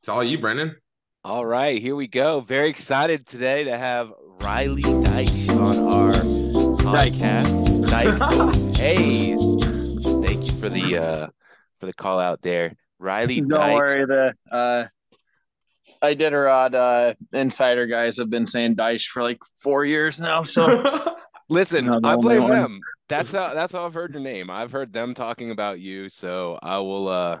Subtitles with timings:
[0.00, 0.76] It's all you, Brendan.
[1.24, 2.40] All right, here we go.
[2.40, 4.10] Very excited today to have
[4.42, 6.10] Riley Deitch on our
[6.82, 7.84] podcast.
[7.84, 8.76] Deitch.
[8.78, 9.34] hey,
[10.26, 11.28] thank you for the uh
[11.78, 13.40] for the call out there, Riley.
[13.42, 13.74] Don't Deitch.
[13.74, 14.86] worry, the uh,
[16.02, 20.42] Iditarod uh, insider guys have been saying Dice for like four years now.
[20.44, 21.14] So
[21.50, 22.50] Listen, No, I blame one.
[22.52, 22.80] them.
[23.10, 24.48] That's how that's how I've heard your name.
[24.50, 27.38] I've heard them talking about you, so I will uh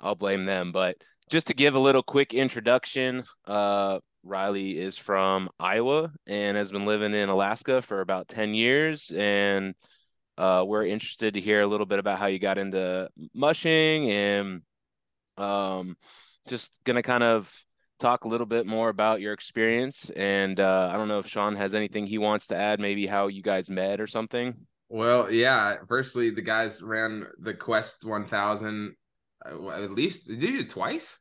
[0.00, 0.72] I'll blame them.
[0.72, 0.96] But
[1.28, 6.84] just to give a little quick introduction, uh Riley is from Iowa and has been
[6.84, 9.74] living in Alaska for about 10 years and
[10.36, 14.62] uh we're interested to hear a little bit about how you got into mushing and
[15.38, 15.96] um
[16.48, 17.52] just gonna kind of
[17.98, 21.56] talk a little bit more about your experience and uh, I don't know if Sean
[21.56, 24.54] has anything he wants to add, maybe how you guys met or something.
[24.88, 25.76] well, yeah.
[25.88, 28.90] Firstly, the guys ran the Quest 1000 uh,
[29.48, 30.26] at least.
[30.26, 31.18] Did you do it twice?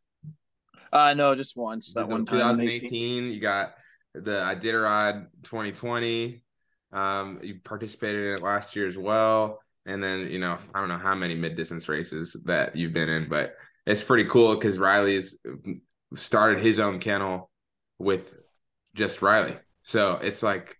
[0.94, 2.60] uh, no, just once that one time.
[2.60, 2.82] in 18.
[2.82, 3.24] 2018.
[3.32, 3.74] You got
[4.14, 6.44] the Iditarod 2020.
[6.94, 9.60] Um, you participated in it last year as well.
[9.86, 13.10] And then, you know, I don't know how many mid distance races that you've been
[13.10, 15.38] in, but it's pretty cool because Riley's
[16.16, 17.50] started his own kennel
[17.98, 18.34] with
[18.94, 19.56] just Riley.
[19.84, 20.76] So it's like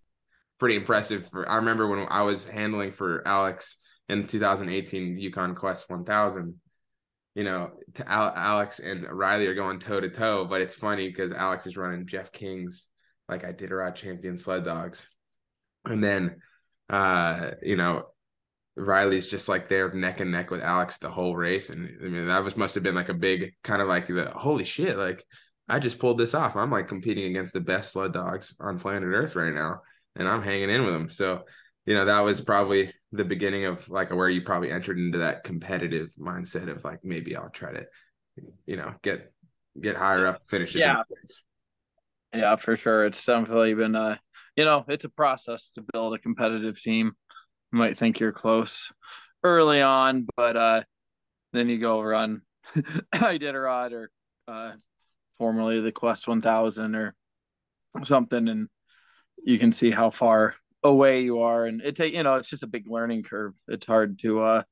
[0.60, 1.30] pretty impressive.
[1.32, 3.78] For, I remember when I was handling for Alex
[4.10, 6.56] in 2018 Yukon Quest 1000
[7.38, 7.70] you know,
[8.08, 12.08] Alex and Riley are going toe to toe, but it's funny because Alex is running
[12.08, 12.88] Jeff King's
[13.30, 15.06] like Iditarod champion sled dogs.
[15.86, 16.38] And then
[16.90, 18.08] uh, you know,
[18.76, 21.70] Riley's just like there neck and neck with Alex the whole race.
[21.70, 24.32] And I mean that was must have been like a big kind of like the
[24.36, 25.24] holy shit, like
[25.70, 26.56] I just pulled this off.
[26.56, 29.82] I'm like competing against the best sled dogs on planet Earth right now,
[30.16, 31.10] and I'm hanging in with them.
[31.12, 31.44] So,
[31.88, 35.46] you know, that was probably the beginning of like where you probably entered into that
[35.46, 37.86] competitive mindset of like maybe I'll try to,
[38.66, 39.32] you know, get
[39.80, 40.76] get higher up finishes.
[40.76, 41.04] Yeah.
[42.34, 43.06] Yeah, for sure.
[43.06, 44.20] It's definitely been a
[44.58, 47.14] you know, it's a process to build a competitive team.
[47.72, 48.92] You might think you're close
[49.42, 50.82] early on, but uh
[51.54, 52.42] then you go run
[53.16, 54.12] Iditarod or
[54.50, 54.74] uh
[55.38, 57.16] formerly the Quest 1000 or
[58.04, 58.68] something and
[59.42, 62.64] you can see how far away you are and it take you know it's just
[62.64, 63.54] a big learning curve.
[63.68, 64.64] It's hard to uh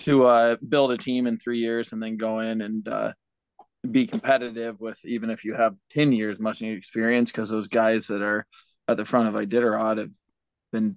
[0.00, 3.12] to uh build a team in three years and then go in and uh
[3.90, 8.22] be competitive with even if you have 10 years mushing experience because those guys that
[8.22, 8.46] are
[8.88, 10.10] at the front of Iditarod have
[10.72, 10.96] been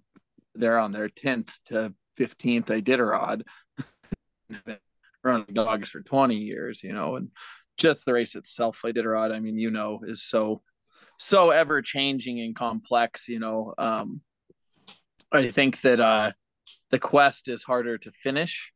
[0.56, 3.44] they're on their 10th to 15th Iditarod.
[5.24, 7.30] Running dogs for 20 years you know and
[7.78, 10.62] just the race itself Iditarod I mean you know is so
[11.20, 14.22] so ever changing and complex you know um
[15.32, 16.32] I think that uh
[16.90, 18.72] the quest is harder to finish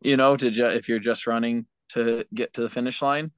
[0.00, 3.32] you know to ju- if you're just running to get to the finish line.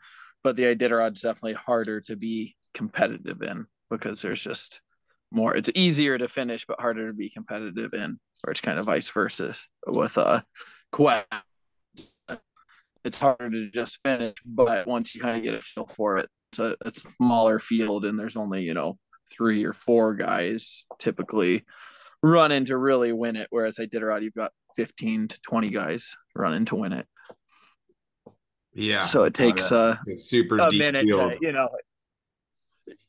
[0.45, 4.81] But the Iditarod is definitely harder to be competitive in because there's just
[5.31, 8.87] more it's easier to finish but harder to be competitive in or it's kind of
[8.87, 9.55] vice versa
[9.87, 10.43] with uh
[10.91, 11.27] quest
[13.05, 16.29] it's harder to just finish but once you kind of get a feel for it
[16.51, 18.99] it's a, it's a smaller field and there's only you know
[19.31, 21.65] three or four guys typically
[22.23, 26.77] running to really win it whereas Iditarod you've got 15 to 20 guys running to
[26.77, 27.07] win it.
[28.75, 29.03] Yeah.
[29.03, 31.33] so it takes uh a super a deep minute field.
[31.33, 31.69] to, you know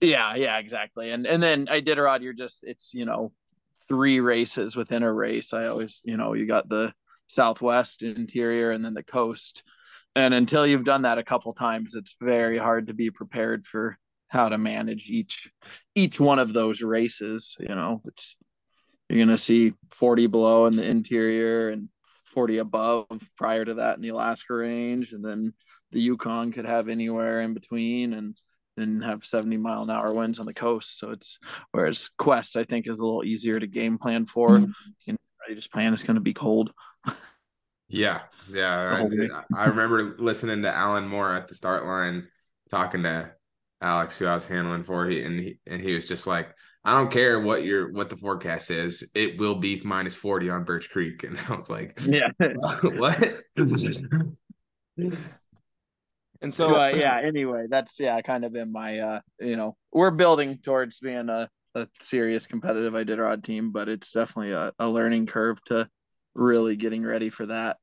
[0.02, 1.12] yeah yeah exactly.
[1.12, 3.32] And and then Iditarod you're just it's you know
[3.88, 5.54] three races within a race.
[5.54, 6.94] I always you know you got the
[7.28, 9.64] southwest interior and then the coast.
[10.16, 13.98] And until you've done that a couple times it's very hard to be prepared for
[14.28, 15.52] how to manage each
[15.96, 18.02] each one of those races you know.
[18.06, 18.36] It's
[19.10, 21.90] you're going to see 40 below in the interior and
[22.26, 23.06] 40 above
[23.38, 25.54] prior to that in the Alaska range and then
[25.92, 28.36] the Yukon could have anywhere in between and
[28.76, 30.98] then have 70 mile an hour winds on the coast.
[30.98, 31.38] So it's
[31.72, 34.58] whereas Quest, I think, is a little easier to game plan for.
[34.58, 34.64] Hmm.
[34.64, 34.72] You
[35.06, 35.18] can
[35.50, 36.72] you just plan it's going to be cold.
[37.90, 38.90] Yeah, yeah.
[38.90, 39.32] The whole week.
[39.32, 42.28] I, I remember listening to Allen Moore at the start line
[42.72, 43.32] talking to
[43.84, 46.98] Alex, who I was handling for, he and he and he was just like, "I
[46.98, 50.90] don't care what your what the forecast is, it will be minus forty on Birch
[50.90, 52.30] Creek." And I was like, Yeah.
[52.84, 53.42] "What?"
[56.44, 59.76] And so So uh, yeah, anyway, that's yeah, kind of in my uh, you know,
[59.92, 64.90] we're building towards being a, a serious competitive Iditarod team, but it's definitely a, a
[64.90, 65.90] learning curve to
[66.36, 67.78] really getting ready for that.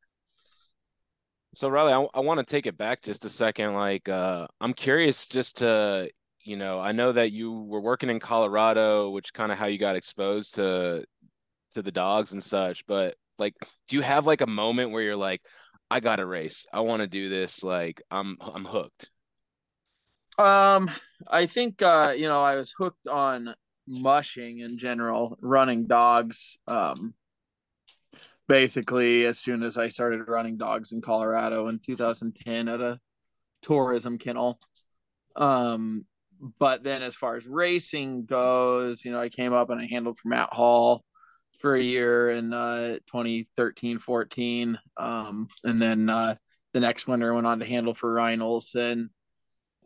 [1.54, 3.74] So Riley, I, I want to take it back just a second.
[3.74, 6.08] Like, uh, I'm curious just to,
[6.44, 9.78] you know, I know that you were working in Colorado, which kind of how you
[9.78, 11.04] got exposed to
[11.74, 12.86] to the dogs and such.
[12.86, 13.54] But like,
[13.88, 15.42] do you have like a moment where you're like,
[15.90, 16.66] I got a race.
[16.72, 17.64] I want to do this.
[17.64, 19.10] Like, I'm I'm hooked.
[20.38, 20.88] Um,
[21.28, 23.54] I think uh, you know, I was hooked on
[23.88, 26.58] mushing in general, running dogs.
[26.68, 27.12] Um,
[28.50, 32.98] basically, as soon as I started running dogs in Colorado in 2010 at a
[33.62, 34.58] tourism kennel.
[35.36, 36.04] Um,
[36.58, 40.18] but then as far as racing goes, you know, I came up and I handled
[40.18, 41.04] for Matt Hall
[41.60, 46.34] for a year in uh 2013 14 um and then uh
[46.72, 49.10] the next winter I went on to handle for Ryan Olson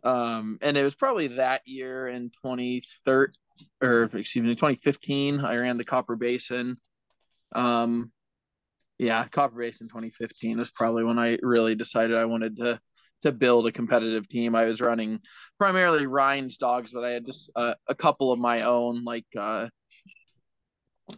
[0.05, 3.33] um, and it was probably that year in 2013
[3.81, 6.77] or excuse me, 2015, I ran the Copper Basin.
[7.53, 8.11] Um,
[8.97, 12.79] yeah, Copper Basin 2015 is probably when I really decided I wanted to
[13.23, 14.55] to build a competitive team.
[14.55, 15.19] I was running
[15.57, 19.67] primarily Ryan's dogs, but I had just uh, a couple of my own, like uh,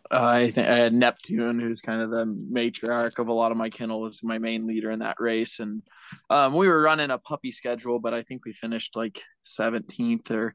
[0.10, 3.70] I think I had Neptune, who's kind of the matriarch of a lot of my
[3.70, 5.82] kennel, was my main leader in that race, and
[6.30, 10.54] um, we were running a puppy schedule, but I think we finished like 17th or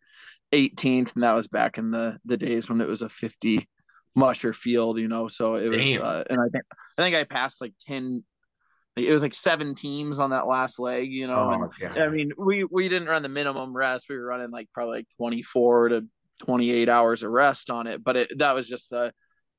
[0.53, 3.67] 18th, and that was back in the the days when it was a 50
[4.15, 5.29] musher field, you know.
[5.29, 6.65] So it was, uh, and I think
[6.99, 8.25] I think I passed like 10.
[8.97, 11.51] It was like seven teams on that last leg, you know.
[11.51, 14.07] Oh, and, I mean, we we didn't run the minimum rest.
[14.09, 16.05] We were running like probably like 24 to
[16.45, 19.13] 28 hours of rest on it, but it that was just a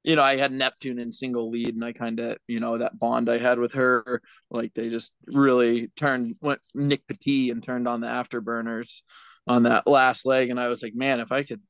[0.04, 3.00] you know, I had Neptune in single lead, and I kind of, you know, that
[3.00, 4.22] bond I had with her,
[4.52, 9.02] like they just really turned went Nick Petit and turned on the afterburners
[9.48, 11.62] on that last leg, and I was like, man, if I could,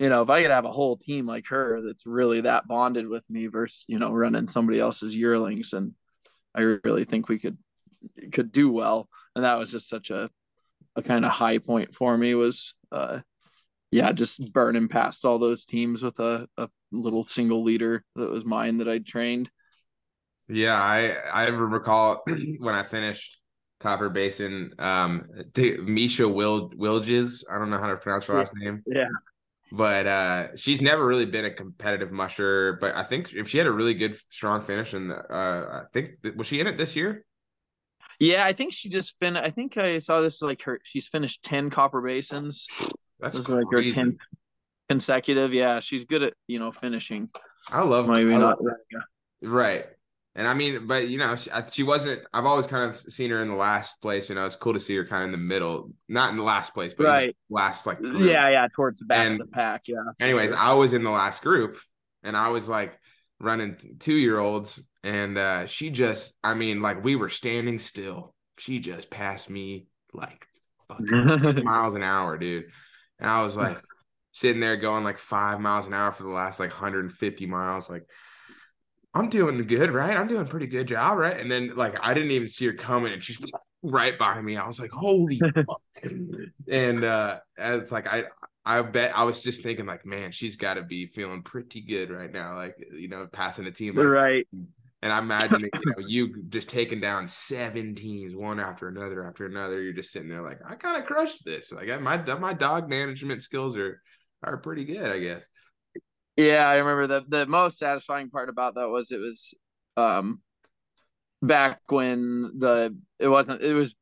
[0.00, 3.06] you know, if I could have a whole team like her that's really that bonded
[3.06, 5.92] with me versus, you know, running somebody else's yearlings, and
[6.54, 7.58] I really think we could
[8.32, 10.28] could do well, and that was just such a
[10.96, 13.20] a kind of high point for me was uh
[13.92, 18.44] yeah, just burning past all those teams with a, a little single leader that was
[18.44, 19.50] mine that I trained.
[20.48, 22.22] Yeah, I I recall
[22.58, 23.38] when I finished
[23.80, 27.44] Copper Basin, um, Misha Wil Wilges.
[27.50, 28.82] I don't know how to pronounce her last name.
[28.86, 29.08] Yeah,
[29.72, 32.78] but uh, she's never really been a competitive musher.
[32.80, 36.16] But I think if she had a really good, strong finish, and uh, I think
[36.36, 37.24] was she in it this year?
[38.18, 39.44] Yeah, I think she just finished.
[39.44, 40.80] I think I saw this like her.
[40.82, 42.66] She's finished ten Copper Basins.
[43.18, 44.20] That's this like her tenth
[44.88, 45.54] consecutive.
[45.54, 47.30] Yeah, she's good at you know finishing.
[47.68, 48.58] I love maybe I not
[49.42, 49.86] right.
[50.40, 52.22] And I mean, but you know, she, she, wasn't.
[52.32, 54.30] I've always kind of seen her in the last place.
[54.30, 56.42] You know, it's cool to see her kind of in the middle, not in the
[56.42, 58.20] last place, but right last like group.
[58.20, 59.82] yeah, yeah, towards the back and, of the pack.
[59.86, 59.96] Yeah.
[60.18, 60.58] Anyways, sure.
[60.58, 61.78] I was in the last group,
[62.22, 62.98] and I was like
[63.38, 68.34] running two year olds, and uh she just, I mean, like we were standing still.
[68.56, 70.46] She just passed me like
[70.98, 72.64] miles an hour, dude.
[73.18, 73.78] And I was like
[74.32, 77.90] sitting there going like five miles an hour for the last like 150 miles.
[77.90, 78.06] Like,
[79.12, 80.16] I'm doing good, right?
[80.16, 81.38] I'm doing pretty good job, right?
[81.38, 83.40] And then like I didn't even see her coming and she's
[83.82, 84.56] right by me.
[84.56, 85.82] I was like, holy fuck.
[86.68, 88.24] And uh it's like I
[88.64, 92.30] I bet I was just thinking like, man, she's gotta be feeling pretty good right
[92.32, 92.56] now.
[92.56, 93.96] Like, you know, passing the team.
[93.96, 94.46] Like, right.
[95.02, 99.46] And I imagine you know you just taking down seven teams one after another after
[99.46, 99.82] another.
[99.82, 101.72] You're just sitting there like I kind of crushed this.
[101.72, 104.02] Like my my dog management skills are
[104.44, 105.42] are pretty good, I guess.
[106.40, 109.54] Yeah, I remember the the most satisfying part about that was it was
[109.98, 110.40] um
[111.42, 113.94] back when the it wasn't it was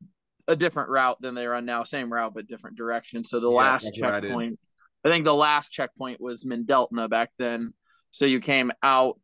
[0.47, 3.25] a different route than they run now, same route but different direction.
[3.25, 4.59] So the yeah, last checkpoint,
[5.04, 7.75] I, I, think the last checkpoint was Mendeltna back then.
[8.12, 9.21] So you came out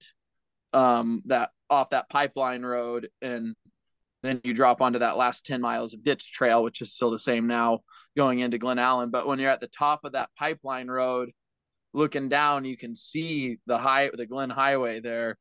[0.73, 3.55] um that off that pipeline road and
[4.25, 7.19] then you drop onto that last 10 miles of ditch trail which is still the
[7.19, 7.79] same now
[8.17, 11.31] going into Glennallen but when you're at the top of that pipeline road
[11.95, 15.39] looking down you can see the high the Glenn Highway there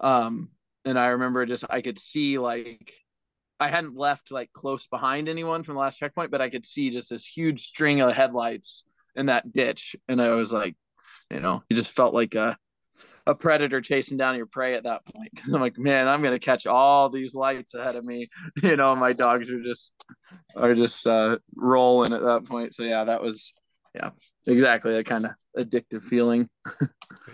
[0.00, 0.48] um
[0.84, 2.94] and i remember just i could see like
[3.58, 6.90] i hadn't left like close behind anyone from the last checkpoint but i could see
[6.90, 8.84] just this huge string of headlights
[9.16, 10.76] in that ditch and i was like
[11.32, 12.56] you know it just felt like a
[13.26, 15.30] a predator chasing down your prey at that point.
[15.34, 18.26] Because I'm like, man, I'm gonna catch all these lights ahead of me.
[18.62, 19.92] You know, my dogs are just
[20.56, 22.74] are just uh, rolling at that point.
[22.74, 23.52] So yeah, that was
[23.98, 24.10] yeah,
[24.46, 26.48] exactly That kind of addictive feeling.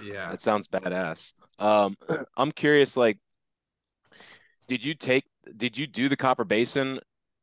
[0.02, 1.32] yeah, that sounds badass.
[1.58, 1.94] Um,
[2.36, 3.18] I'm curious, like,
[4.68, 5.24] did you take
[5.56, 7.00] did you do the Copper Basin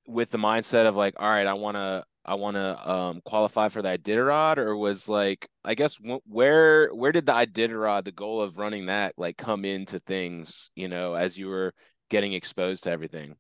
[0.08, 3.70] with the mindset of like, all right, I want to I want to um, qualify
[3.70, 8.42] for the Iditarod, or was like, I guess where where did the Iditarod, the goal
[8.42, 11.74] of running that, like come into things, you know, as you were
[12.10, 13.36] getting exposed to everything?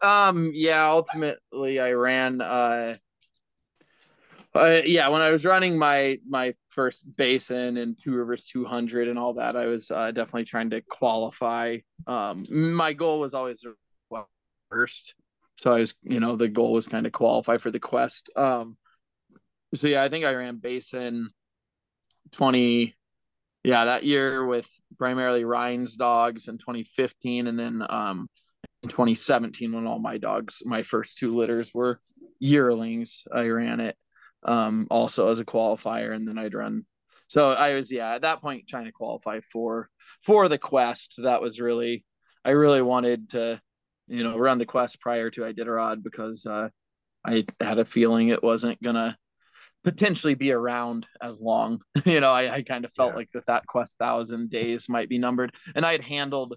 [0.00, 2.40] Um, yeah, ultimately I ran.
[2.40, 2.96] Uh,
[4.54, 9.18] uh, yeah, when I was running my my first basin and Two Rivers 200 and
[9.18, 11.78] all that, I was uh, definitely trying to qualify.
[12.06, 13.64] Um, my goal was always
[14.70, 15.14] first
[15.56, 18.30] so I was, you know, the goal was kind of qualify for the quest.
[18.36, 18.76] Um,
[19.74, 21.30] so yeah, I think I ran Basin
[22.32, 22.94] 20,
[23.62, 24.68] yeah, that year with
[24.98, 28.28] primarily Ryan's dogs in 2015, and then um,
[28.82, 32.00] in 2017 when all my dogs, my first two litters were
[32.38, 33.96] yearlings, I ran it
[34.44, 36.84] um, also as a qualifier, and then I'd run.
[37.28, 39.88] So I was yeah at that point trying to qualify for
[40.22, 41.14] for the quest.
[41.18, 42.04] That was really
[42.44, 43.60] I really wanted to
[44.06, 46.68] you know run the quest prior to Iditarod because uh,
[47.24, 49.16] I had a feeling it wasn't gonna
[49.84, 51.80] potentially be around as long.
[52.04, 53.16] you know, I, I kind of felt yeah.
[53.16, 56.56] like that that Quest thousand days might be numbered, and I had handled,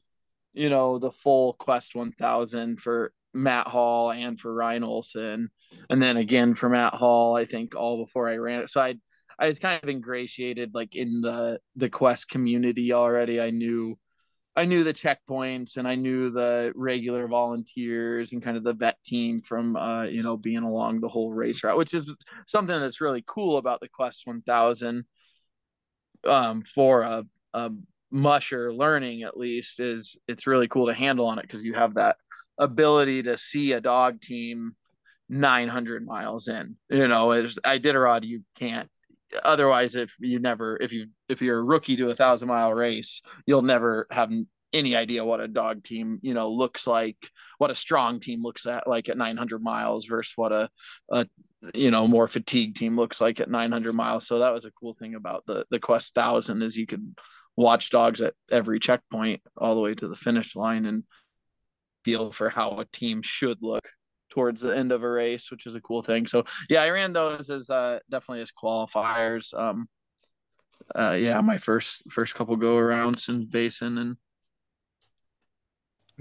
[0.53, 5.49] you know, the full Quest one thousand for Matt Hall and for Ryan Olson,
[5.89, 7.35] and then again for Matt Hall.
[7.35, 8.95] I think all before I ran it, so I
[9.39, 13.39] I was kind of ingratiated like in the the Quest community already.
[13.39, 13.97] I knew
[14.55, 18.97] I knew the checkpoints and I knew the regular volunteers and kind of the vet
[19.03, 22.11] team from uh, you know being along the whole race route, which is
[22.47, 25.05] something that's really cool about the Quest 1000
[26.25, 27.71] um, for a, a
[28.09, 31.95] musher learning at least is it's really cool to handle on it because you have
[31.95, 32.15] that
[32.57, 34.75] ability to see a dog team
[35.29, 36.75] 900 miles in.
[36.89, 38.89] You know, as Iditarod, you can't
[39.43, 43.21] otherwise if you never if you if you're a rookie to a thousand mile race
[43.45, 44.31] you'll never have
[44.73, 47.17] any idea what a dog team you know looks like
[47.57, 50.69] what a strong team looks at like at 900 miles versus what a,
[51.11, 51.27] a
[51.73, 54.93] you know more fatigued team looks like at 900 miles so that was a cool
[54.93, 57.17] thing about the the quest thousand is you could
[57.55, 61.03] watch dogs at every checkpoint all the way to the finish line and
[62.07, 63.85] feel for how a team should look
[64.29, 66.25] towards the end of a race, which is a cool thing.
[66.25, 69.53] So yeah, I ran those as uh, definitely as qualifiers.
[69.53, 69.89] Um,
[70.95, 74.15] uh, yeah, my first first couple go arounds in Basin and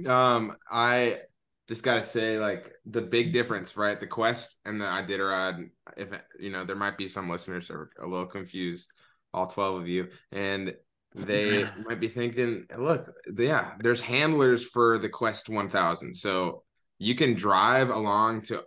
[0.09, 1.21] um, I
[1.69, 4.01] just gotta say like the big difference, right?
[4.01, 5.71] The Quest and the Iditarod.
[5.97, 6.09] If
[6.41, 8.89] you know, there might be some listeners are a little confused.
[9.33, 10.75] All twelve of you, and
[11.17, 16.15] they might be thinking, look, yeah, there's handlers for the Quest 1000.
[16.15, 16.63] So
[16.99, 18.63] you can drive along to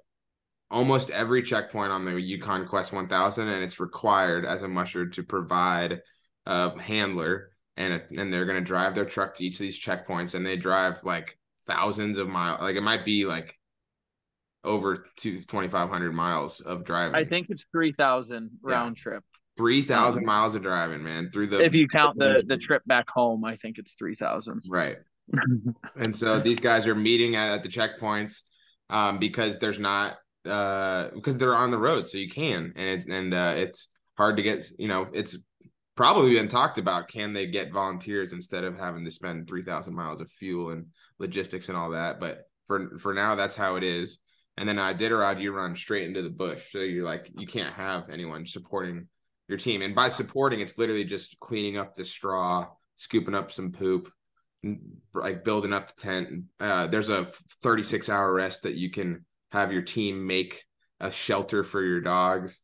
[0.72, 5.24] almost every checkpoint on the Yukon Quest 1000, and it's required as a musher to
[5.24, 6.02] provide
[6.46, 10.46] a handler, and and they're gonna drive their truck to each of these checkpoints, and
[10.46, 11.38] they drive like
[11.68, 12.62] thousands of miles.
[12.62, 13.56] Like it might be like
[14.64, 17.16] over to 2,500 miles of driving.
[17.16, 19.02] I think it's 3,000 round yeah.
[19.02, 19.24] trip.
[19.60, 21.30] 3,000 um, miles of driving, man.
[21.34, 24.62] Through the if you count the the trip back home, I think it's 3,000.
[24.70, 24.96] Right
[25.96, 28.42] and so these guys are meeting at, at the checkpoints
[28.90, 30.18] um, because there's not
[30.50, 34.38] uh, because they're on the road, so you can, and it's and uh, it's hard
[34.38, 34.66] to get.
[34.78, 35.38] You know, it's
[35.96, 37.10] probably been talked about.
[37.10, 40.88] Can they get volunteers instead of having to spend three thousand miles of fuel and
[41.20, 42.20] logistics and all that?
[42.20, 44.20] But for for now, that's how it is.
[44.58, 47.48] And then i did Iditarod, you run straight into the bush, so you're like you
[47.48, 49.08] can't have anyone supporting
[49.50, 49.82] your team.
[49.82, 54.12] And by supporting, it's literally just cleaning up the straw, scooping up some poop,
[55.14, 56.44] like building up the tent.
[56.60, 57.28] Uh, there's a
[57.64, 60.64] 36 hour rest that you can have your team make
[61.00, 62.60] a shelter for your dogs.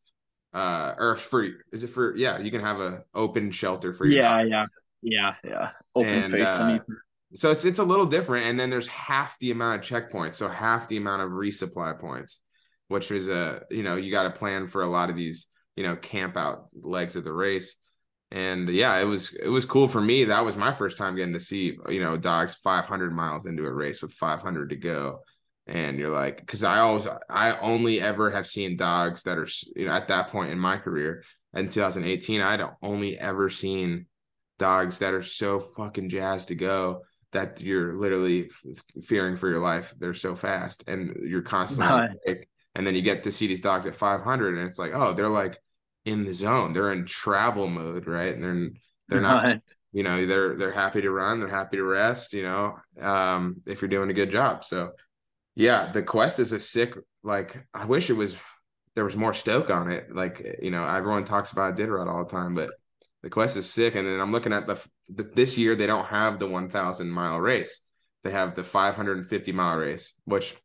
[0.54, 4.24] Uh, or for is it for yeah you can have a open shelter for your
[4.24, 4.50] yeah dog.
[4.50, 4.66] yeah
[5.02, 6.78] yeah yeah open and, face uh,
[7.34, 10.48] so it's it's a little different and then there's half the amount of checkpoints so
[10.48, 12.40] half the amount of resupply points
[12.88, 15.84] which is a you know you got to plan for a lot of these you
[15.84, 17.76] know camp out legs of the race
[18.32, 20.26] and yeah, it was it was cool for me.
[20.26, 23.72] That was my first time getting to see you know dogs 500 miles into a
[23.72, 25.20] race with 500 to go,
[25.68, 29.86] and you're like, because I always I only ever have seen dogs that are you
[29.86, 34.08] know at that point in my career in 2018 I'd only ever seen
[34.58, 38.50] dogs that are so fucking jazzed to go that you're literally
[39.04, 39.94] fearing for your life.
[40.00, 41.88] They're so fast and you're constantly
[42.76, 45.30] and then you get to see these dogs at 500 and it's like, oh, they're
[45.30, 45.58] like
[46.06, 46.72] in the zone.
[46.74, 48.34] They're in travel mode, right?
[48.34, 48.72] And they're
[49.08, 52.78] they're not, you know, they're they're happy to run, they're happy to rest, you know,
[53.02, 54.64] um, if you're doing a good job.
[54.64, 54.92] So
[55.56, 58.36] yeah, the quest is a sick, like I wish it was
[58.96, 60.14] there was more stoke on it.
[60.14, 62.72] Like, you know, everyone talks about Iditarod all the time, but
[63.24, 63.96] the quest is sick.
[63.96, 67.40] And then I'm looking at the, the this year they don't have the 1,000 mile
[67.40, 67.82] race.
[68.24, 70.56] They have the 550 mile race, which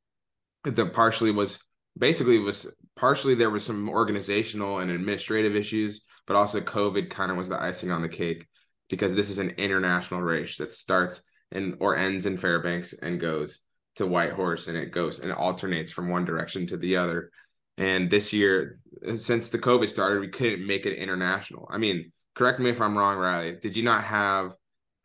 [0.64, 1.58] the partially was
[1.98, 2.66] basically was
[3.00, 7.60] partially there was some organizational and administrative issues, but also COVID kind of was the
[7.60, 8.46] icing on the cake
[8.90, 13.58] because this is an international race that starts and or ends in Fairbanks and goes
[13.96, 17.30] to Whitehorse and it goes and alternates from one direction to the other.
[17.78, 18.78] And this year,
[19.16, 21.66] since the COVID started, we couldn't make it international.
[21.72, 23.56] I mean, correct me if I'm wrong, Riley.
[23.56, 24.52] Did you not have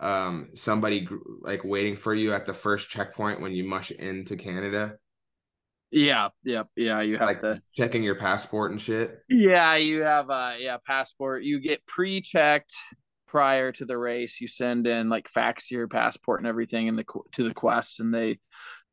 [0.01, 1.07] um somebody
[1.39, 4.97] like waiting for you at the first checkpoint when you mush into Canada?
[5.95, 6.99] Yeah, yeah, yeah.
[6.99, 9.21] You have like to checking your passport and shit.
[9.29, 11.43] Yeah, you have a yeah passport.
[11.43, 12.73] You get pre-checked
[13.29, 14.41] prior to the race.
[14.41, 18.13] You send in like fax your passport and everything in the to the quest, and
[18.13, 18.37] they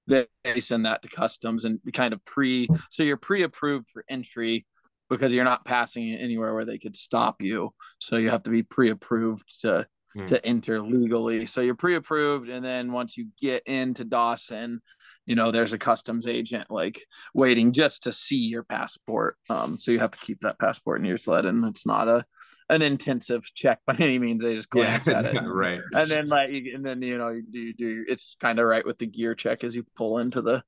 [0.06, 0.28] they
[0.60, 2.68] send that to customs and kind of pre.
[2.88, 4.64] So you're pre-approved for entry
[5.10, 7.70] because you're not passing it anywhere where they could stop you.
[7.98, 10.26] So you have to be pre-approved to hmm.
[10.26, 11.46] to enter legally.
[11.46, 14.80] So you're pre-approved, and then once you get into Dawson,
[15.26, 19.36] you know there's a customs agent like waiting just to see your passport.
[19.48, 22.24] Um, so you have to keep that passport in your sled, and it's not a
[22.68, 24.42] an intensive check by any means.
[24.42, 25.80] They just glance yeah, at it, right?
[25.92, 28.84] And then like, and then you know, you do you do it's kind of right
[28.84, 30.62] with the gear check as you pull into the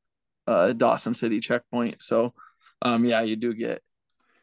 [0.47, 2.03] uh, Dawson City checkpoint.
[2.03, 2.35] So,
[2.83, 3.83] um, yeah, you do get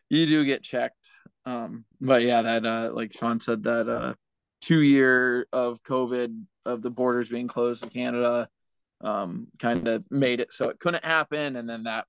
[0.09, 1.07] you do get checked.
[1.45, 4.13] Um, but yeah, that uh, like Sean said, that uh,
[4.61, 8.47] two year of COVID of the borders being closed in Canada,
[9.03, 12.05] um, kind of made it so it couldn't happen, and then that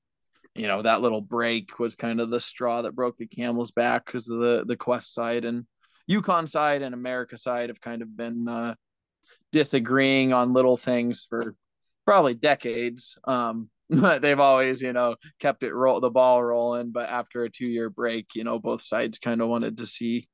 [0.55, 4.07] you know that little break was kind of the straw that broke the camel's back
[4.07, 5.65] because the the quest side and
[6.07, 8.75] yukon side and america side have kind of been uh
[9.51, 11.55] disagreeing on little things for
[12.05, 13.71] probably decades um
[14.01, 16.93] but they've always, you know, kept it roll the ball rolling.
[16.93, 20.27] But after a two year break, you know, both sides kind of wanted to see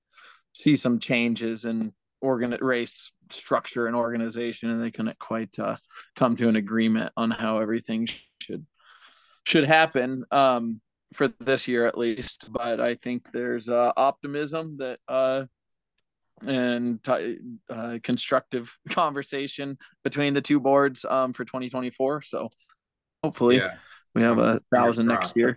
[0.52, 5.76] see some changes in organ race structure and organization, and they couldn't quite uh,
[6.16, 8.08] come to an agreement on how everything
[8.42, 8.66] should
[9.44, 10.80] should happen um,
[11.14, 12.50] for this year at least.
[12.52, 15.44] But I think there's uh, optimism that uh,
[16.46, 22.22] and uh, constructive conversation between the two boards um, for 2024.
[22.22, 22.50] So
[23.22, 23.74] Hopefully, yeah.
[24.14, 25.56] we have a thousand next year.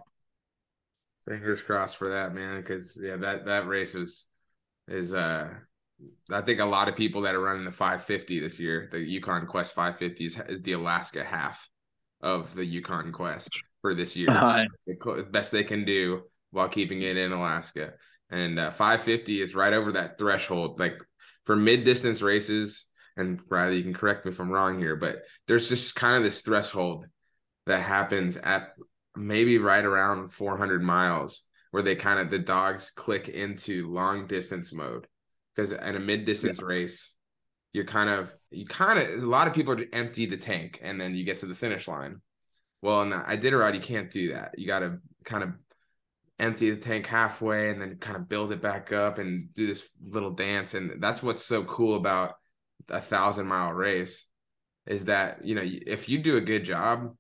[1.28, 2.60] Fingers crossed for that, man.
[2.60, 4.28] Because yeah, that that race was
[4.88, 5.50] is uh
[6.32, 9.46] I think a lot of people that are running the 550 this year, the Yukon
[9.48, 11.70] Quest 550 is, is the Alaska half
[12.22, 13.50] of the Yukon Quest
[13.82, 14.30] for this year.
[14.36, 16.22] Uh, the best they can do
[16.52, 17.94] while keeping it in Alaska.
[18.30, 20.80] And uh, 550 is right over that threshold.
[20.80, 21.02] Like
[21.46, 22.86] for mid distance races,
[23.18, 26.24] and Riley, you can correct me if I'm wrong here, but there's just kind of
[26.24, 27.06] this threshold
[27.66, 28.70] that happens at
[29.16, 34.72] maybe right around 400 miles where they kind of the dogs click into long distance
[34.74, 35.08] mode
[35.56, 36.68] because in a mid distance yeah.
[36.68, 37.14] race
[37.74, 41.16] you're kind of you kind of a lot of people empty the tank and then
[41.16, 42.22] you get to the finish line
[42.82, 45.52] well in the iditarod you can't do that you got to kind of
[46.40, 49.88] empty the tank halfway and then kind of build it back up and do this
[50.04, 52.36] little dance and that's what's so cool about
[52.90, 54.26] a thousand mile race
[54.88, 57.12] is that you know if you do a good job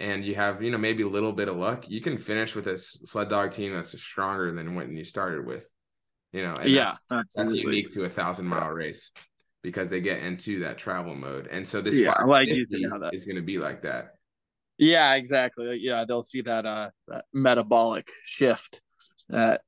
[0.00, 2.66] and you have you know maybe a little bit of luck, you can finish with
[2.66, 5.68] a sled dog team that's stronger than when you started with.
[6.32, 9.12] You know, yeah, that's, that's, unique to a thousand mile race
[9.62, 13.42] because they get into that travel mode, and so this yeah, like is going to
[13.42, 14.14] be like that.
[14.78, 15.78] Yeah, exactly.
[15.80, 18.80] Yeah, they'll see that uh that metabolic shift
[19.32, 19.62] at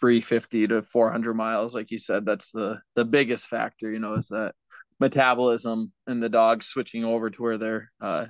[0.00, 2.26] 350 to 400 miles, like you said.
[2.26, 3.90] That's the the biggest factor.
[3.90, 4.54] You know, is that
[4.98, 8.26] metabolism and the dogs switching over to where they're uh,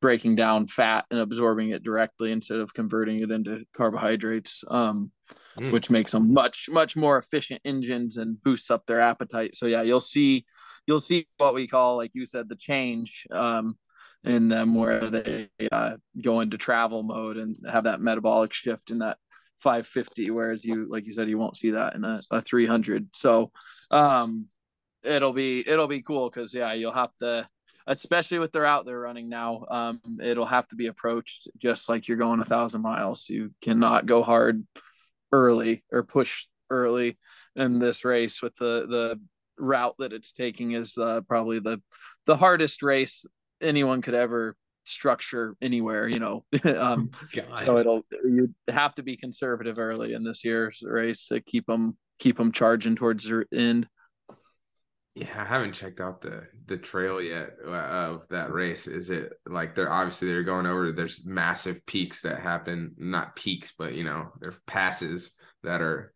[0.00, 5.10] breaking down fat and absorbing it directly instead of converting it into carbohydrates um,
[5.58, 5.72] mm.
[5.72, 9.82] which makes them much much more efficient engines and boosts up their appetite so yeah
[9.82, 10.44] you'll see
[10.86, 13.76] you'll see what we call like you said the change um,
[14.24, 18.98] in them where they uh, go into travel mode and have that metabolic shift in
[18.98, 19.18] that
[19.60, 23.50] 550 whereas you like you said you won't see that in a, a 300 so
[23.90, 24.46] um
[25.02, 27.46] it'll be it'll be cool because yeah you'll have to
[27.86, 29.64] especially with the route they're running now.
[29.68, 33.28] Um, it'll have to be approached just like you're going a thousand miles.
[33.28, 34.64] You cannot go hard
[35.32, 37.18] early or push early
[37.56, 39.20] in this race with the the
[39.58, 41.80] route that it's taking is uh, probably the
[42.26, 43.26] the hardest race
[43.60, 46.44] anyone could ever structure anywhere you know.
[46.64, 47.10] Um
[47.56, 51.96] so it'll you have to be conservative early in this year's race to keep them
[52.18, 53.86] keep them charging towards the end
[55.20, 58.86] yeah, I haven't checked out the the trail yet uh, of that race.
[58.86, 60.92] Is it like they're obviously they're going over?
[60.92, 66.14] There's massive peaks that happen, not peaks, but you know, there's passes that are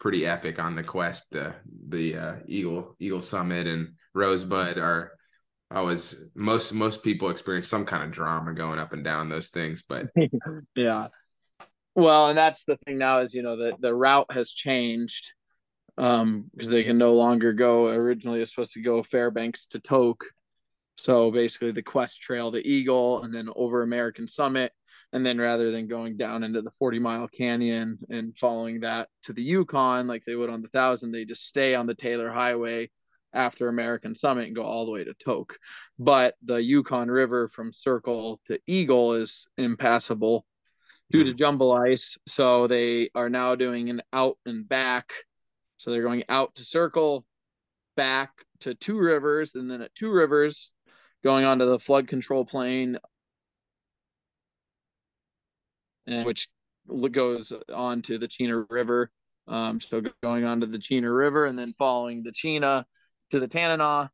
[0.00, 1.30] pretty epic on the quest.
[1.30, 1.54] The
[1.88, 5.12] the uh, Eagle Eagle Summit and Rosebud are
[5.70, 9.84] always most most people experience some kind of drama going up and down those things.
[9.88, 10.08] But
[10.74, 11.06] yeah,
[11.94, 15.34] well, and that's the thing now is you know the the route has changed
[16.00, 20.24] um because they can no longer go originally it's supposed to go fairbanks to Tok
[20.96, 24.72] so basically the quest trail to eagle and then over american summit
[25.12, 29.32] and then rather than going down into the 40 mile canyon and following that to
[29.32, 32.88] the yukon like they would on the thousand they just stay on the taylor highway
[33.32, 35.56] after American Summit and go all the way to Tok.
[35.98, 40.44] But the Yukon River from Circle to Eagle is impassable
[41.10, 42.18] due to jumble ice.
[42.26, 45.12] So they are now doing an out and back.
[45.80, 47.24] So they're going out to Circle,
[47.96, 50.74] back to Two Rivers, and then at Two Rivers,
[51.24, 52.98] going onto the flood control plane,
[56.06, 56.48] and which
[57.12, 59.10] goes on to the Chena River.
[59.48, 62.84] Um, so going onto the Chena River and then following the Chena
[63.30, 64.10] to the Tanana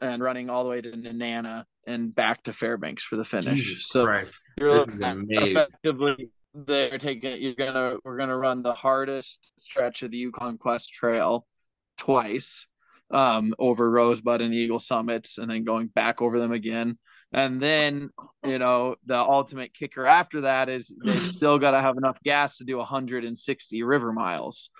[0.00, 3.58] and running all the way to Nenana and back to Fairbanks for the finish.
[3.58, 4.32] Jesus so Christ.
[4.56, 5.48] you're This is amazing.
[5.48, 10.92] effectively they're taking you're gonna we're gonna run the hardest stretch of the Yukon Quest
[10.92, 11.46] Trail
[11.96, 12.66] twice
[13.10, 16.98] um over Rosebud and Eagle summits and then going back over them again.
[17.32, 18.10] And then,
[18.44, 22.58] you know, the ultimate kicker after that is they still got to have enough gas
[22.58, 24.70] to do 160 river miles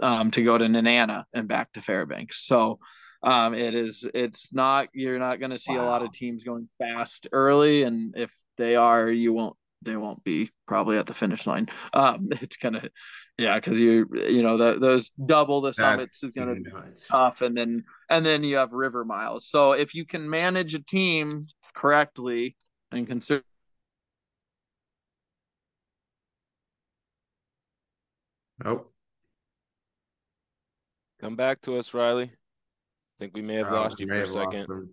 [0.00, 2.46] um, to go to Nenana and back to Fairbanks.
[2.46, 2.78] So
[3.22, 6.68] um, it is, it's not, you're not going to see a lot of teams going
[6.78, 7.82] fast early.
[7.82, 11.68] And if they are, you won't, they won't be probably at the finish line.
[11.94, 12.88] Um, it's gonna,
[13.38, 17.08] yeah, because you, you know, the, those double the summits That's is gonna nuts.
[17.08, 20.82] tough and then and then you have river miles so if you can manage a
[20.84, 21.42] team
[21.74, 22.56] correctly
[22.92, 23.42] and consider
[28.62, 28.92] Nope.
[31.20, 32.24] Come back to us, Riley.
[32.24, 32.28] I
[33.18, 34.90] think we may have Oh, lost you for a have lost second.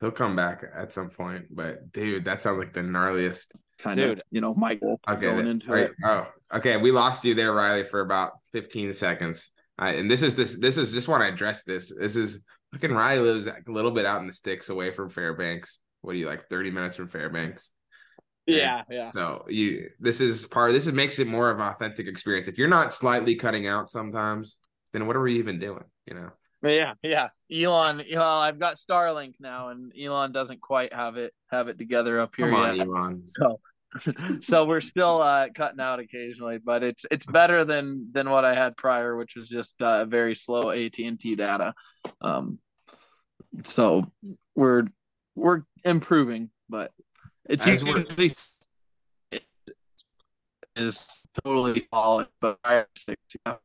[0.00, 0.06] Him.
[0.06, 3.46] He'll come back at some point, but dude, that sounds like the gnarliest.
[3.78, 4.18] kind Dude.
[4.18, 5.84] of you know michael Okay, going into right.
[5.90, 6.76] it Oh, okay.
[6.76, 9.50] We lost you there, Riley, for about 15 seconds.
[9.78, 10.58] Uh, and this is this.
[10.58, 11.92] This is just want to address this.
[11.94, 15.78] This is fucking Riley lives a little bit out in the sticks, away from Fairbanks.
[16.02, 16.48] What are you like?
[16.48, 17.70] 30 minutes from Fairbanks.
[18.46, 20.72] yeah yeah So you, this is part.
[20.72, 22.48] This is makes it more of an authentic experience.
[22.48, 24.56] If you're not slightly cutting out sometimes,
[24.92, 25.84] then what are we even doing?
[26.06, 26.30] You know.
[26.62, 31.68] Yeah yeah elon well i've got starlink now and elon doesn't quite have it have
[31.68, 33.22] it together up here Come on, yet Elon.
[33.26, 33.60] so
[34.40, 38.54] so we're still uh cutting out occasionally but it's it's better than than what i
[38.54, 41.72] had prior which was just uh very slow at&t data
[42.20, 42.58] um
[43.64, 44.10] so
[44.54, 44.84] we're
[45.34, 46.90] we're improving but
[47.48, 48.32] it's As usually
[49.30, 49.44] it
[50.74, 52.84] is totally solid but I-
[53.46, 53.56] yeah.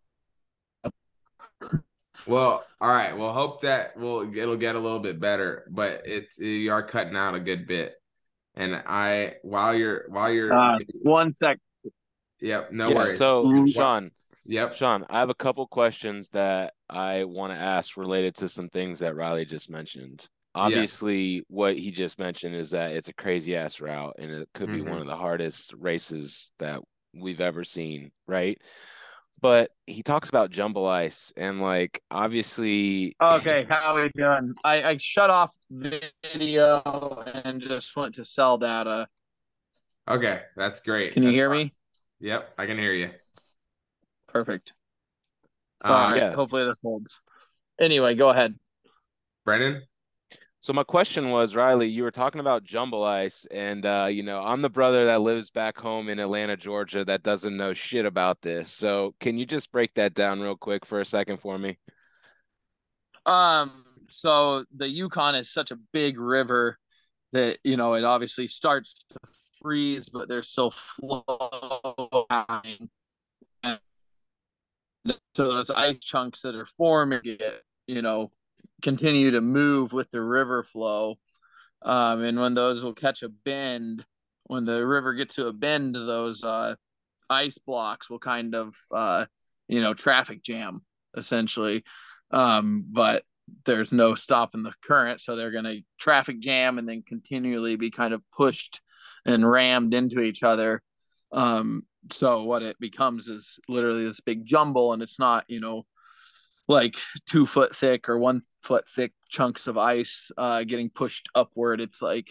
[2.28, 3.18] Well, all right.
[3.18, 7.16] Well, hope that will it'll get a little bit better, but it's you are cutting
[7.16, 7.96] out a good bit.
[8.56, 11.58] And I while you're while you're uh one sec
[12.40, 13.18] yep, no yeah, worries.
[13.18, 13.74] so Mm.
[13.74, 14.12] Sean,
[14.46, 14.74] yep.
[14.74, 19.00] Sean, I have a couple questions that I want to ask related to some things
[19.00, 20.28] that Riley just mentioned.
[20.54, 24.70] Obviously, what he just mentioned is that it's a crazy ass route and it could
[24.70, 24.90] be Mhm.
[24.90, 26.82] one of the hardest races that
[27.14, 28.60] we've ever seen, right?
[29.42, 34.84] But he talks about jumble ice and like obviously okay how are we doing i
[34.84, 39.08] i shut off video and just went to cell data
[40.08, 41.14] Okay, that's great.
[41.14, 41.66] can you That's hear fine.
[41.66, 41.74] me
[42.20, 43.10] Yep, I can hear you.
[44.28, 44.74] perfect
[45.84, 46.34] Um, all right yeah.
[46.34, 47.20] hopefully this holds
[47.80, 48.56] anyway go ahead
[49.46, 49.82] Brennan?
[50.62, 54.44] So my question was, Riley, you were talking about jumble ice, and uh, you know,
[54.44, 58.44] I'm the brother that lives back home in Atlanta, Georgia, that doesn't know shit about
[58.44, 58.72] this.
[58.72, 61.80] So can you just break that down real quick for a second for me?
[63.26, 66.78] Um, so the Yukon is such a big river
[67.32, 69.20] that you know it obviously starts to
[69.64, 72.88] freeze, but there's still flow happening.
[73.64, 73.80] And
[75.34, 78.32] so those ice chunks that are forming it, you know,
[78.82, 81.16] continue to move with the river flow.
[81.82, 84.06] Um, and when those will catch a bend,
[84.44, 86.76] when the river gets to a bend, those uh,
[87.30, 89.26] ice blocks will kind of uh,
[89.72, 90.82] you know, traffic jam
[91.18, 91.84] essentially.
[92.30, 93.24] Um, but
[93.66, 97.90] there's no stopping the current, so they're going to traffic jam and then continually be
[97.90, 98.82] kind of pushed
[99.26, 100.82] and rammed into each other.
[101.32, 105.86] Um, so what it becomes is literally this big jumble, and it's not, you know,
[106.72, 106.96] like
[107.30, 111.82] two foot thick or one foot thick chunks of ice uh, getting pushed upward.
[111.82, 112.30] It's like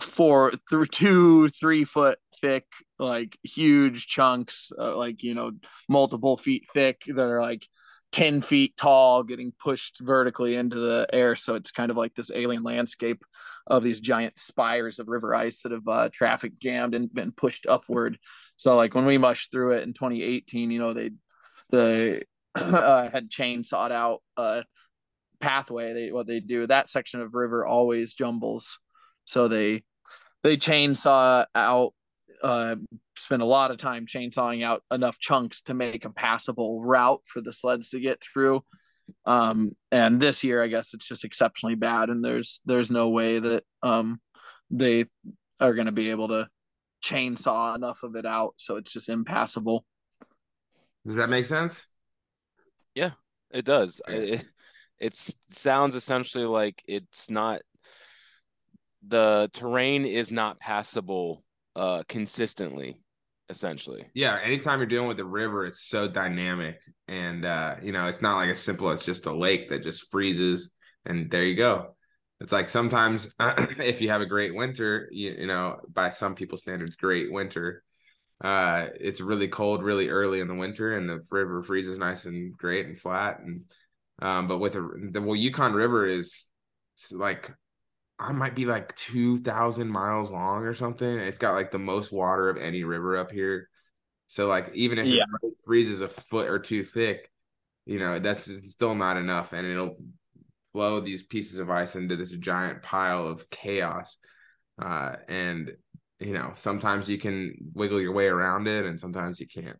[0.00, 2.66] four through two, three foot thick,
[2.98, 5.52] like huge chunks, uh, like you know,
[5.88, 7.66] multiple feet thick that are like
[8.12, 12.30] 10 feet tall getting pushed vertically into the air so it's kind of like this
[12.34, 13.24] alien landscape
[13.66, 17.66] of these giant spires of river ice that have uh, traffic jammed and been pushed
[17.66, 18.18] upward
[18.56, 21.10] so like when we mushed through it in 2018 you know they
[21.70, 22.20] the
[22.54, 24.64] uh, had chainsawed out a
[25.40, 28.78] pathway they what they do that section of river always jumbles
[29.24, 29.82] so they
[30.42, 31.92] they chainsaw out
[32.42, 32.76] uh,
[33.16, 37.40] spend a lot of time chainsawing out enough chunks to make a passable route for
[37.40, 38.62] the sleds to get through.
[39.26, 43.38] Um, and this year, I guess it's just exceptionally bad, and there's there's no way
[43.38, 44.20] that um,
[44.70, 45.06] they
[45.60, 46.48] are going to be able to
[47.04, 49.84] chainsaw enough of it out, so it's just impassable.
[51.06, 51.86] Does that make sense?
[52.94, 53.10] Yeah,
[53.50, 54.00] it does.
[54.08, 54.44] It,
[54.98, 55.14] it
[55.50, 57.62] sounds essentially like it's not
[59.06, 61.42] the terrain is not passable
[61.74, 62.96] uh consistently
[63.48, 64.06] essentially.
[64.14, 66.78] Yeah anytime you're dealing with the river it's so dynamic
[67.08, 70.08] and uh you know it's not like as simple as just a lake that just
[70.10, 70.72] freezes
[71.04, 71.96] and there you go.
[72.40, 76.60] It's like sometimes if you have a great winter you, you know by some people's
[76.60, 77.82] standards great winter
[78.42, 82.56] uh it's really cold really early in the winter and the river freezes nice and
[82.56, 83.62] great and flat and
[84.20, 86.48] um but with a, the well yukon river is
[87.12, 87.52] like
[88.22, 91.18] I might be like 2,000 miles long or something.
[91.18, 93.68] It's got like the most water of any river up here.
[94.28, 95.24] So, like, even if yeah.
[95.42, 97.30] it freezes a foot or two thick,
[97.84, 99.52] you know, that's still not enough.
[99.52, 99.96] And it'll
[100.72, 104.16] flow these pieces of ice into this giant pile of chaos.
[104.80, 105.72] Uh, and,
[106.24, 109.78] you know, sometimes you can wiggle your way around it and sometimes you can't.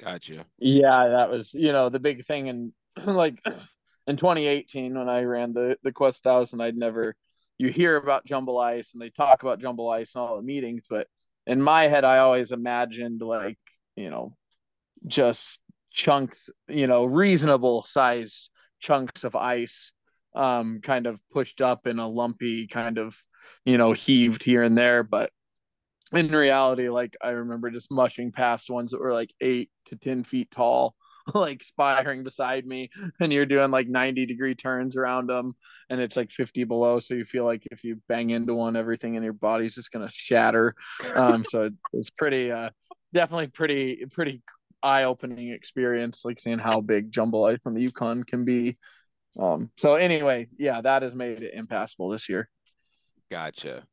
[0.00, 0.44] Gotcha.
[0.58, 2.48] Yeah, that was, you know, the big thing.
[2.48, 2.72] And
[3.06, 3.42] like
[4.06, 7.14] in 2018, when I ran the, the Quest 1000, I'd never
[7.58, 10.84] you hear about jumble ice and they talk about jumble ice in all the meetings,
[10.88, 11.06] but
[11.46, 13.58] in my head, I always imagined like,
[13.94, 14.36] you know,
[15.06, 18.50] just chunks, you know, reasonable size
[18.80, 19.92] chunks of ice
[20.34, 23.16] um, kind of pushed up in a lumpy kind of,
[23.64, 25.02] you know, heaved here and there.
[25.02, 25.30] But
[26.12, 30.24] in reality, like I remember just mushing past ones that were like eight to 10
[30.24, 30.94] feet tall
[31.34, 32.88] like spiring beside me
[33.20, 35.54] and you're doing like 90 degree turns around them
[35.90, 39.16] and it's like 50 below so you feel like if you bang into one everything
[39.16, 40.74] in your body's just going to shatter.
[41.16, 42.70] Um so it's pretty uh
[43.12, 44.42] definitely pretty pretty
[44.82, 48.76] eye-opening experience like seeing how big jumble ice on the yukon can be.
[49.36, 52.48] Um so anyway yeah that has made it impassable this year.
[53.32, 53.84] Gotcha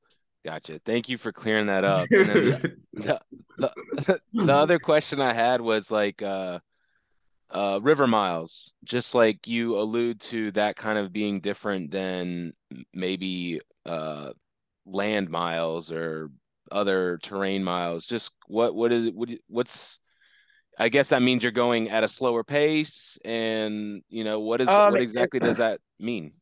[0.46, 0.80] Gotcha.
[0.84, 2.08] Thank you for clearing that up.
[2.10, 3.20] The, the,
[3.58, 6.60] the, the, other question I had was like, uh,
[7.50, 12.54] uh, river miles, just like you allude to that kind of being different than
[12.94, 14.32] maybe uh,
[14.86, 16.30] land miles or
[16.72, 18.06] other terrain miles.
[18.06, 20.00] Just what what is what what's
[20.80, 24.68] I guess that means you're going at a slower pace, and you know what is
[24.68, 26.34] um, what exactly does that mean?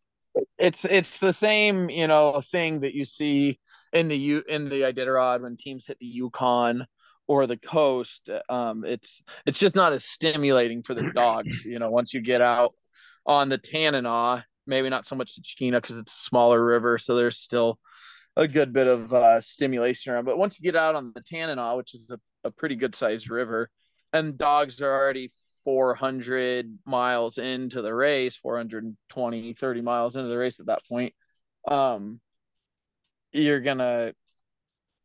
[0.57, 3.59] It's it's the same you know thing that you see
[3.93, 6.85] in the U in the Iditarod when teams hit the Yukon
[7.27, 11.65] or the coast, um, it's it's just not as stimulating for the dogs.
[11.65, 12.73] You know, once you get out
[13.25, 17.15] on the Tanana, maybe not so much the Chena because it's a smaller river, so
[17.15, 17.79] there's still
[18.37, 20.25] a good bit of uh, stimulation around.
[20.25, 23.29] But once you get out on the Tanana, which is a, a pretty good sized
[23.29, 23.69] river,
[24.13, 25.31] and dogs are already
[25.63, 31.13] 400 miles into the race, 420, 30 miles into the race at that point,
[31.67, 32.19] um,
[33.31, 34.13] you're gonna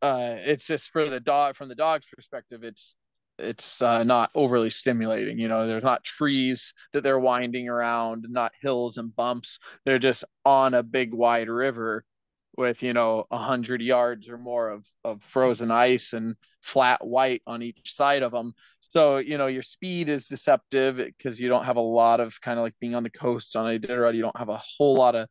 [0.03, 2.97] uh, it's just for the dog from the dog's perspective it's
[3.39, 8.53] it's uh, not overly stimulating you know there's not trees that they're winding around not
[8.61, 9.59] hills and bumps.
[9.85, 12.05] They're just on a big wide river
[12.57, 17.43] with you know a hundred yards or more of of frozen ice and flat white
[17.47, 21.65] on each side of them so you know your speed is deceptive because you don't
[21.65, 24.37] have a lot of kind of like being on the coast on Iditarod you don't
[24.39, 25.29] have a whole lot of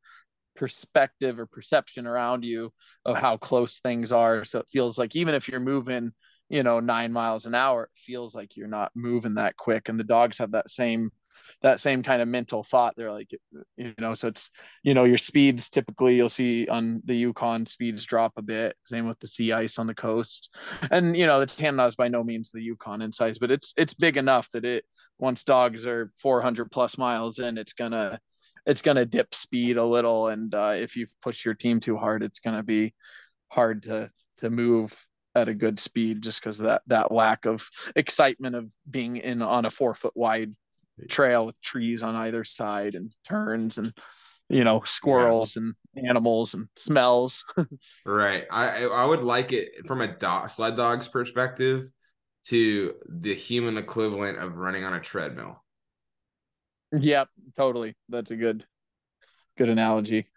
[0.56, 2.72] perspective or perception around you
[3.06, 4.46] of how close things are.
[4.46, 6.12] So it feels like even if you're moving,
[6.50, 9.90] you know, nine miles an hour, it feels like you're not moving that quick.
[9.90, 11.12] And the dogs have that same
[11.62, 12.94] that same kind of mental thought.
[12.96, 13.32] They're like,
[13.78, 14.52] you know, so it's
[14.84, 18.76] you know, your speeds typically you'll see on the Yukon speeds drop a bit.
[18.84, 20.56] Same with the sea ice on the coast.
[20.92, 23.74] And you know, the Tanana is by no means the Yukon in size, but it's
[23.78, 24.86] it's big enough that it
[25.18, 28.20] once dogs are 400 plus miles in, it's gonna
[28.66, 31.98] it's going to dip speed a little, and uh, if you push your team too
[31.98, 32.94] hard, it's going to be
[33.50, 34.94] hard to to move
[35.36, 39.66] at a good speed just because that that lack of excitement of being in on
[39.66, 40.56] a four foot wide
[41.10, 43.94] trail with trees on either side and turns and
[44.50, 45.64] you know squirrels yeah.
[45.96, 47.44] and animals and smells.
[48.06, 48.46] Right.
[48.50, 51.90] I i would like it from a dog sled dog's perspective
[52.46, 55.64] to the human equivalent of running on a treadmill
[56.92, 57.96] Yep, totally.
[58.10, 58.66] That's a good
[59.58, 60.28] good analogy.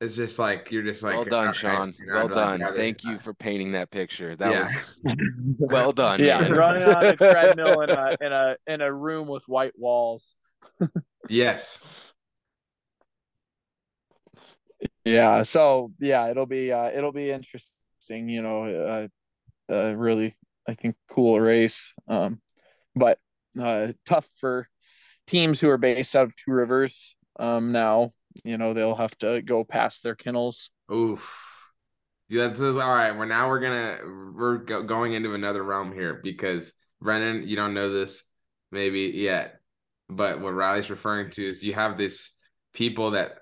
[0.00, 1.94] It's just like you're just like well done, Sean.
[2.06, 2.60] well done.
[2.74, 4.36] Thank you for painting that picture.
[4.36, 4.62] That yeah.
[4.64, 5.00] was
[5.58, 6.20] well done.
[6.20, 6.52] Yeah, man.
[6.52, 10.34] running on a treadmill in a in a in a room with white walls.
[11.28, 11.82] yes.
[15.04, 15.42] Yeah.
[15.42, 18.28] So yeah, it'll be uh, it'll be interesting.
[18.28, 20.36] You know, uh, uh, really,
[20.68, 21.94] I think cool race.
[22.08, 22.40] Um,
[22.96, 23.18] but
[23.60, 24.68] uh, tough for
[25.26, 28.12] teams who are based out of Two Rivers um, now,
[28.44, 30.70] you know, they'll have to go past their kennels.
[30.92, 31.50] Oof.
[32.28, 33.12] Yeah, this is all right.
[33.12, 33.98] We're now we're gonna
[34.34, 38.24] we're go, going into another realm here because Brennan, you don't know this
[38.72, 39.56] maybe yet,
[40.08, 42.30] but what Riley's referring to is you have this
[42.72, 43.32] people that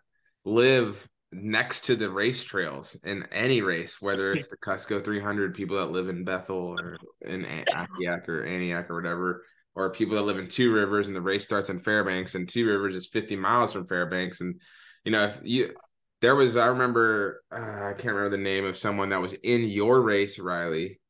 [0.44, 5.78] live next to the race trails in any race, whether it's the Kusko 300, people
[5.78, 10.38] that live in Bethel or in Akiak or Aniak or whatever, or people that live
[10.38, 13.72] in Two Rivers and the race starts in Fairbanks and Two Rivers is 50 miles
[13.72, 14.40] from Fairbanks.
[14.40, 14.60] And,
[15.04, 15.74] you know, if you,
[16.20, 19.64] there was, I remember, uh, I can't remember the name of someone that was in
[19.64, 21.00] your race, Riley,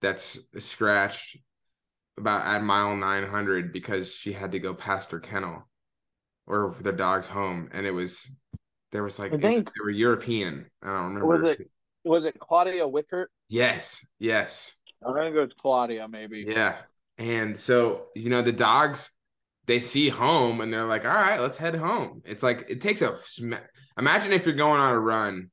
[0.00, 1.38] that's scratched
[2.16, 5.68] about at mile 900 because she had to go past her kennel
[6.46, 7.68] or their dog's home.
[7.72, 8.30] And it was,
[8.92, 10.64] there was like, I think- they were European.
[10.82, 11.26] I don't remember.
[11.26, 11.70] Was it
[12.04, 13.26] was it Claudia Wickert?
[13.48, 14.06] Yes.
[14.18, 14.74] Yes.
[15.06, 16.44] I think it was Claudia, maybe.
[16.46, 16.76] Yeah.
[17.18, 19.10] And so, you know, the dogs,
[19.66, 22.22] they see home and they're like, all right, let's head home.
[22.24, 23.54] It's like, it takes a, sm-
[23.98, 25.50] imagine if you're going on a run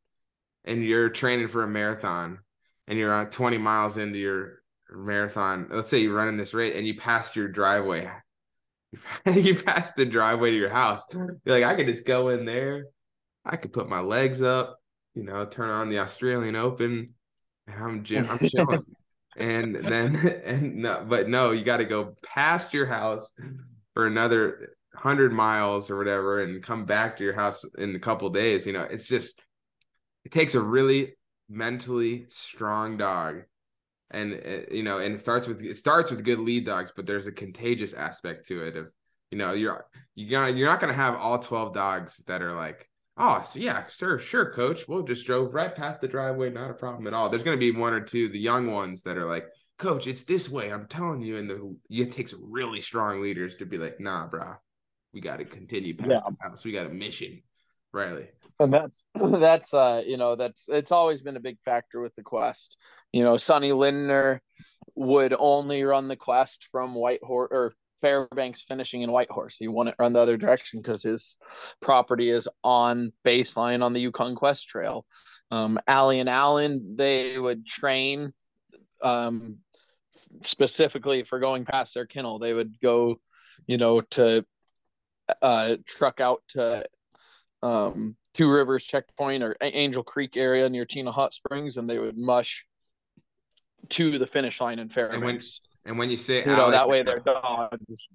[0.66, 2.40] and you're training for a marathon
[2.88, 4.60] and you're on 20 miles into your
[4.92, 5.68] marathon.
[5.72, 8.10] Let's say you're running this rate and you passed your driveway.
[9.34, 11.04] you passed the driveway to your house.
[11.14, 12.86] You're like, I could just go in there.
[13.46, 14.78] I could put my legs up,
[15.16, 17.14] you know, turn on the Australian Open
[17.68, 18.86] and I'm, I'm chilling
[19.38, 20.16] and then
[20.46, 23.30] and no but no you got to go past your house
[23.94, 28.30] for another 100 miles or whatever and come back to your house in a couple
[28.30, 29.42] days you know it's just
[30.26, 31.14] it takes a really
[31.52, 33.44] mentally strong dog.
[34.14, 37.06] And uh, you know and it starts with it starts with good lead dogs but
[37.06, 38.88] there's a contagious aspect to it of
[39.32, 42.90] you know you're you gonna you're not gonna have all 12 dogs that are like
[43.24, 44.88] Oh, so yeah, sir, sure, coach.
[44.88, 47.30] We'll just drove right past the driveway, not a problem at all.
[47.30, 49.46] There's going to be one or two, the young ones that are like,
[49.78, 50.74] coach, it's this way.
[50.74, 51.38] I'm telling you.
[51.38, 54.58] And the, it takes really strong leaders to be like, nah, brah,
[55.14, 56.32] we got to continue past Yeah.
[56.42, 56.64] the house.
[56.64, 57.44] We got a mission,
[57.94, 58.30] Riley.
[58.60, 62.24] and that's that's uh you know that's it's always been a big factor with the
[62.24, 62.78] quest
[63.12, 64.42] you know sonny lindner
[64.96, 69.56] would only run the quest from whitehorse or fairbanks finishing in whitehorse.
[69.56, 71.38] He wouldn't run the other direction because his
[71.82, 75.06] property is on baseline on the yukon quest trail.
[75.50, 78.34] Um allie and allen they would train
[79.02, 79.58] um
[80.44, 82.40] specifically for going past their kennel.
[82.40, 83.20] They would go
[83.68, 84.46] you know to
[85.42, 86.86] uh truck out to
[87.64, 92.18] um, Two Rivers checkpoint or Angel Creek area near Chena Hot Springs, and they would
[92.18, 92.66] mush
[93.90, 95.62] to the finish line in Fairbanks.
[95.86, 98.08] And when you say you know Allie- that way their dogs.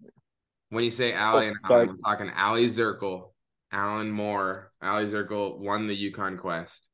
[0.70, 1.86] when you say oh, Allie Oh, and sorry.
[1.86, 3.30] Allen, I'm talking Aliy Zirkle,
[3.72, 4.72] Allen Moore.
[4.82, 6.88] Aliy Zirkle won the Yukon Quest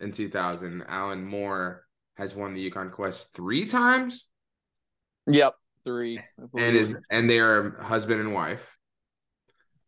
[0.00, 0.84] in 2000.
[0.88, 1.84] Allen Moore
[2.16, 4.28] has won the Yukon Quest three times.
[5.26, 5.54] Yep,
[5.84, 6.20] three.
[6.56, 8.76] And is and they are husband and wife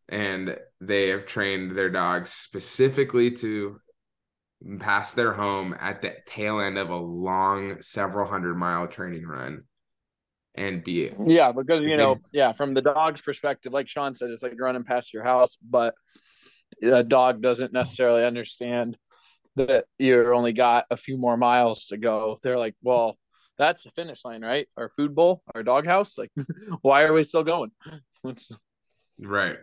[0.09, 3.79] and they have trained their dogs specifically to
[4.79, 9.63] pass their home at the tail end of a long several hundred mile training run
[10.55, 14.43] and be yeah, because you know, yeah, from the dog's perspective, like Sean said, it's
[14.43, 15.93] like running past your house, but
[16.81, 18.97] a dog doesn't necessarily understand
[19.57, 22.39] that you're only got a few more miles to go.
[22.41, 23.17] They're like, well,
[23.57, 24.67] that's the finish line, right?
[24.77, 26.17] Our food bowl, our doghouse.
[26.17, 26.31] Like,
[26.81, 27.71] why are we still going?
[29.17, 29.57] Right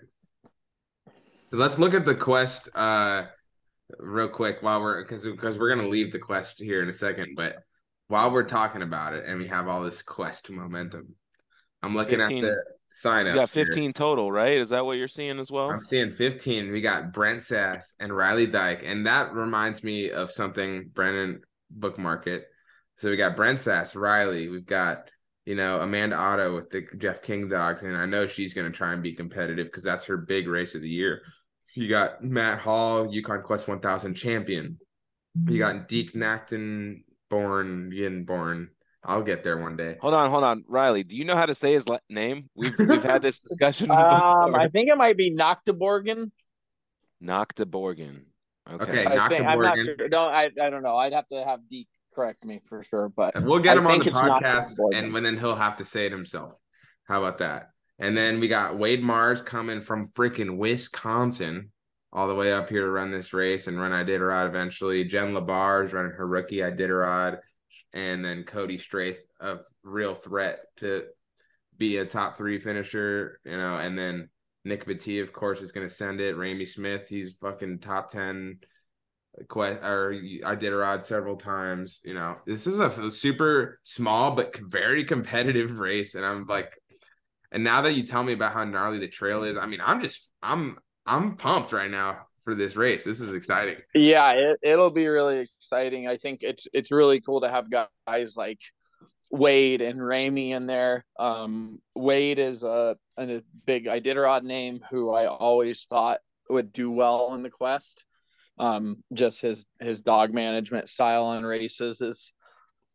[1.52, 3.24] let's look at the quest uh
[3.98, 7.34] real quick while we're because because we're gonna leave the quest here in a second
[7.36, 7.56] but
[8.08, 11.14] while we're talking about it and we have all this quest momentum
[11.82, 12.44] i'm looking 15.
[12.44, 14.56] at the sign You up got 15 total, right?
[14.56, 15.70] Is that what you're seeing as well?
[15.70, 16.70] I'm seeing 15.
[16.70, 18.82] We got Brent Sass and Riley Dyche.
[18.84, 22.44] And that reminds me of something Brendan bookmark it.
[22.98, 24.48] So we got Brent Sass, Riley.
[24.48, 25.10] We've got,
[25.46, 27.82] you know, Amanda Otto with the Jeff King dogs.
[27.82, 30.74] And I know she's going to try and be competitive because that's her big race
[30.74, 31.22] of the year.
[31.74, 34.78] You got Matt Hall, Yukon Quest 1000 champion.
[35.48, 38.70] You got Deke Nacton born, Yin born.
[39.04, 39.96] I'll get there one day.
[40.00, 41.02] Hold on, hold on, Riley.
[41.02, 42.48] Do you know how to say his la- name?
[42.54, 43.90] We've we've had this discussion.
[43.90, 44.54] um.
[44.54, 46.30] I think it might be Noctiborgan.
[47.22, 48.20] Noctiborgan.
[48.70, 48.82] Okay.
[49.04, 49.06] Okay.
[49.06, 49.96] I think I'm not sure.
[50.08, 50.96] No, I I don't know.
[50.96, 53.86] I'd have to have Deke correct me for sure, but And we'll get I him
[53.88, 55.16] on the podcast, Gordon.
[55.16, 56.54] and then he'll have to say it himself.
[57.08, 57.70] How about that?
[58.02, 61.70] And then we got Wade Marrs coming from freaking Wisconsin
[62.12, 65.04] all the way up here to run this race and run Iditarod eventually.
[65.04, 67.38] Jen Labarge running her rookie Iditarod,
[67.92, 71.04] and then Cody Strathe, a real threat to
[71.78, 74.28] be a top three finisher, you know, and then
[74.64, 76.34] Nick Petit, of course, is going to send it.
[76.34, 78.58] Ramey Smith, he's fucking top 10
[79.48, 82.00] quest or Iditarod several times.
[82.02, 86.72] You know, this is a super small but very competitive race, and I'm like,
[87.52, 90.00] And now that you tell me about how gnarly the trail is, I mean, I'm
[90.00, 93.04] just I'm I'm pumped right now for this race.
[93.04, 93.76] This is exciting.
[93.94, 96.08] Yeah, it, it'll be really exciting.
[96.08, 98.58] I think it's it's really cool to have guys like
[99.30, 101.04] Wade and Ramey in there.
[101.18, 107.34] Um, Wade is a, a big Iditarod name who I always thought would do well
[107.34, 108.04] in the quest.
[108.58, 112.32] Um, just his his dog management style on races is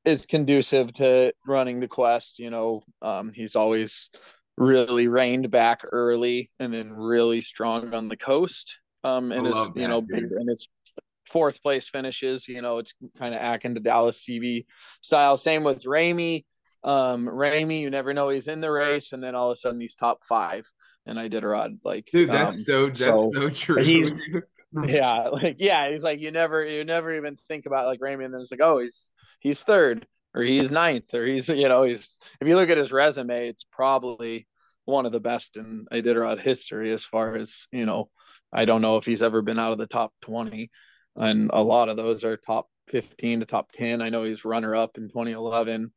[0.05, 2.39] is conducive to running the quest.
[2.39, 4.10] You know, um, he's always
[4.58, 8.78] really reined back early and then really strong on the coast.
[9.03, 10.68] Um, and his you know big and it's
[11.26, 12.47] fourth place finishes.
[12.47, 14.66] You know, it's kind of acting to Dallas Seavey
[15.01, 15.38] style.
[15.38, 16.45] Same with Ramey.
[16.84, 19.80] Um, Ramey, you never know he's in the race, and then all of a sudden
[19.80, 20.68] he's top five.
[21.05, 24.03] And Iditarod like, dude, that's um, so that's so, so true.
[24.86, 28.34] Yeah, like yeah, he's like you never you never even think about like Ramey, and
[28.34, 30.05] then it's like oh he's he's third
[30.38, 33.63] or he's ninth or he's you know he's if you look at his resume, it's
[33.63, 34.47] probably
[34.85, 38.09] one of the best in Iditarod history as far as you know.
[38.53, 40.69] I don't know if he's ever been out of the top twenty,
[41.15, 44.01] and a lot of those are top fifteen to top ten.
[44.01, 45.91] I know he's runner up in 2011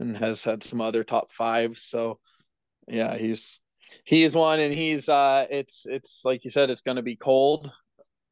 [0.00, 1.76] and has had some other top five.
[1.76, 2.18] So
[2.88, 3.60] yeah, he's
[4.04, 7.70] he's one and he's uh it's it's like you said it's going to be cold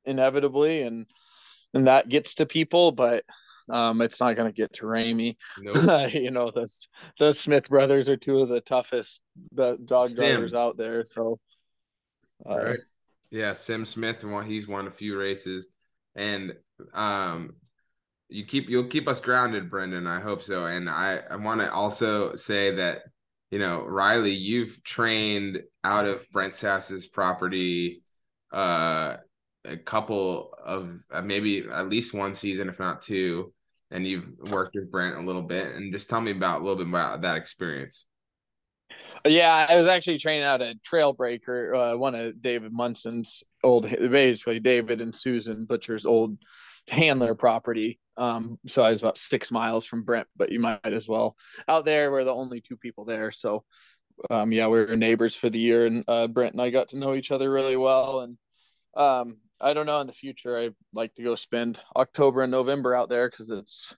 [0.07, 1.07] inevitably and
[1.75, 3.25] and that gets to people but
[3.69, 5.37] um, it's not going to get to Ramey.
[5.59, 6.13] Nope.
[6.15, 6.69] you know, the
[7.19, 11.05] the Smith brothers are two of the toughest the dog drivers out there.
[11.05, 11.39] So,
[12.49, 12.79] uh, right.
[13.31, 15.69] Yeah, Sim Smith, he's won a few races,
[16.17, 16.53] and
[16.95, 17.55] um,
[18.29, 20.07] you keep you'll keep us grounded, Brendan.
[20.07, 20.67] I hope so.
[20.67, 23.03] And I I want to also say that
[23.51, 28.03] you know Riley, you've trained out of Brent Sass's property
[28.53, 29.17] uh
[29.65, 33.53] a couple of uh, maybe at least one season, if not two
[33.91, 36.77] and you've worked with Brent a little bit, and just tell me about a little
[36.77, 38.07] bit about that experience.
[39.25, 44.61] Yeah, I was actually training out at Trailbreaker, uh, one of David Monson's old, basically
[44.61, 46.39] David and Susan Butcher's old
[46.89, 48.01] handler property.
[48.17, 51.37] Um, so I was about six miles from Brent, but you might as well
[51.69, 52.11] out there.
[52.11, 53.65] We're the only two people there, so
[54.29, 56.99] um, yeah, we were neighbors for the year, and uh, Brent and I got to
[56.99, 58.37] know each other really well, and
[58.97, 60.59] um, I don't know in the future.
[60.59, 63.95] I like to go spend October and November out there because it's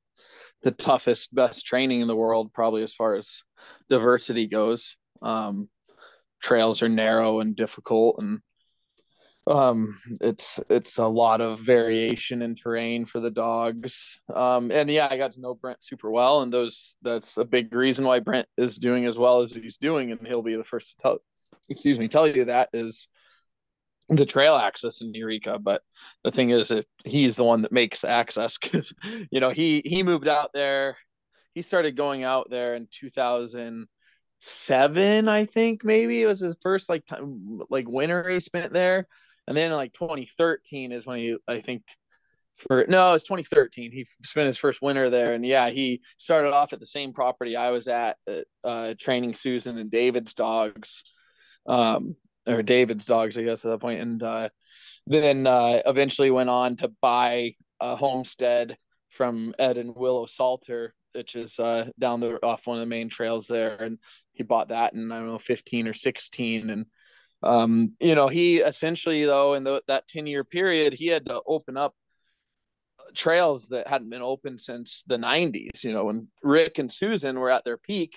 [0.63, 3.43] the toughest, best training in the world, probably as far as
[3.89, 4.97] diversity goes.
[5.21, 5.69] Um,
[6.43, 8.41] trails are narrow and difficult, and
[9.47, 14.21] um, it's it's a lot of variation in terrain for the dogs.
[14.33, 17.75] Um, and yeah, I got to know Brent super well, and those that's a big
[17.75, 20.91] reason why Brent is doing as well as he's doing, and he'll be the first
[20.91, 21.19] to tell,
[21.69, 23.09] excuse me, tell you that is
[24.17, 25.59] the trail access in Eureka.
[25.59, 25.81] But
[26.25, 28.93] the thing is, if he's the one that makes access, because
[29.31, 30.99] you know he he moved out there.
[31.55, 35.85] He started going out there in 2007, I think.
[35.85, 39.07] Maybe it was his first like time, like winter he spent there,
[39.47, 41.83] and then like 2013 is when he, I think.
[42.57, 43.93] For no, it's 2013.
[43.93, 47.57] He spent his first winter there, and yeah, he started off at the same property
[47.57, 48.19] I was at,
[48.63, 51.03] uh, training Susan and David's dogs.
[51.67, 52.15] Um,
[52.47, 54.49] or David's dogs, I guess, at that point, and uh,
[55.07, 58.77] then uh, eventually went on to buy a homestead
[59.11, 63.09] from Ed and Willow Salter, which is uh, down the off one of the main
[63.09, 63.99] trails there, and
[64.33, 66.87] he bought that in I don't know 15 or 16, and
[67.43, 71.43] um, you know he essentially though in the, that 10 year period he had to
[71.47, 71.95] open up
[73.15, 75.85] trails that hadn't been open since the 90s.
[75.85, 78.17] You know when Rick and Susan were at their peak,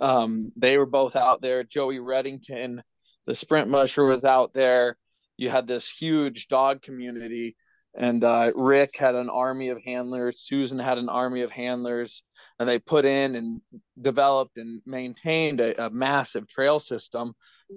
[0.00, 1.64] um, they were both out there.
[1.64, 2.80] Joee Redington
[3.28, 4.96] the sprint musher was out there.
[5.36, 7.56] You had this huge dog community,
[7.94, 10.40] and uh, Rick had an army of handlers.
[10.40, 12.24] Susan had an army of handlers,
[12.58, 13.60] and they put in and
[14.00, 17.34] developed and maintained a, a massive trail system.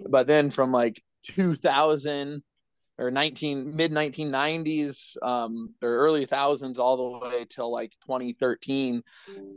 [0.09, 2.41] But then from like 2000
[2.97, 9.01] or 19 mid 1990s um, or early thousands all the way till like 2013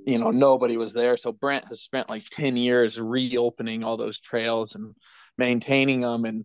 [0.07, 4.19] you know nobody was there so brent has spent like 10 years reopening all those
[4.21, 4.95] trails and
[5.39, 6.25] maintaining them.
[6.25, 6.45] And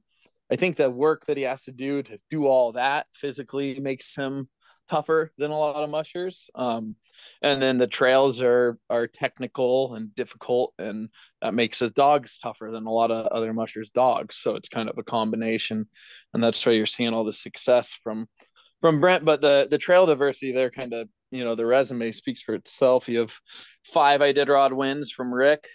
[0.51, 4.15] I think the work that he has to do to do all that physically makes
[4.15, 4.49] him
[4.89, 6.49] tougher than a lot of mushers.
[6.55, 6.95] Um,
[7.41, 11.09] and then the trails are are technical and difficult, and
[11.41, 14.37] that makes his dogs tougher than a lot of other mushers' dogs.
[14.37, 15.87] So it's kind of a combination,
[16.33, 18.27] and that's why you're seeing all the success from
[18.81, 19.25] from Brent.
[19.25, 23.07] But the the trail diversity there, kind of you know, the resume speaks for itself.
[23.07, 23.37] You have
[23.93, 25.67] five Iditarod wins from Rick,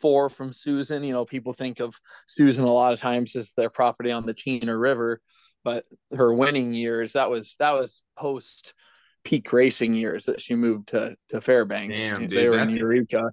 [0.00, 1.04] four from Susan.
[1.04, 1.94] You know, people think of
[2.26, 5.20] Susan a lot of times as their property on the Chena River,
[5.64, 5.84] but
[6.14, 8.74] her winning years that was that was post
[9.24, 12.00] peak racing years that she moved to to Fairbanks.
[12.00, 13.30] Damn, dude, they were in Eureka.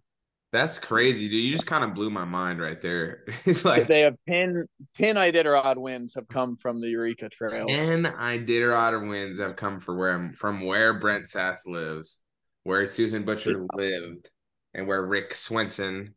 [0.53, 1.43] That's crazy, dude.
[1.43, 3.25] You just kind of blew my mind right there.
[3.45, 4.65] like so they have 10,
[4.95, 7.69] 10 Iditarod wins have come from the Eureka Trails.
[7.69, 12.19] 10 Iditarod wins have come from where I'm from where Brent Sass lives,
[12.63, 14.31] where Susan Butcher lived,
[14.73, 16.15] and where Rick Swenson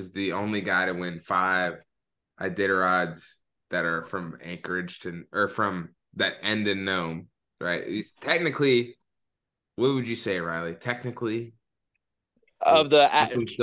[0.00, 1.74] is the only guy to win five
[2.40, 3.22] Iditarods
[3.70, 7.28] that are from Anchorage to or from that end in Nome,
[7.60, 7.86] right?
[7.86, 8.96] He's technically
[9.76, 10.74] what would you say, Riley?
[10.74, 11.54] Technically,
[12.60, 13.08] of the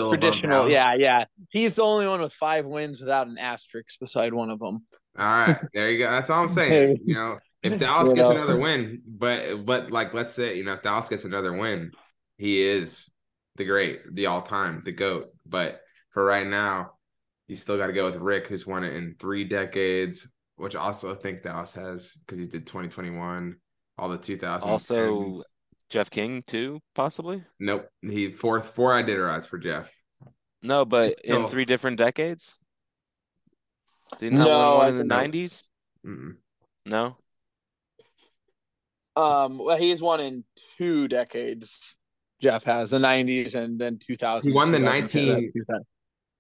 [0.10, 0.70] traditional.
[0.70, 1.26] Yeah, yeah.
[1.50, 4.86] He's the only one with five wins without an asterisk beside one of them.
[5.18, 6.10] All right, there you go.
[6.10, 7.00] That's all I'm saying.
[7.06, 10.82] you know, if Dallas gets another win, but but like let's say you know if
[10.82, 11.92] Dallas gets another win,
[12.38, 13.10] he is
[13.56, 15.34] the great, the all time, the goat.
[15.46, 15.82] But
[16.18, 16.94] for right now,
[17.48, 21.12] you still got to go with Rick, who's won it in three decades, which also
[21.12, 23.56] I think Dallas has because he did 2021,
[24.00, 24.68] all the 2000.
[24.68, 25.44] Also,
[25.90, 27.44] Jeff King too, possibly.
[27.60, 29.94] Nope, he fourth four I did Iditarods for Jeff.
[30.64, 31.44] No, but still...
[31.44, 32.58] in three different decades.
[34.18, 35.70] Did he not no, one in the nineties?
[36.04, 37.16] No.
[39.16, 39.60] Um.
[39.60, 40.44] Well, he's won in
[40.80, 41.96] two decades.
[42.42, 44.52] Jeff has the nineties and then two thousand.
[44.52, 45.52] He won the 19,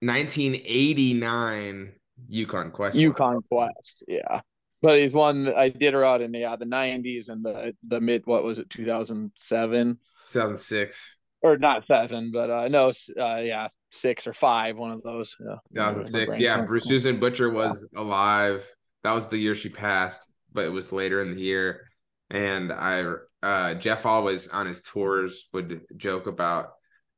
[0.01, 1.93] 1989
[2.27, 2.97] Yukon Quest.
[2.97, 4.41] Yukon Quest, yeah.
[4.81, 8.69] But he's won Iditarod in yeah the nineties and the the mid what was it
[8.69, 9.97] two thousand seven.
[10.31, 11.17] Two thousand six.
[11.41, 15.35] Or not seven, but uh no, uh yeah, six or five, one of those.
[15.39, 15.55] Yeah.
[15.73, 16.39] Two thousand six.
[16.39, 18.01] Yeah, Bruce Susan Butcher was yeah.
[18.01, 18.67] alive.
[19.03, 21.87] That was the year she passed, but it was later in the year.
[22.29, 23.05] And I
[23.41, 26.73] uh Jeff always on his tours would joke about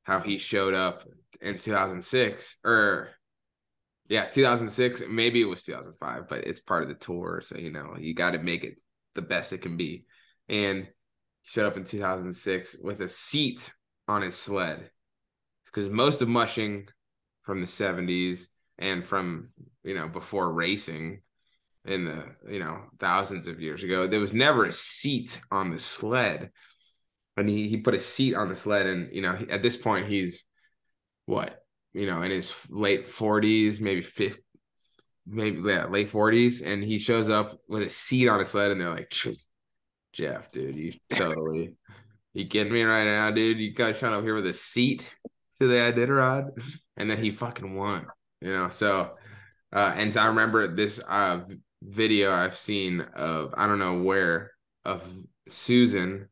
[0.09, 1.03] how he showed up
[1.41, 3.09] in 2006 or
[4.07, 7.95] yeah 2006 maybe it was 2005 but it's part of the tour so you know
[7.97, 8.79] you got to make it
[9.15, 10.05] the best it can be.
[10.47, 10.87] And
[11.41, 13.71] he showed up in 2006 with a seat
[14.07, 14.89] on his sled
[15.65, 16.87] because most of mushing
[17.43, 18.45] from the 70s
[18.77, 19.49] and from
[19.83, 21.21] you know before racing
[21.85, 25.79] in the you know thousands of years ago there was never a seat on the
[25.79, 26.51] sled
[27.39, 30.07] and he he put a seat on the sled and you know at this point
[30.07, 30.43] he's
[31.25, 31.63] what
[31.93, 34.41] you know in his late 40s maybe 50
[35.25, 38.81] maybe yeah, late 40s and he shows up with a seat on his sled and
[38.81, 39.13] they're like
[40.11, 41.73] jeff dude you totally
[42.33, 43.59] you kidding me right now dude?
[43.59, 45.09] You guys showing up here with a seat
[45.59, 46.49] to the iditarod
[46.97, 48.05] and then he fucking won
[48.41, 48.69] you know?
[48.69, 49.11] So
[49.73, 51.41] uh and i remember this uh
[51.83, 54.51] video i've seen of i don't know where
[54.83, 55.03] of
[55.47, 56.27] susan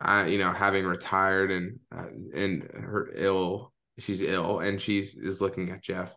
[0.00, 5.40] uh, you know, having retired and uh, and her ill, she's ill, and she is
[5.40, 6.14] looking at Jeff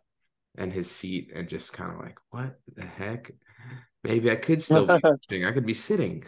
[0.57, 3.31] and his seat and just kind of like, what the heck?
[4.03, 4.99] Maybe I could still be
[5.29, 5.45] sitting.
[5.45, 6.23] I could be sitting.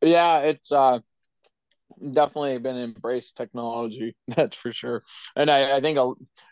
[0.00, 1.00] yeah, it's uh
[2.12, 4.16] definitely been embraced technology.
[4.28, 5.02] That's for sure.
[5.36, 5.96] And I, I think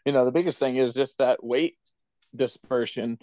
[0.04, 1.76] you know the biggest thing is just that weight
[2.34, 3.18] dispersion.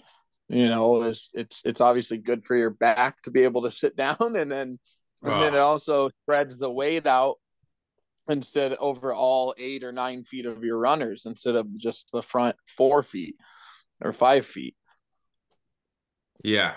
[0.48, 3.96] You know, is it's it's obviously good for your back to be able to sit
[3.96, 4.78] down and then
[5.22, 5.40] and oh.
[5.40, 7.36] then it also spreads the weight out
[8.28, 12.56] instead over all eight or nine feet of your runners instead of just the front
[12.66, 13.36] four feet
[14.02, 14.76] or five feet.
[16.42, 16.74] Yeah.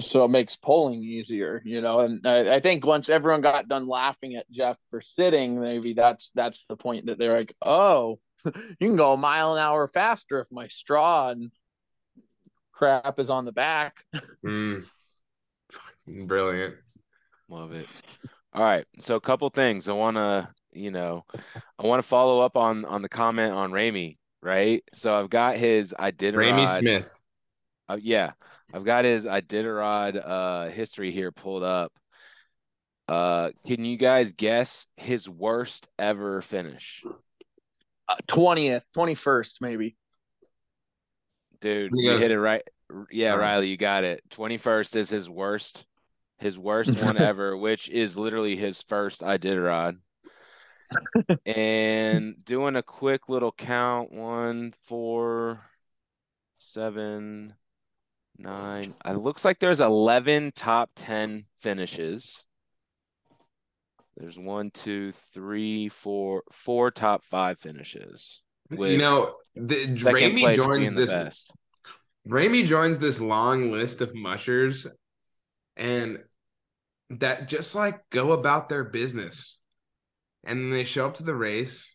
[0.00, 2.00] So it makes pulling easier, you know.
[2.00, 6.30] And I, I think once everyone got done laughing at Jeff for sitting, maybe that's
[6.34, 10.40] that's the point that they're like, oh, you can go a mile an hour faster
[10.40, 11.50] if my straw and
[12.72, 14.04] crap is on the back.
[14.44, 14.84] Mm.
[16.06, 16.76] Brilliant.
[17.48, 17.86] Love it.
[18.52, 18.86] All right.
[18.98, 19.88] So a couple things.
[19.88, 21.24] I want to, you know,
[21.78, 24.82] I want to follow up on on the comment on Ramey, right?
[24.92, 27.18] So I've got his I did Ramey Smith.
[27.88, 28.32] Uh, yeah.
[28.72, 31.92] I've got his i Iditarod uh history here pulled up.
[33.06, 37.02] Uh can you guys guess his worst ever finish?
[38.08, 39.96] Uh, 20th, 21st maybe.
[41.60, 42.62] Dude, you hit it right.
[43.10, 44.22] Yeah, Riley, you got it.
[44.30, 45.84] 21st is his worst
[46.38, 49.98] his worst one ever, which is literally his first I did Iditarod.
[51.46, 55.60] and doing a quick little count one, four,
[56.58, 57.54] seven,
[58.38, 58.94] nine.
[59.04, 62.46] It looks like there's 11 top 10 finishes.
[64.16, 68.42] There's one, two, three, four, four top five finishes.
[68.70, 71.10] You know, the, Ramey joins this.
[71.10, 71.54] Best.
[72.28, 74.86] Ramey joins this long list of mushers,
[75.78, 76.18] and
[77.10, 79.58] that just like go about their business
[80.44, 81.88] and they show up to the race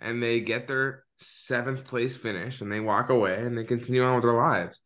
[0.00, 4.16] and they get their seventh place finish and they walk away and they continue on
[4.16, 4.80] with their lives.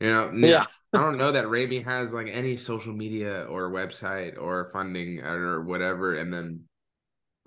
[0.00, 0.66] You know, yeah.
[0.92, 5.62] I don't know that Ramey has like any social media or website or funding or
[5.62, 6.14] whatever.
[6.14, 6.64] And then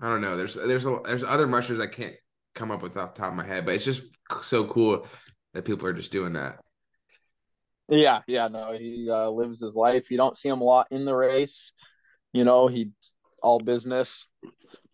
[0.00, 0.36] I don't know.
[0.36, 2.14] There's there's a, there's other mushers I can't
[2.54, 4.02] come up with off the top of my head, but it's just
[4.42, 5.06] so cool
[5.52, 6.58] that people are just doing that.
[7.88, 10.10] Yeah, yeah, no, he uh, lives his life.
[10.10, 11.72] You don't see him a lot in the race.
[12.32, 12.90] You know, he
[13.42, 14.26] all business,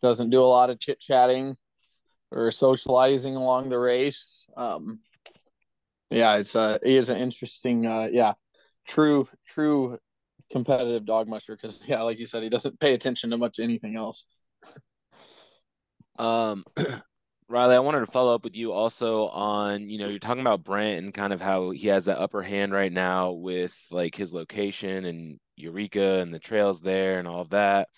[0.03, 1.57] doesn't do a lot of chit chatting
[2.33, 4.47] or socializing along the race.
[4.57, 5.01] Um,
[6.11, 8.33] yeah, it's uh, he is an interesting, uh, yeah,
[8.87, 9.99] true, true
[10.51, 13.97] competitive dog musher because yeah, like you said, he doesn't pay attention to much anything
[13.97, 14.25] else.
[16.19, 16.65] Um,
[17.51, 20.63] Riley, I wanted to follow up with you also on, you know, you're talking about
[20.63, 24.33] Brent and kind of how he has that upper hand right now with like his
[24.33, 27.89] location and Eureka and the trails there and all of that.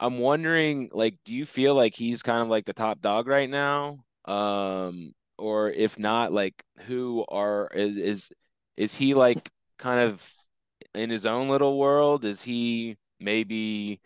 [0.00, 3.48] I'm wondering, like, do you feel like he's kind of like the top dog right
[3.48, 4.04] now?
[4.24, 8.32] Um, or if not, like, who are is is
[8.76, 10.28] is he like kind of
[10.94, 12.24] in his own little world?
[12.24, 14.00] Is he maybe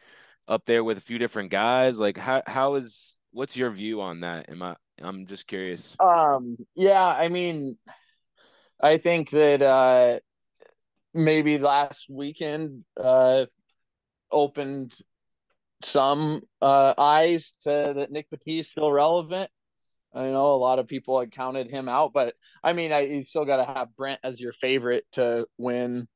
[0.49, 1.99] up there with a few different guys?
[1.99, 4.49] Like, how how is what's your view on that?
[4.49, 4.77] Am I?
[5.01, 5.95] I'm just curious.
[6.01, 6.57] Um.
[6.75, 7.07] Yeah.
[7.07, 7.77] I mean,
[8.81, 10.21] I think that uh,
[11.13, 13.45] maybe last weekend uh,
[14.33, 14.95] opened
[15.83, 19.51] some uh, eyes to that Nick is still relevant.
[20.15, 22.35] I know a lot of people had counted him out, but
[22.65, 26.09] I mean, I, you still got to have Brent as your favorite to win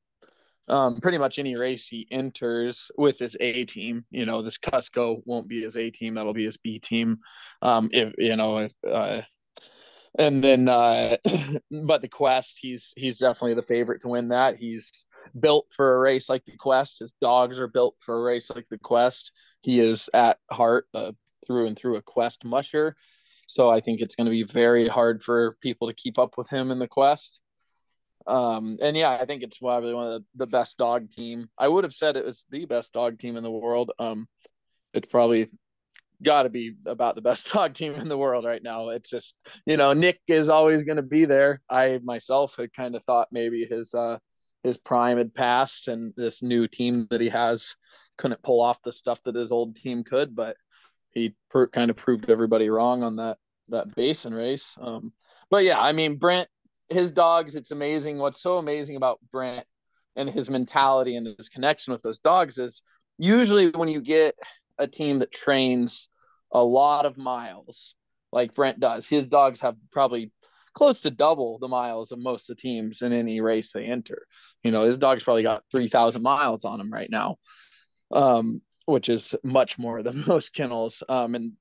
[0.67, 4.05] um, pretty much any race he enters with his A team.
[4.11, 7.19] You know, this Kusko won't be his A team; that'll be his B team.
[7.61, 9.21] Um, if you know, if uh,
[10.17, 11.17] and then, uh,
[11.85, 14.57] but the Quest, he's he's definitely the favorite to win that.
[14.57, 15.05] He's
[15.39, 16.99] built for a race like the Quest.
[16.99, 19.31] His dogs are built for a race like the Quest.
[19.61, 21.13] He is at heart uh,
[21.45, 22.95] through and through a Quest musher.
[23.47, 26.49] So I think it's going to be very hard for people to keep up with
[26.49, 27.41] him in the Quest.
[28.27, 31.49] Um, and yeah, I think it's probably one of the, the best dog team.
[31.57, 33.91] I would have said it was the best dog team in the world.
[33.99, 34.27] Um,
[34.93, 35.49] it's probably
[36.21, 38.89] got to be about the best dog team in the world right now.
[38.89, 41.61] It's just, you know, Nick is always going to be there.
[41.69, 44.17] I myself had kind of thought maybe his, uh,
[44.63, 47.75] his prime had passed and this new team that he has
[48.17, 50.55] couldn't pull off the stuff that his old team could, but
[51.09, 53.37] he per- kind of proved everybody wrong on that,
[53.69, 54.77] that basin race.
[54.79, 55.11] Um,
[55.49, 56.47] but yeah, I mean, Brent
[56.91, 58.17] his dogs, it's amazing.
[58.17, 59.65] What's so amazing about Brent
[60.15, 62.81] and his mentality and his connection with those dogs is
[63.17, 64.35] usually when you get
[64.77, 66.09] a team that trains
[66.51, 67.95] a lot of miles,
[68.31, 70.31] like Brent does, his dogs have probably
[70.73, 74.25] close to double the miles of most of the teams in any race they enter.
[74.63, 77.37] You know, his dog's probably got 3,000 miles on him right now,
[78.11, 81.03] um, which is much more than most kennels.
[81.07, 81.53] Um, and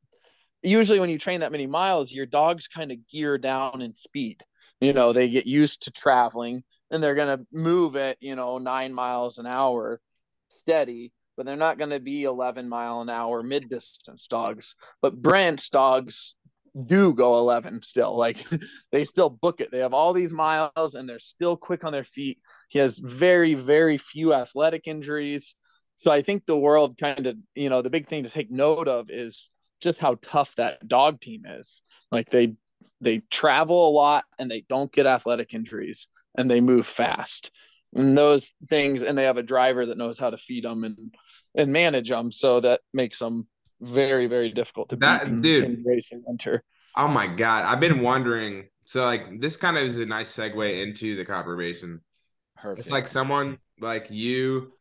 [0.62, 4.42] usually when you train that many miles, your dogs kind of gear down in speed
[4.80, 8.58] you know they get used to traveling and they're going to move at you know
[8.58, 10.00] nine miles an hour
[10.48, 14.76] steady but they're not going to be 11 mile an hour mid distance dogs.
[15.00, 16.36] But branch dogs
[16.84, 18.14] do go 11 still.
[18.14, 18.44] Like
[18.92, 19.70] they still book it.
[19.70, 22.36] They have all these miles and they're still quick on their feet.
[22.68, 25.56] He has very very few athletic injuries.
[25.96, 28.86] So i think the world kind of you know the big thing to take note
[28.86, 29.50] of is
[29.80, 31.80] just how tough that dog team is.
[32.12, 32.56] Like they
[33.00, 37.50] they travel a lot and they don't get athletic injuries and they move fast.
[37.94, 41.14] And those things and they have a driver that knows how to feed them and
[41.56, 43.48] and manage them so that makes them
[43.80, 45.64] very very difficult to that beat in, dude.
[45.64, 46.62] in racing winter.
[46.96, 47.64] Oh my god.
[47.64, 51.56] I've been wondering so like this kind of is a nice segue into the copper
[51.56, 52.00] basin
[52.56, 52.80] Perfect.
[52.80, 54.72] it's like someone like you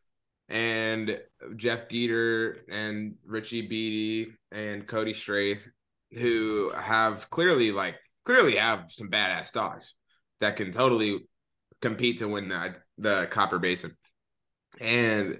[0.48, 1.18] and
[1.56, 5.62] jeff deeter and richie beatty and cody strathe
[6.12, 7.94] who have clearly like
[8.24, 9.94] clearly have some badass dogs
[10.40, 11.20] that can totally
[11.80, 13.96] compete to win the the Copper Basin.
[14.80, 15.38] And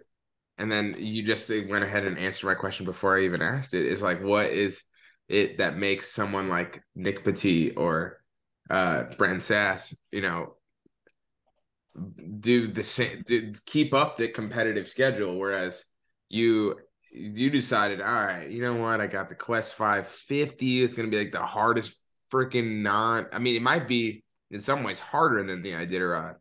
[0.58, 3.86] and then you just went ahead and answered my question before I even asked it.
[3.86, 4.82] Is like what is
[5.28, 8.20] it that makes someone like Nick Petit or
[8.68, 10.56] uh Brent Sass, you know,
[12.40, 15.84] do the same do, keep up the competitive schedule whereas
[16.28, 16.78] you
[17.12, 21.14] you decided all right you know what i got the quest 550 it's going to
[21.14, 21.94] be like the hardest
[22.30, 23.28] freaking not.
[23.32, 26.36] I mean, it might be in some ways harder than the Iditarod.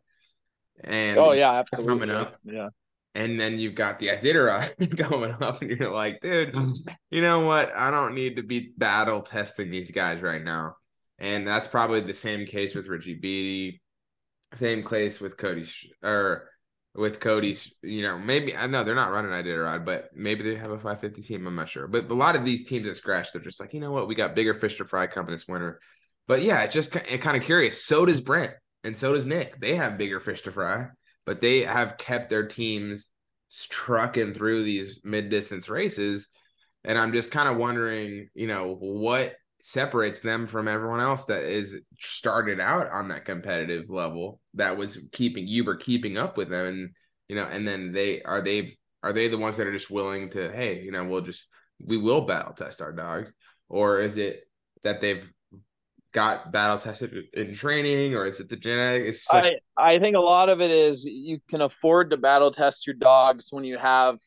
[0.82, 2.68] And oh yeah, absolutely coming up, yeah.
[3.14, 6.56] And then you've got the Iditarod going up, and you're like, dude,
[7.10, 7.74] you know what?
[7.74, 10.76] I don't need to be battle testing these guys right now.
[11.18, 13.82] And that's probably the same case with Richie Beatty,
[14.54, 15.68] same case with Cody
[16.02, 16.48] or
[16.94, 20.70] with Cody's, you know, maybe I know they're not running Iditarod, but maybe they have
[20.70, 21.46] a 550 team.
[21.46, 21.86] I'm not sure.
[21.86, 24.14] But a lot of these teams at Scratch, they're just like, you know what, we
[24.14, 25.80] got bigger fish to fry coming this winter.
[26.26, 27.84] But yeah, it's just it kind of curious.
[27.84, 28.52] So does Brent
[28.84, 29.60] and so does Nick.
[29.60, 30.88] They have bigger fish to fry,
[31.26, 33.06] but they have kept their teams
[33.68, 36.28] trucking through these mid distance races.
[36.84, 41.42] and I'm just kind of wondering, you know, what separates them from everyone else that
[41.42, 46.48] is started out on that competitive level that was keeping you were keeping up with
[46.48, 46.66] them.
[46.66, 46.90] And
[47.28, 50.30] you know and then they are they are they the ones that are just willing
[50.30, 51.46] to hey you know we'll just
[51.84, 53.32] we will battle test our dogs?
[53.68, 54.48] Or is it
[54.82, 55.30] that they've
[56.12, 60.20] got battle tested in training or is it the genetics like- I, I think a
[60.20, 64.18] lot of it is you can afford to battle test your dogs when you have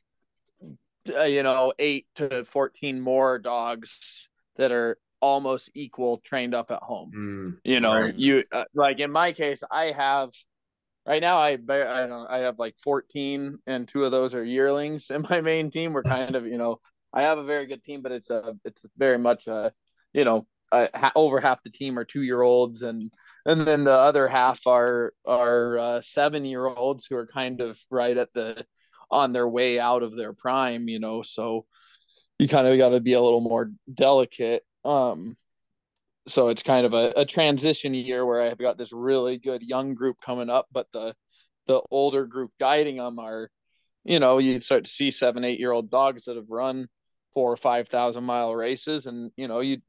[1.13, 6.83] uh, you know 8 to 14 more dogs that are almost equal trained up at
[6.83, 7.11] home.
[7.15, 8.15] Mm, you know right.
[8.15, 10.31] you uh, like in my case i have
[11.07, 15.09] right now i i don't i have like 14 and two of those are yearlings
[15.09, 15.93] in my main team.
[15.93, 16.79] We're kind of you know
[17.13, 19.71] i have a very good team but it's a it's very much a
[20.13, 23.09] you know ha- over half the team are two year olds and
[23.45, 27.79] and then the other half are are uh, seven year olds who are kind of
[27.89, 28.65] right at the
[29.09, 31.65] on their way out of their prime you know so
[32.39, 35.37] you kind of got to be a little more delicate um
[36.27, 39.93] so it's kind of a, a transition year where I've got this really good young
[39.93, 41.13] group coming up, but the
[41.67, 43.49] the older group guiding them are,
[44.05, 46.87] you know, you start to see seven, eight year old dogs that have run
[47.33, 49.79] four or five thousand mile races, and you know, you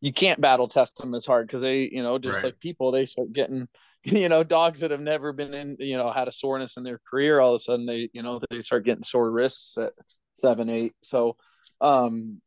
[0.00, 2.44] you can't battle test them as hard because they, you know, just Right.
[2.44, 3.68] like people, they start getting,
[4.04, 7.00] you know, dogs that have never been in, you know, had a soreness in their
[7.10, 9.92] career, all of a sudden they, you know, they start getting sore wrists at
[10.36, 10.92] seven, eight.
[11.02, 11.36] So,
[11.80, 12.40] um,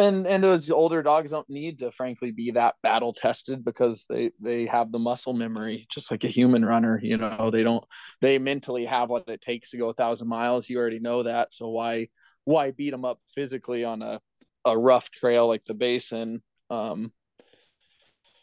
[0.00, 4.30] and and those older dogs don't need to frankly be that battle tested because they
[4.40, 7.84] they have the muscle memory just like a human runner you know they don't
[8.20, 10.68] they mentally have what it takes to go a thousand miles.
[10.68, 11.52] You already know that.
[11.52, 12.08] So why
[12.44, 14.20] why beat them up physically on a
[14.64, 16.42] a rough trail like the basin?
[16.68, 17.12] Um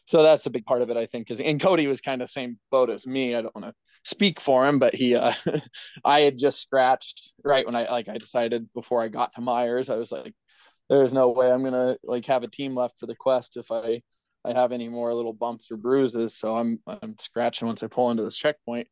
[0.06, 2.30] so that's a big part of it i think is and cody was kind of
[2.30, 3.36] same boat as me.
[3.36, 3.74] I don't want to
[4.06, 5.34] speak for him but he uh
[6.06, 9.90] i had just scratched right when i like i decided before i got to meiers
[9.90, 10.34] i was like
[10.90, 14.02] there's no way I'm gonna like have a team left for the quest if I
[14.46, 16.38] I have any more little bumps or bruises.
[16.38, 18.88] So I'm I'm scratching once I pull into this checkpoint,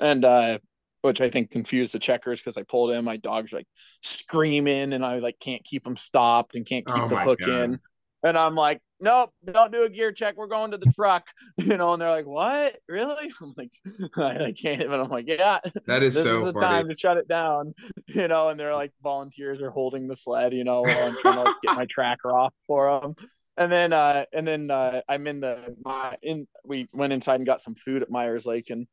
[0.00, 0.58] and uh,
[1.02, 3.04] which I think confused the checkers because I pulled in.
[3.04, 3.66] My dog's like
[4.02, 7.48] screaming, and I like can't keep them stopped and can't keep Oh the hook God.
[7.48, 7.80] in.
[8.24, 10.36] And I'm like, nope, don't do a gear check.
[10.36, 11.26] We're going to the truck,
[11.58, 11.92] you know.
[11.92, 12.76] And they're like, what?
[12.88, 13.30] Really?
[13.40, 13.70] I'm like,
[14.16, 14.88] I, I can't.
[14.88, 17.28] But I'm like, yeah, that is this so is the funny time to shut it
[17.28, 17.74] down,
[18.06, 18.48] you know.
[18.48, 21.56] And they're like, volunteers are holding the sled, you know, while I'm trying to like,
[21.62, 23.14] get my tracker off for them.
[23.56, 26.48] And then, uh, and then uh, I'm in the my in.
[26.64, 28.88] We went inside and got some food at Meiers Lake, and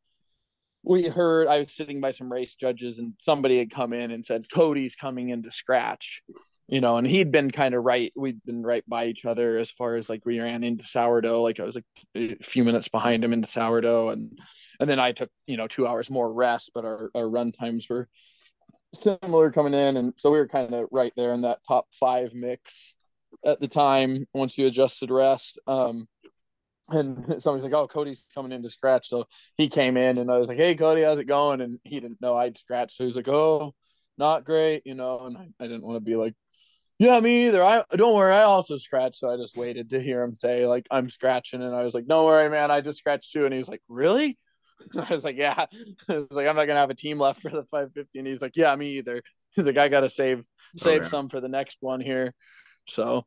[0.83, 4.23] we heard I was sitting by some race judges, and somebody had come in and
[4.23, 6.21] said Cody's coming in to scratch,
[6.71, 8.13] you know, and he'd been kind of right.
[8.15, 11.43] We'd been right by each other as far as like we ran into sourdough.
[11.43, 14.39] Like I was like a few minutes behind him into sourdough, and
[14.79, 17.89] and then I took you know two hours more rest, but our our run times
[17.89, 18.07] were
[18.93, 22.33] similar coming in, and so we were kind of right there in that top five
[22.33, 22.95] mix
[23.45, 25.59] at the time once you adjusted rest.
[25.67, 26.07] Um,
[26.87, 29.25] and somebody's like, "Oh, Cody's coming in to scratch," so
[29.57, 32.21] he came in, and I was like, "Hey, Cody, how's it going?" And he didn't
[32.21, 33.73] know I'd scratched, so he was like, "Oh,
[34.17, 36.33] not great," you know, and I, I didn't want to be like.
[37.01, 37.63] Yeah, me either.
[37.63, 38.31] I don't worry.
[38.31, 41.73] I also scratched, so I just waited to hear him say like I'm scratching, and
[41.73, 42.69] I was like, "Don't worry, man.
[42.69, 44.37] I just scratched too." And he was like, "Really?"
[44.95, 45.65] I was like, "Yeah."
[46.07, 48.39] I was like, "I'm not gonna have a team left for the 550," and he's
[48.39, 49.23] like, "Yeah, me either."
[49.55, 50.43] He's like, "I gotta save oh,
[50.77, 51.07] save yeah.
[51.07, 52.35] some for the next one here."
[52.87, 53.25] So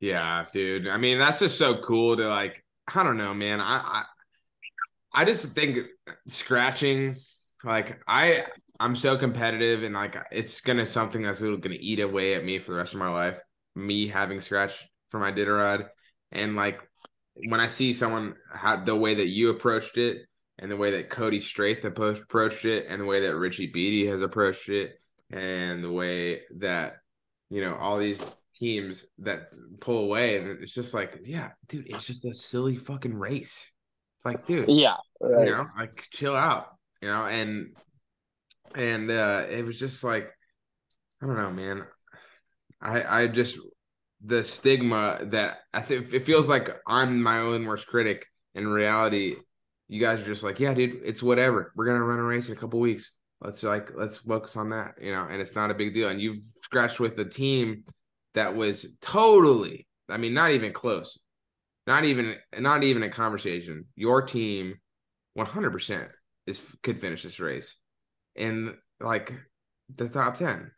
[0.00, 0.88] Yeah, dude.
[0.88, 2.64] I mean, that's just so cool to like.
[2.94, 3.60] I don't know, man.
[3.60, 4.04] I I,
[5.12, 5.88] I just think
[6.26, 7.18] scratching,
[7.62, 8.46] like I
[8.80, 12.72] I'm so competitive and like it's gonna something that's gonna eat away at me for
[12.72, 13.38] the rest of my life.
[13.74, 15.88] Me having scratch for my Iditarod,
[16.32, 16.80] and like
[17.48, 20.26] when I see someone had the way that you approached it,
[20.58, 24.22] and the way that Cody Strathe approached it, and the way that Richie Beatty has
[24.22, 24.98] approached it,
[25.30, 26.96] and the way that
[27.50, 28.22] you know all these
[28.54, 33.14] teams that pull away and it's just like yeah dude it's just a silly fucking
[33.14, 33.70] race
[34.16, 37.76] it's like dude yeah, you know like chill out you know and
[38.74, 40.30] and uh it was just like
[41.22, 41.84] i don't know man.
[42.80, 43.58] I i just
[44.24, 48.26] the stigma that i think it feels like i'm my own worst critic.
[48.54, 49.36] In reality
[49.88, 51.72] you guys are just like yeah dude it's whatever.
[51.76, 53.10] We're gonna run a race in a couple weeks.
[53.40, 56.08] Let's like let's focus on that you know and it's not a big deal.
[56.08, 57.84] And you've scratched with a team
[58.34, 61.18] that was totally i mean not even close
[61.88, 63.86] not even not even a conversation.
[63.96, 64.74] Your team
[65.38, 66.08] 100%
[66.46, 67.74] is could finish this race
[68.38, 69.34] in like
[69.90, 70.70] the top 10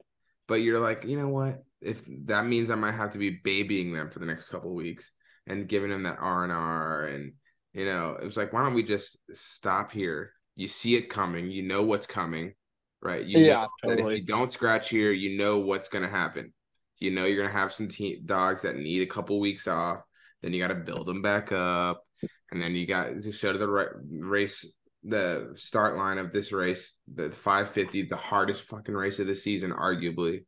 [0.48, 1.62] but you're like you know what?
[1.80, 5.10] If that means i might have to be babying them for the next couple weeks
[5.46, 7.32] and giving them that r&r and
[7.72, 10.32] you know it was like why don't we just stop here?
[10.56, 11.50] You see it coming.
[11.50, 12.54] You know what's coming
[13.02, 13.24] right?
[13.24, 16.52] You Yeah, know that if you don't scratch here you know what's going to happen.
[16.98, 20.02] You know you're gonna have some te- dogs that need a couple weeks off.
[20.42, 22.02] Then you got to build them back up,
[22.50, 23.66] and then you got to show to the
[24.10, 24.66] race
[25.02, 29.72] the start line of this race, the 550, the hardest fucking race of the season,
[29.72, 30.44] arguably,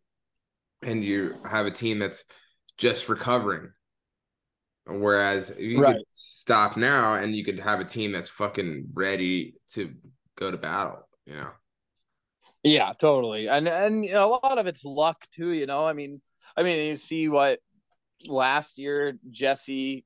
[0.83, 2.25] and you have a team that's
[2.79, 3.71] just recovering.
[4.87, 5.97] Whereas you right.
[5.97, 9.95] could stop now and you could have a team that's fucking ready to
[10.37, 11.51] go to battle, you know.
[12.65, 13.49] Yeah, totally.
[13.49, 15.87] And and you know, a lot of it's luck too, you know.
[15.87, 16.21] I mean,
[16.57, 17.61] I mean, you see what
[18.29, 20.05] last year Jesse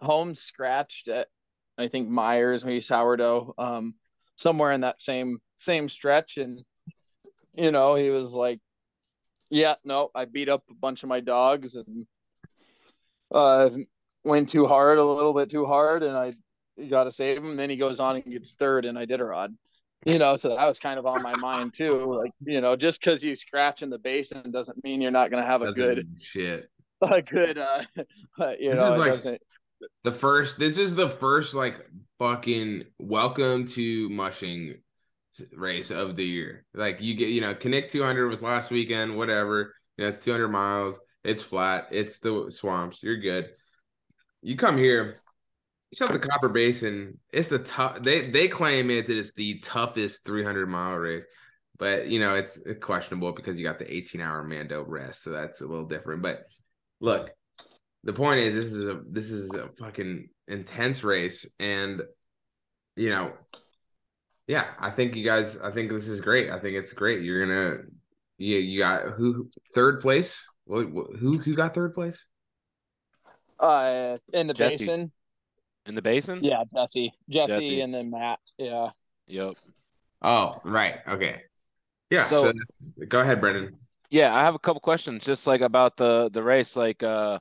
[0.00, 1.28] Holmes scratched at
[1.78, 3.94] I think Meiers, maybe sourdough, um,
[4.36, 6.36] somewhere in that same same stretch.
[6.36, 6.62] And
[7.54, 8.60] you know, he was like,
[9.50, 12.06] Yeah, no, I beat up a bunch of my dogs and
[13.32, 13.70] uh
[14.24, 16.32] went too hard, a little bit too hard, and I
[16.88, 17.56] got to save him.
[17.56, 19.54] Then he goes on and gets third, and Iditarod.
[20.04, 22.04] You know, so that was kind of on my mind too.
[22.04, 25.42] Like, you know, just because you scratch in the basin doesn't mean you're not going
[25.42, 26.68] to have a good shit,
[27.00, 27.82] a good, uh,
[28.58, 29.38] you this know, like
[30.02, 30.58] the first.
[30.58, 31.76] This is the first like
[32.18, 34.76] fucking welcome to mushing
[35.52, 36.64] race of the year.
[36.74, 39.16] Like you get, you know, Knik 200 was last weekend.
[39.16, 40.98] Whatever, you know, it's 200 miles.
[41.22, 41.88] It's flat.
[41.90, 43.02] It's the swamps.
[43.02, 43.50] You're good
[44.44, 45.16] you come here,
[45.90, 47.18] you to Copper Basin.
[47.32, 48.02] It's the tough.
[48.02, 51.24] They they claim it that it is the toughest 300 mile race,
[51.78, 55.30] but you know it's, it's questionable because you got the 18 hour Mando rest, so
[55.30, 56.22] that's a little different.
[56.22, 56.44] But
[57.00, 57.30] look,
[58.04, 62.02] the point is this is a this is a fucking intense race, and
[62.96, 63.32] you know,
[64.46, 65.56] yeah, I think you guys.
[65.62, 66.50] I think this is great.
[66.50, 67.22] I think it's great.
[67.22, 67.78] You're gonna
[68.38, 70.46] you you got who third place.
[70.66, 70.86] What,
[71.18, 72.24] who who got third place?
[73.58, 74.78] Uh, in the Jesse.
[74.78, 75.12] basin.
[75.86, 76.40] In the basin?
[76.42, 77.12] Yeah, Jesse.
[77.28, 77.80] Jesse, Jesse.
[77.80, 78.40] and then Matt.
[78.58, 78.90] Yeah.
[79.26, 79.54] Yep.
[80.22, 80.96] Oh, right.
[81.08, 81.42] Okay.
[82.10, 82.24] Yeah.
[82.24, 83.76] So, so go ahead, Brendan.
[84.10, 86.76] Yeah, I have a couple questions just like about the the race.
[86.76, 87.38] Like, uh,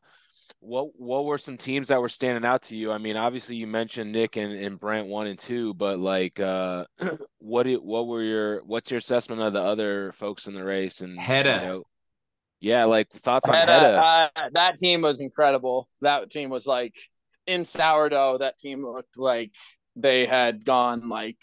[0.64, 2.92] what what were some teams that were standing out to you?
[2.92, 6.86] I mean, obviously you mentioned Nick and, and Brent one and two, but like, uh,
[7.40, 11.02] what did, what were your what's your assessment of the other folks in the race
[11.02, 11.54] and Hedda?
[11.54, 11.84] You know,
[12.62, 13.74] yeah, like thoughts on Hedda.
[13.74, 15.90] Uh, that team was incredible.
[16.02, 16.96] That team was like
[17.46, 18.38] in sourdough.
[18.40, 19.52] That team looked like
[19.96, 21.38] they had gone like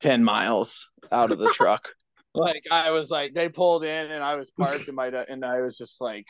[0.00, 1.90] ten miles out of the truck.
[2.34, 5.60] Like I was like, they pulled in, and I was parked in my, and I
[5.60, 6.26] was just like,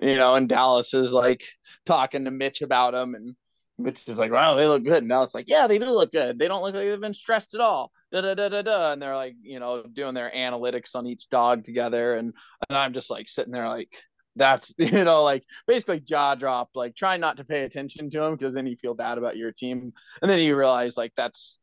[0.00, 1.44] you know, and Dallas is like
[1.84, 3.34] talking to Mitch about them, and
[3.78, 4.98] Mitch is like, wow, they look good.
[4.98, 6.38] And Dallas like, yeah, they do look good.
[6.38, 9.02] They don't look like they've been stressed at all da da da da da, and
[9.02, 12.32] they're like, you know, doing their analytics on each dog together, and
[12.68, 13.90] and I'm just like sitting there like,
[14.36, 18.36] that's you know like basically jaw dropped, like trying not to pay attention to them
[18.36, 19.92] because then you feel bad about your team,
[20.22, 21.58] and then you realize like that's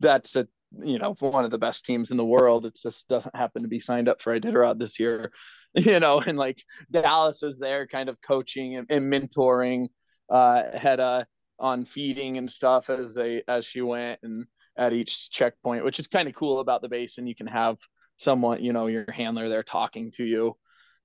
[0.00, 0.46] that's a
[0.82, 2.66] you know one of the best teams in the world.
[2.66, 5.32] It just doesn't happen to be signed up for Iditarod this year,
[5.74, 9.88] you know, and like Dallas is there kind of coaching and, and mentoring
[10.30, 11.26] uh Hedda
[11.58, 14.46] on feeding and stuff as they as she went and
[14.76, 17.18] at each checkpoint, which is kind of cool about the base.
[17.18, 17.76] And you can have
[18.16, 20.56] someone, you know, your handler there talking to you.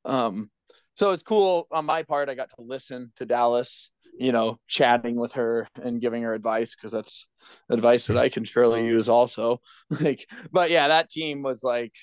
[0.05, 0.49] Um,
[0.95, 2.29] so it's cool on my part.
[2.29, 6.75] I got to listen to Dallas, you know, chatting with her and giving her advice
[6.75, 7.27] because that's
[7.69, 9.59] advice that I can surely use also.
[9.89, 11.93] like, but yeah, that team was like,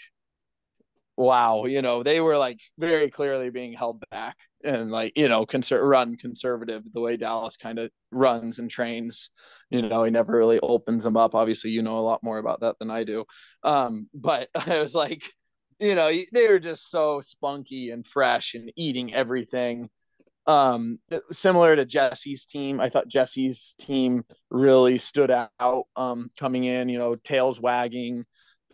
[1.20, 5.44] wow, you know, they were like very clearly being held back and like, you know,
[5.44, 9.28] conser- run conservative the way Dallas kind of runs and trains.
[9.68, 11.34] You know he never really opens them up.
[11.34, 13.24] Obviously you know a lot more about that than i do.
[13.62, 15.22] Um but i was like
[15.78, 19.90] you know they were just so spunky and fresh and eating everything.
[20.46, 20.98] Um
[21.30, 26.98] similar to jesse's team i thought jesse's team really stood out um coming in you
[26.98, 28.24] know tails wagging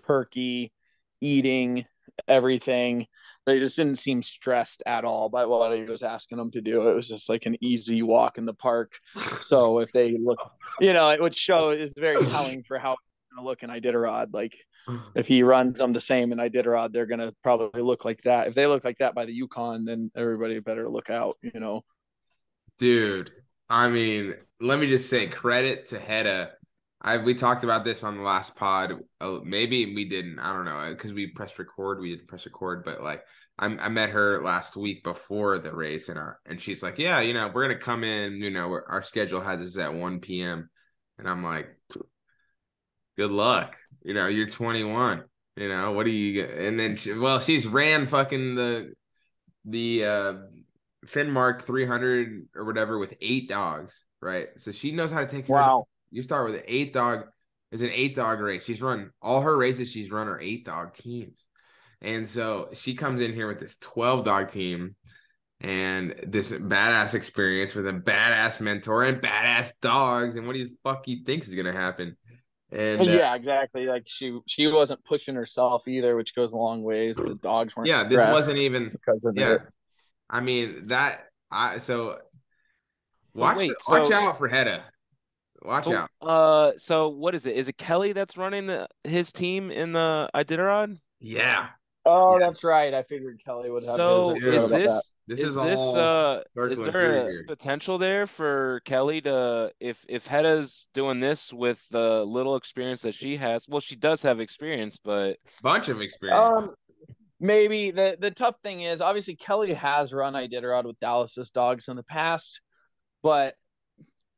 [0.05, 0.73] perky
[1.21, 1.85] eating
[2.29, 3.07] everything
[3.47, 6.89] they just didn't seem stressed at all by what he was asking them to do.
[6.89, 8.99] It was just like an easy walk in the park.
[9.41, 10.39] So if they look,
[10.81, 12.97] you know, it would show is very telling for how
[13.41, 14.33] look in Iditarod.
[14.33, 14.57] Like
[15.15, 18.49] if he runs them the same in Iditarod, they're to probably look like that.
[18.49, 21.85] If they look like that by the Yukon, then everybody better look out, you know.
[22.79, 23.31] Dude,
[23.71, 26.53] I mean, let me just say credit to Hedda
[27.07, 29.01] I we talked about this on the last pod.
[29.21, 30.41] Oh, maybe we didn't.
[30.41, 32.01] I don't know because we pressed record.
[32.01, 33.23] We didn't press record, but like
[33.59, 37.21] I, I met her last week before the race, and our and she's like, yeah,
[37.21, 38.43] you know, we're gonna come in.
[38.43, 40.69] You know, our schedule has us at one p.m.
[41.19, 41.69] And I'm like,
[43.17, 43.77] good luck.
[44.03, 45.23] You know, you're 21.
[45.57, 46.51] You know, what do you get?
[46.59, 48.95] And then, she, well, she's ran fucking the
[49.65, 50.35] the uh
[51.07, 54.49] Finnmark 300 or whatever with eight dogs, right?
[54.59, 55.87] So she knows how to take care wow.
[56.11, 57.25] You start with an eight dog.
[57.73, 58.65] It's an eight dog race.
[58.65, 59.91] She's run all her races.
[59.91, 61.47] She's run her eight dog teams.
[62.01, 64.95] And so she comes in here with this 12 dog team
[65.61, 70.37] and this badass experience with a badass mentor and badass dogs.
[70.37, 72.17] And what do you fuck you think is gonna happen?
[72.71, 73.87] And uh, yeah, exactly.
[73.87, 77.17] Like she she wasn't pushing herself either, which goes a long ways.
[77.17, 77.89] The dogs weren't.
[77.89, 79.55] yeah, this wasn't even because of yeah.
[79.55, 79.61] it.
[80.29, 82.19] I mean that I so
[83.35, 84.85] watch wait, watch so- out for Hedda.
[85.63, 86.11] Watch Oh, out.
[86.21, 87.57] Uh, so what is it?
[87.57, 90.99] Is it Kelly that's running the his team in the Iditarod?
[91.21, 91.69] Yeah.
[92.05, 92.47] Oh, Yeah.
[92.47, 92.95] that's right.
[92.95, 93.97] I figured Kelly would have.
[93.97, 94.45] So his.
[94.45, 94.61] I Yeah.
[94.61, 95.03] forgot is this that.
[95.29, 97.45] This is is this uh is there a here.
[97.49, 103.15] potential there for Kelly to if if Hedda's doing this with the little experience that
[103.15, 103.67] she has?
[103.69, 106.41] Well, she does have experience, but bunch of experience.
[106.57, 106.75] Um,
[107.41, 111.97] maybe the the tough thing is obviously Kelly has run Iditarod with Dallas's dogs in
[111.97, 112.61] the past,
[113.23, 113.55] but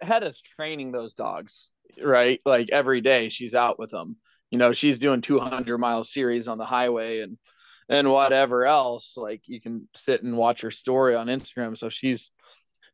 [0.01, 1.71] Hedda's training those dogs
[2.03, 3.29] right like every day.
[3.29, 4.17] She's out with them.
[4.51, 7.39] You know, she's doing 200 mile series on the highway and
[7.89, 9.17] and whatever else.
[9.17, 11.77] Like you can sit and watch her story on Instagram.
[11.77, 12.33] So she's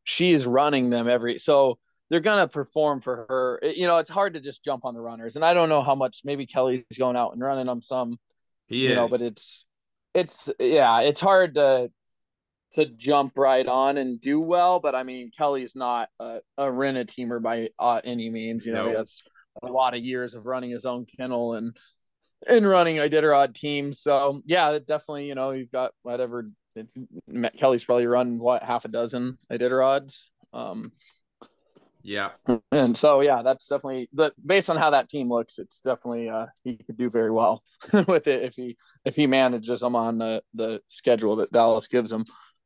[0.03, 1.77] she's running them every so
[2.09, 3.59] they're gonna perform for her.
[3.63, 5.81] It- you know, it's hard to just jump on the runners, and I don't know
[5.81, 6.21] how much.
[6.23, 8.17] Maybe Kelly's going out and running them some
[8.67, 9.65] he you know but it's
[10.13, 11.91] it's yeah it's hard to
[12.75, 17.05] to jump right on and do well but i mean kelly's not a, a rena
[17.05, 19.17] teamer by uh, any means you know he has
[19.63, 21.75] a lot of years of running his own kennel and
[22.47, 26.45] and running iditarod teams so yeah definitely you know you've got whatever
[26.75, 26.97] it's,
[27.57, 30.91] kelly's probably run what half a dozen iditarods um.
[32.03, 32.29] Yeah.
[32.71, 36.45] and so yeah that's definitely the based on how that team looks it's definitely uh
[36.63, 37.63] he could do very well
[38.07, 42.11] with it if he if he manages them on the the schedule that dallas gives
[42.11, 42.23] him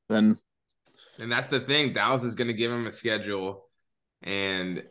[0.09, 0.37] then
[1.19, 1.93] And that's the thing.
[1.93, 3.65] Dallas is gonna give him a schedule.
[4.21, 4.83] And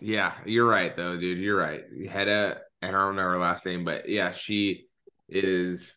[0.00, 1.38] yeah, you're right though, dude.
[1.38, 1.82] You're right.
[2.10, 4.86] Hedda, and I don't know her last name, but yeah, she
[5.28, 5.96] is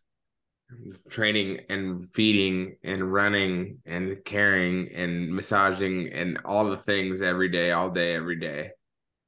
[1.10, 7.72] training and feeding and running and caring and massaging and all the things every day,
[7.72, 8.72] all day, every day.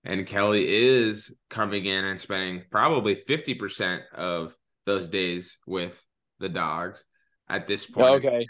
[0.03, 6.03] And Kelly is coming in and spending probably 50% of those days with
[6.39, 7.03] the dogs
[7.47, 8.25] at this point.
[8.25, 8.47] Okay.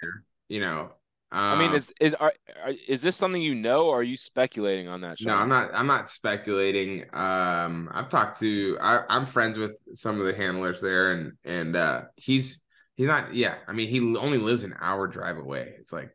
[0.49, 0.91] You know,
[1.31, 2.33] I mean, um, is is are,
[2.63, 5.17] are is this something you know, or are you speculating on that?
[5.21, 5.69] No, I'm not.
[5.73, 7.03] I'm not speculating.
[7.13, 8.77] Um, I've talked to.
[8.81, 12.61] I, I'm friends with some of the handlers there, and and uh, he's
[12.95, 13.35] he's not.
[13.35, 15.75] Yeah, I mean, he only lives an hour drive away.
[15.79, 16.09] It's like,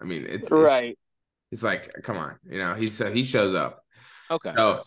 [0.00, 0.98] I mean, it's right
[1.50, 2.74] It's like, come on, you know.
[2.74, 3.82] He's so he shows up.
[4.30, 4.82] Okay, So-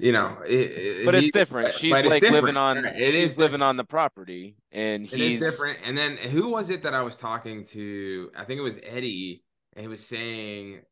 [0.00, 1.74] You know, it, but it's he- different.
[1.74, 2.32] She's like different.
[2.32, 2.84] living on.
[2.84, 3.62] It she's is living different.
[3.64, 5.80] on the property, and he's is different.
[5.84, 8.30] And then who was it that I was talking to?
[8.36, 9.42] I think it was Eddie,
[9.74, 10.82] and he was saying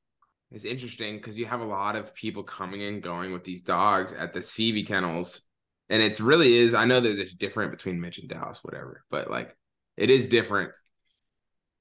[0.51, 4.13] it's interesting because you have a lot of people coming and going with these dogs
[4.13, 5.43] at the Seavey kennels,
[5.89, 6.75] and it really is.
[6.75, 9.57] I know that it's different between Mitch and Dallas, whatever, but like
[9.97, 10.73] it is different.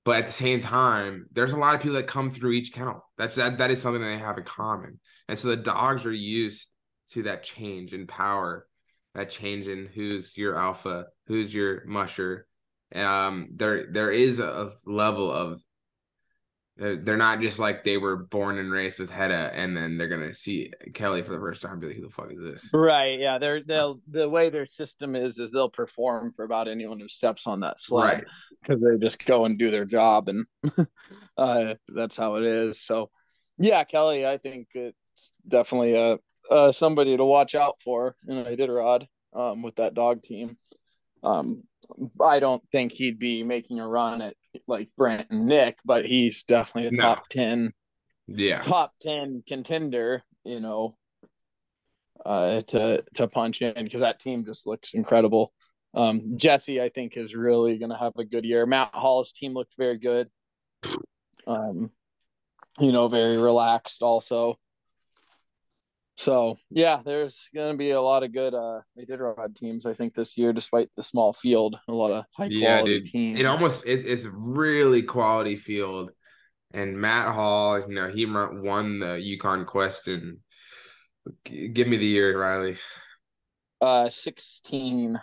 [0.03, 3.03] But at the same time, there's a lot of people that come through each kennel.
[3.17, 6.11] That's that that is something that they have in common, and so the dogs are
[6.11, 6.67] used
[7.11, 8.67] to that change in power
[9.13, 12.47] that change in who's your alpha, who's your musher.
[12.93, 15.61] Um, there there is a level of
[16.77, 20.09] they're they're not just like they were born and raised with Hedda, and then they're
[20.09, 23.17] gonna see Kelly for the first time, be like, "Who the fuck is this?" right
[23.17, 27.07] yeah they're they'll the way their system is is they'll perform for about anyone who
[27.07, 28.23] steps on that sled Right.
[28.61, 30.45] because they just go and do their job and
[31.37, 33.09] uh that's how it is so
[33.57, 36.17] yeah kelly i think it's definitely uh,
[36.51, 40.57] uh somebody to watch out for in iditarod um with that dog team.
[41.23, 41.63] Um
[42.21, 44.35] i don't think he'd be making a run at
[44.67, 47.03] like brent and nick but he's definitely a No.
[47.15, 47.71] top 10
[48.27, 50.97] Yeah, top 10 contender you know
[52.25, 55.53] uh to to punch in because that team just looks incredible.
[55.93, 58.65] Um jesse i think is really going to have a good year.
[58.65, 60.29] Matt hall's team looked very good.
[61.45, 61.91] Um
[62.79, 64.57] you know very relaxed also
[66.17, 70.13] so yeah there's going to be a lot of good uh Iditarod teams i think
[70.13, 73.05] this year despite the small field a lot of high quality yeah, dude.
[73.07, 76.11] teams It almost it, it's really quality field,
[76.73, 80.37] and Matt Hall, you know, he won the Yukon Quest, and
[81.45, 82.77] give me the year, Riley.
[83.81, 85.19] uh 16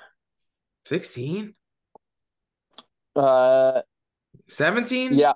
[0.85, 1.55] 16?
[3.17, 3.81] uh
[4.49, 5.15] 17?
[5.15, 5.33] yeah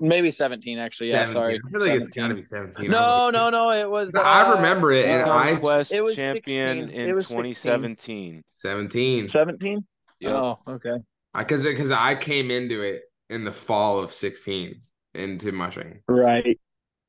[0.00, 1.32] maybe 17 actually yeah 17.
[1.42, 2.22] sorry I feel like it's 17.
[2.22, 2.90] gotta be 17.
[2.90, 3.70] No, like- no, no.
[3.70, 4.14] It was.
[4.14, 5.62] I uh, remember it, and uh, I- it
[6.02, 6.90] was champion 16.
[6.90, 8.42] in It was 2017.
[8.54, 9.28] 17.
[9.28, 9.84] seventeen.
[10.20, 10.32] Yep.
[10.32, 10.96] Oh, okay.
[11.36, 14.80] because because I came into it in the fall of 16
[15.14, 16.58] into mushing, Right.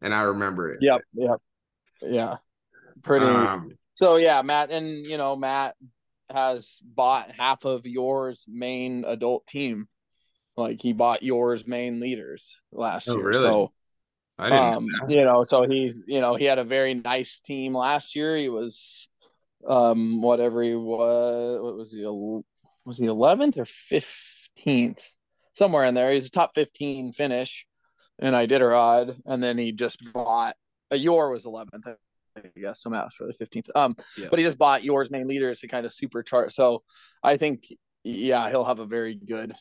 [0.02, 0.80] and I remember it.
[0.82, 1.02] Yep.
[1.14, 1.38] Yep.
[2.04, 2.38] Yeah.
[3.04, 3.26] Pretty.
[3.26, 5.76] Um, so yeah, Matt, and you know Matt
[6.30, 9.88] has bought half of Joar's main adult team.
[10.58, 13.26] Like he bought Joar's main leaders last Oh, year.
[13.26, 13.43] really?
[13.43, 13.72] So
[14.38, 14.74] I didn't.
[14.74, 18.36] um, you know, so he's you know, he had a very nice team last year.
[18.36, 19.08] He was
[19.68, 22.04] um whatever he was what was he
[22.86, 25.18] was he 11th or 15th
[25.54, 27.66] somewhere in there he's a top 15 finish
[28.20, 30.56] and Iditarod, and then he just bought
[30.91, 31.88] uh, your was 11th
[32.38, 34.28] I guess so Matt's for the 15th um Yeah.
[34.30, 36.82] but he just bought Joar's main leaders to kind of super supercharge so
[37.24, 37.66] I think
[38.04, 39.54] yeah he'll have a very good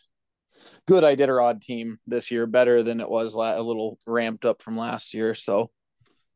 [0.87, 4.77] good Iditarod team this year better than it was la- a little ramped up from
[4.77, 5.71] last year so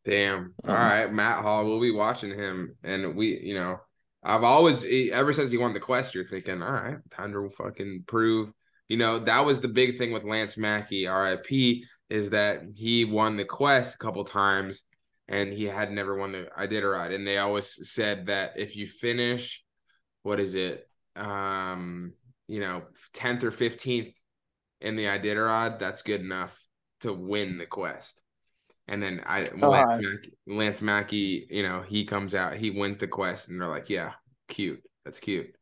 [0.05, 0.55] Damn.
[0.69, 1.65] All Um, right, Matt Hall.
[1.65, 3.81] We'll be watching him, and we, you know,
[4.23, 8.05] I've always ever since he won the quest, you're thinking, all right, time to fucking
[8.07, 8.53] prove.
[8.89, 13.37] You know, that was the big thing with Lance Mackey, RIP, is that he won
[13.39, 14.83] the quest a couple times,
[15.29, 19.65] and he had never won the Iditarod, and they always said that if you finish,
[20.23, 22.13] what is it, um,
[22.49, 22.83] you know,
[23.13, 24.15] tenth or fifteenth
[24.81, 26.59] in the Iditarod, that's good enough
[27.01, 28.21] to win the quest.
[28.87, 30.01] And then I Lance, Uh-huh.
[30.03, 33.89] Mackey, Lance Mackey, you know, he comes out, he wins the quest, and they're like,
[33.89, 34.13] "Yeah,
[34.49, 35.55] cute, that's cute."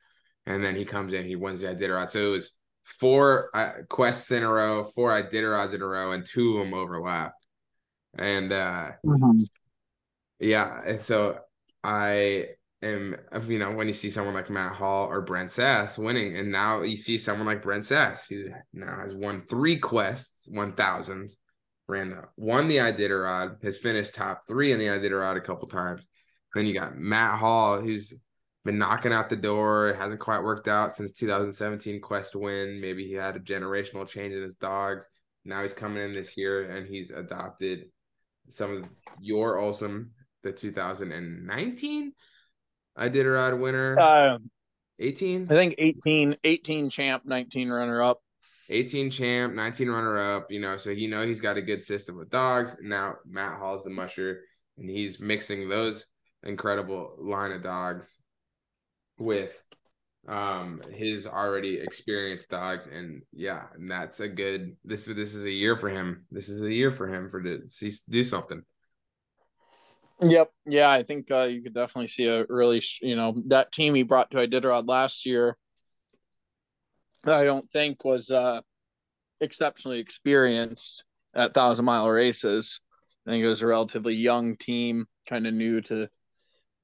[0.47, 2.11] And then he comes in, he wins the Iditarod.
[2.11, 2.53] So it was
[2.85, 6.75] four uh, quests in a row, four Iditarods in a row, and two of them
[6.75, 7.47] overlapped.
[8.19, 8.93] And uh
[10.41, 11.39] yeah, and so
[11.85, 12.49] I
[12.83, 13.17] am,
[13.47, 16.83] you know, when you see someone like Matt Hall or Brent Sass winning, and now
[16.83, 21.39] you see someone like Brent Sass who now has won three quests, one thousands,
[21.89, 26.07] ran the won the Iditarod, has finished top three in the Iditarod a couple times.
[26.55, 28.13] Then you got Matt Hall, who's
[28.65, 29.91] been knocking out the door.
[29.91, 32.81] It hasn't quite worked out since 2017 quest win.
[32.81, 35.09] Maybe he had a generational change in his dogs.
[35.45, 37.87] Now he's coming in this year and he's adopted
[38.49, 38.85] some of
[39.21, 40.13] your awesome
[40.43, 42.13] the 2019
[42.99, 43.99] Iditarod winner.
[43.99, 44.39] uh,
[44.99, 48.23] 18, I think 18, 18 champ, 19 runner up.
[48.69, 50.51] 18 champ, 19 runner up.
[50.51, 52.77] You know, so you know he's got a good system with dogs.
[52.81, 54.41] Now Matt Hall's the musher,
[54.79, 56.07] and he's mixing those
[56.43, 58.17] incredible line of dogs
[59.19, 59.63] with
[60.29, 65.51] um his already experienced dogs and yeah and that's a good this this is a
[65.51, 68.63] year for him this is a year for him for to see do something
[70.23, 70.51] Yep.
[70.67, 74.05] Yeah, I think uh, you could definitely see a really, you know, that team he
[74.05, 75.57] brought to Iditarod last year,
[77.25, 78.61] I don't think was uh,
[79.41, 81.05] exceptionally experienced
[81.35, 82.81] at thousand mile races.
[83.27, 86.09] I think it was a relatively young team, kind of new to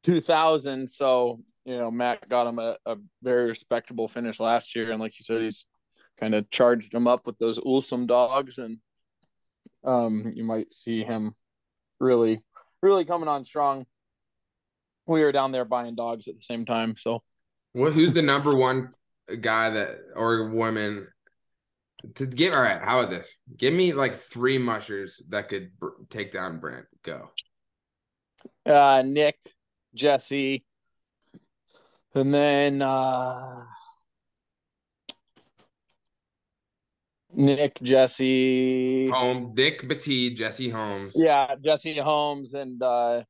[0.04, 0.88] 2000.
[0.88, 4.92] So, you know, Matt got him a, a very respectable finish last year.
[4.92, 5.66] And like you said, he's
[6.20, 8.58] kind of charged him up with those Ulsom dogs.
[8.58, 8.78] And
[9.84, 11.34] um, you might see him
[11.98, 12.44] really
[12.82, 13.86] really coming on strong.
[15.06, 17.22] We were down there buying dogs at the same time, so.
[17.74, 18.90] Well who's the number one
[19.40, 21.08] guy that or woman?
[22.14, 23.32] To give all right how about this?
[23.56, 26.86] Give me like three mushers that could br- take down brent.
[27.02, 27.30] Go.
[28.64, 29.36] Uh, Nick,
[29.94, 30.64] Jesse,
[32.14, 33.64] and then uh,
[37.34, 43.22] Nick, Jesse, home dick Batiste, jesse holmes yeah, Jesse Holmes, and uh,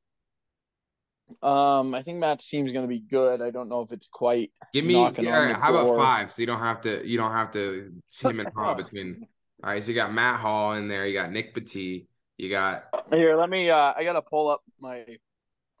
[1.41, 3.41] um, I think Matt's team's going to be good.
[3.41, 6.31] I don't know if it's quite Give me knocking yeah, on the how about five?
[6.31, 7.91] So you don't have to you don't have to
[8.21, 9.27] him and Hall between.
[9.63, 11.05] All right, so you got Matt Hall in there.
[11.05, 12.07] You got Nick Petit.
[12.37, 13.69] You got Here, let me.
[13.69, 15.03] Uh, I got to pull up my.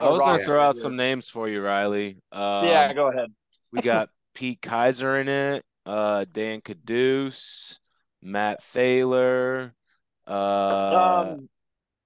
[0.01, 0.81] I was gonna throw out here.
[0.81, 2.21] some names for you, Riley.
[2.31, 3.29] Um, yeah, go ahead.
[3.71, 7.79] we got Pete Kaiser in it, uh, Dan Kaduce,
[8.21, 9.73] Matt Thaler,
[10.27, 11.49] uh, um,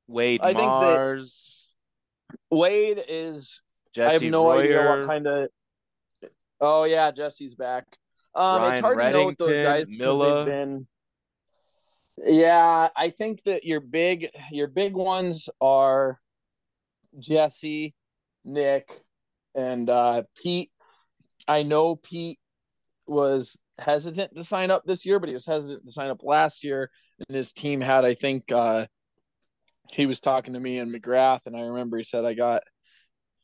[0.07, 1.65] Wade I Marrs,
[2.51, 3.61] Wade is
[3.93, 5.49] Jesse I have no Royer, idea what kind of.
[6.61, 7.85] Oh yeah, Jesse's back.
[8.35, 10.45] Um, Ryan it's hard to know with those Redington, guys Milla.
[10.45, 10.87] been.
[12.25, 16.19] Yeah, I think that your big your big ones are
[17.19, 17.93] Jesse,
[18.45, 18.91] Nick,
[19.55, 20.71] and uh, Pete.
[21.47, 22.39] I know Pete
[23.05, 26.63] was hesitant to sign up this year, but he was hesitant to sign up last
[26.63, 26.89] year,
[27.27, 28.87] and his team had, I think, uh,
[29.91, 32.63] he was talking to me and McGrath, and I remember he said I got.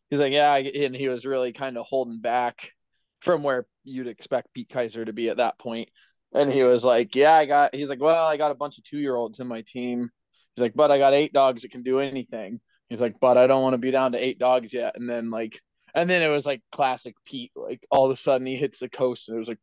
[0.09, 2.71] He's like, yeah, and he was really kind of holding back
[3.19, 5.89] from where you'd expect Pete Kaiser to be at that point.
[6.33, 7.75] And he was like, yeah, I got.
[7.75, 10.09] He's like, well, I got a bunch of two year olds in my team.
[10.55, 12.59] He's like, but I got eight dogs that can do anything.
[12.89, 14.95] He's like, but I don't want to be down to eight dogs yet.
[14.95, 15.59] And then like,
[15.93, 17.51] and then it was like classic Pete.
[17.55, 19.59] Like all of a sudden he hits the coast and it was like,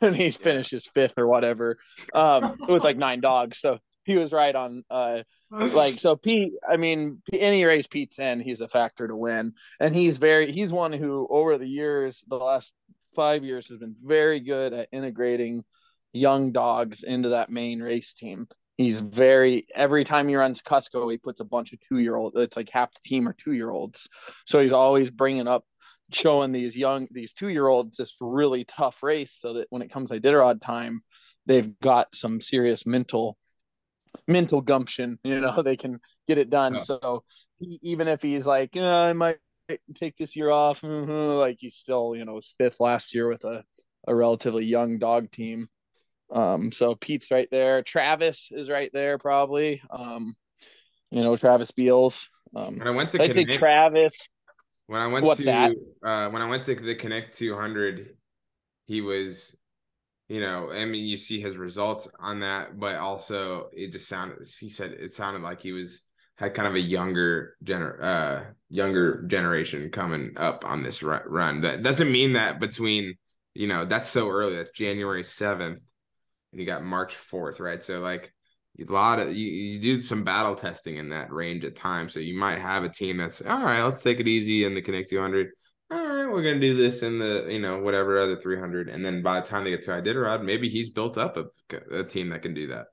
[0.02, 1.78] and he finishes fifth or whatever,
[2.14, 3.58] um, with like nine dogs.
[3.58, 8.40] So he was right on uh like so Pete I mean any race Pete's in
[8.40, 9.52] he's a factor to win.
[9.78, 12.72] And he's very he's one who over the years the last
[13.16, 15.64] 5 years has been very good at integrating
[16.12, 18.46] young dogs into that main race team.
[18.76, 22.36] He's very every time he runs Kusko he puts a bunch of 2 year olds
[22.36, 24.08] it's like half the team are 2 year olds
[24.46, 25.64] so he's always bringing up
[26.12, 29.90] showing these young these 2 year olds this really tough race so that when it
[29.90, 31.02] comes to Iditarod time
[31.46, 33.36] they've got some serious mental
[34.26, 35.18] mental gumption.
[35.22, 36.74] You know, they can get it done.
[36.74, 36.80] Yeah.
[36.80, 37.24] So
[37.58, 39.38] he, even if he's like, yeah, I might
[39.96, 43.44] take this year off, mm-hmm, like he's still, you know, was fifth last year with
[43.44, 43.64] a,
[44.06, 45.68] a relatively young dog team.
[46.32, 47.82] Um, so Pete's right there.
[47.82, 49.82] Travis is right there, probably.
[49.90, 50.34] Um,
[51.10, 52.28] you know, Travis Beals.
[52.54, 54.28] Um, when I went to I'd say Travis.
[54.90, 55.76] When I went what's to?
[56.02, 58.16] Uh, when I went to the Knik 200,
[58.86, 59.54] he was
[60.28, 64.38] you know, I mean, you see his results on that, but also it just sounded.
[64.58, 66.02] He said it sounded like he was
[66.34, 71.60] had kind of a younger gener uh younger generation coming up on this run.
[71.60, 73.14] That doesn't mean that between
[73.54, 74.56] you know that's so early.
[74.56, 75.82] That's January seventh,
[76.50, 77.80] and you got March fourth, right?
[77.80, 78.34] So like
[78.78, 82.14] a lot of you, you do some battle testing in that range at times.
[82.14, 83.82] So you might have a team that's all right.
[83.82, 85.50] Let's take it easy in the Knik 200
[85.90, 89.22] all right, we're gonna do this in the you know whatever other 300, and then
[89.22, 91.46] by the time they get to Iditarod, maybe he's built up a,
[91.92, 92.86] a team that can do that.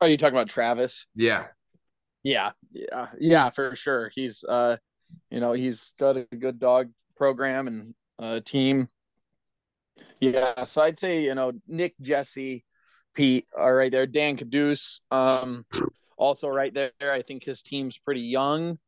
[0.00, 1.06] Are you talking about Travis?
[1.14, 1.46] Yeah,
[2.22, 4.10] yeah, yeah, yeah, for sure.
[4.14, 4.76] He's uh,
[5.30, 8.88] you know, he's got a good dog program and uh, team.
[10.20, 12.64] Yeah, so I'd say you know Nick, Jesse,
[13.14, 14.06] Pete are right there.
[14.06, 15.64] Dan Kaduce, um,
[16.16, 16.92] also right there.
[17.02, 18.78] I think his team's pretty young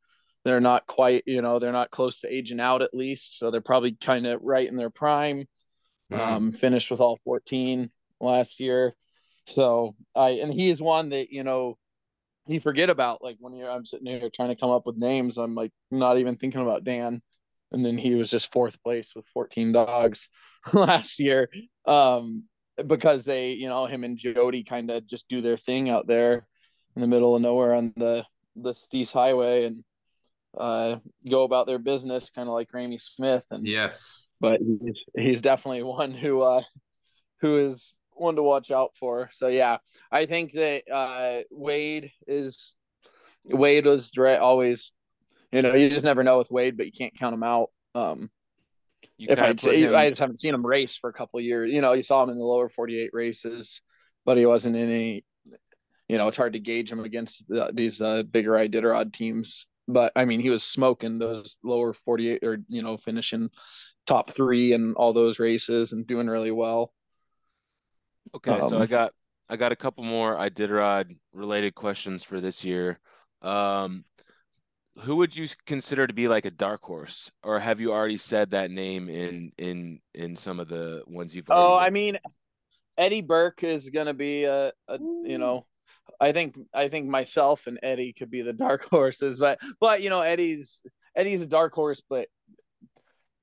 [0.44, 3.60] they're not quite you know they're not close to aging out at least so they're
[3.60, 5.46] probably kind of right in their prime
[6.12, 6.20] mm-hmm.
[6.20, 7.90] um finished with all 14
[8.20, 8.94] last year
[9.46, 11.76] so i and he is one that you know
[12.46, 15.38] you forget about like when you're i'm sitting here trying to come up with names
[15.38, 17.22] i'm like not even thinking about dan
[17.70, 20.28] and then he was just fourth place with 14 dogs
[20.72, 21.48] last year
[21.86, 22.44] um
[22.86, 26.46] because they you know him and jody kind of just do their thing out there
[26.96, 28.24] in the middle of nowhere on the
[28.56, 29.84] the Steese highway and
[30.56, 33.46] uh, go about their business, kind of like Ramey Smyth.
[33.50, 36.62] And yes, but he's, he's definitely one who uh,
[37.40, 39.30] who is one to watch out for.
[39.32, 39.78] So yeah,
[40.10, 42.76] I think that uh, Wade is
[43.44, 44.92] Wade was always,
[45.50, 47.70] you know, you just never know with Wade, but you can't count him out.
[47.94, 48.30] Um,
[49.16, 49.94] you if I'd say, him...
[49.94, 51.72] I just haven't seen him race for a couple of years.
[51.72, 53.82] You know, you saw him in the lower 48 races,
[54.24, 55.24] but he wasn't in any.
[56.08, 60.12] You know, it's hard to gauge him against the, these uh, bigger Iditarod teams but
[60.16, 63.50] I mean, he was smoking those lower 48 or, you know, finishing
[64.06, 66.92] top three in all those races and doing really well.
[68.34, 68.52] Okay.
[68.52, 69.12] Um, so I got,
[69.50, 73.00] I got a couple more Iditarod related questions for this year.
[73.42, 74.04] Um,
[75.00, 78.50] who would you consider to be like a dark horse or have you already said
[78.50, 82.18] that name in in in some of the ones you've oh i mean
[82.98, 85.64] eddie burke is to be a, a you know
[86.20, 90.10] I think I think myself and Eddie could be the dark horses, but but you
[90.10, 90.82] know Eddie's
[91.16, 92.28] Eddie's a dark horse, but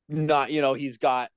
[0.07, 1.29] not you know he's got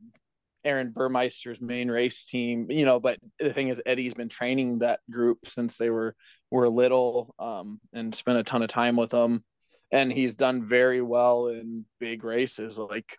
[0.64, 3.00] Aaron Burmeister's main race team, you know.
[3.00, 6.14] But the thing is, Eddie's been training that group since they were
[6.50, 9.44] were little, um, and spent a ton of time with them,
[9.92, 13.16] and he's done very well in big races like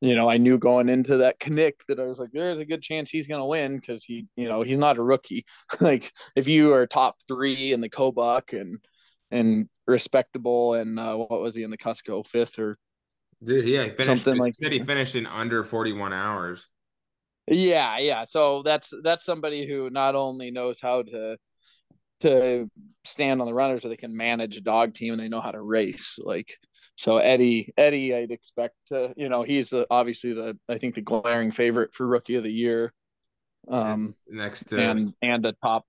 [0.00, 2.82] you know, I knew going into that Knik that I was like, there's a good
[2.82, 5.44] chance he's going to win because he, you know, he's not a rookie.
[5.80, 8.78] like if you are top three in the Kobuk and
[9.30, 12.78] and respectable, and uh, what was he in the Kusko fifth or
[13.44, 16.66] Dude, yeah, he finished, something like said he finished in under 41 hours.
[17.46, 18.24] Yeah, yeah.
[18.24, 21.36] So that's that's somebody who not only knows how to
[22.20, 22.68] to
[23.04, 25.50] stand on the runners, but they can manage a dog team and they know how
[25.50, 26.18] to race.
[26.22, 26.56] Like
[26.98, 31.00] so Eddie, Eddie, I'd expect to, you know, he's the, obviously the, I think the
[31.00, 32.92] glaring favorite for rookie of the year.
[33.68, 34.80] Um, next to...
[34.80, 35.84] and and a top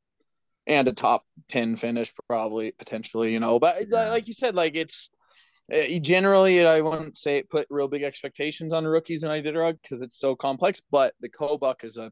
[0.67, 3.59] and a top ten finish probably potentially, you know.
[3.59, 4.11] But yeah.
[4.11, 5.09] like you said, like it's
[5.71, 9.79] eh, generally I wouldn't say it put real big expectations on rookies and in Iditarod
[9.81, 10.79] because it's so complex.
[10.91, 12.11] But the Kobuk is a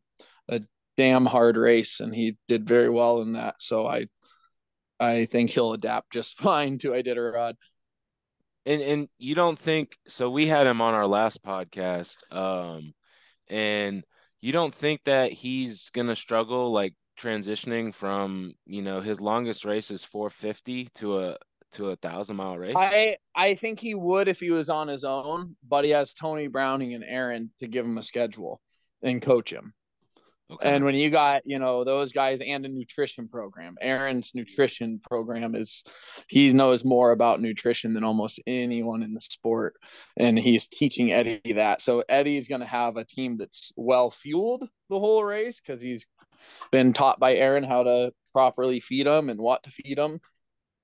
[0.50, 0.62] a
[0.98, 3.56] damn hard race, and he did very well in that.
[3.60, 4.08] So I
[5.00, 7.54] I think he'll adapt just fine to Iditarod
[8.68, 12.94] and and you don't think so we had him on our last podcast um
[13.48, 14.04] and
[14.42, 19.90] you don't think that he's gonna struggle like transitioning from you know his longest race
[19.90, 21.38] is 450 to a
[21.74, 22.76] to a thousand mile race?
[22.78, 26.48] I i think he would if he was on his own but he has tony
[26.48, 28.62] browning and aaron to give him a schedule
[29.02, 29.74] and coach him
[30.50, 30.70] Okay.
[30.70, 35.56] And when you got, you know, those guys and a nutrition program, Aaron's nutrition program
[35.56, 35.84] is,
[36.30, 39.76] he knows more about nutrition than almost anyone in the sport.
[40.16, 41.82] And he's teaching Eddie that.
[41.82, 46.08] So Eddie's going to have a team that's well fueled the whole race because he's
[46.72, 50.20] been taught by Aaron how to properly feed them and what to feed them.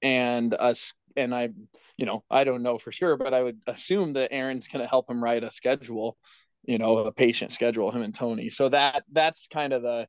[0.02, 1.50] And us, and I,
[1.96, 4.90] you know, I don't know for sure, but I would assume that Aaron's going to
[4.90, 6.18] help him write a schedule
[6.64, 8.50] you know a patient schedule him and tony.
[8.50, 10.08] So that that's kind of the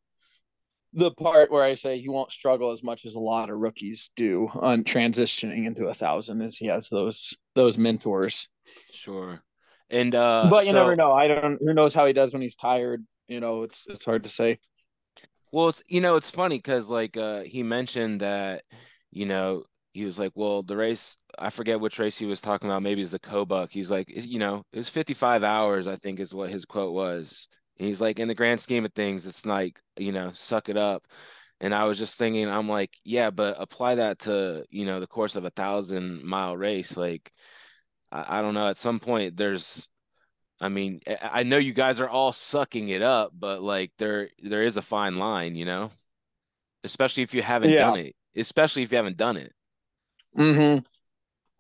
[0.95, 4.11] the part where i say he won't struggle as much as a lot of rookies
[4.15, 8.49] do on transitioning into a thousand as he has those those mentors.
[8.93, 9.43] Sure.
[9.91, 11.13] And uh but you so, never know.
[11.13, 13.05] I don't who knows how he does when he's tired.
[13.29, 14.59] You know it's it's hard to say.
[15.53, 18.63] Well it's you know it's funny because like uh he mentioned that
[19.11, 19.65] you know
[19.95, 22.83] he was like, well, the race, I forget which race he was talking about.
[22.83, 23.71] Maybe it's the Kobuk.
[23.71, 27.47] He's like, you know, it was 55 hours, I think is what his quote was.
[27.79, 30.77] And he's like, in the grand scheme of things, it's like, you know, suck it
[30.77, 31.07] up.
[31.61, 35.07] And I was just thinking, I'm like, yeah, but apply that to, you know, the
[35.07, 36.97] course of a thousand mile race.
[36.97, 37.33] Like,
[38.11, 38.67] I, I don't know.
[38.67, 39.89] At some point, there's,
[40.61, 44.65] I mean, I know you guys are all sucking it up, but like, there, there
[44.65, 45.93] is a fine line, you know,
[46.83, 47.79] especially if you haven't yeah.
[47.79, 49.53] done it, especially if you haven't done it.
[50.37, 50.81] Mm-hmm.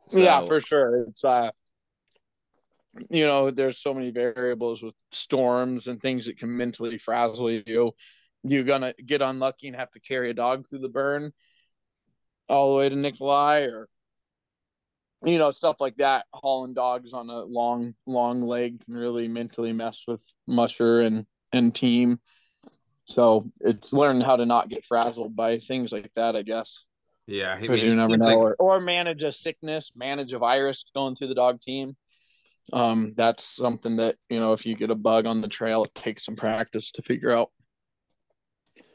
[0.08, 1.04] So, yeah, for sure.
[1.08, 1.50] It's uh
[3.10, 7.92] you know, there's so many variables with storms and things that can mentally frazzle you.
[8.44, 11.32] You're gonna get unlucky and have to carry a dog through the burn
[12.48, 13.88] all the way to Nikolai or
[15.24, 16.26] you know, stuff like that.
[16.32, 21.74] Hauling dogs on a long, long leg can really mentally mess with Musher and and
[21.74, 22.20] team.
[23.06, 26.84] So it's learning how to not get frazzled by things like that, I guess.
[27.26, 28.36] Yeah, because you never know, like...
[28.36, 31.96] or, or manage a sickness, manage a virus going through the dog team.
[32.72, 35.94] Um, that's something that you know, if you get a bug on the trail, it
[35.94, 37.50] takes some practice to figure out.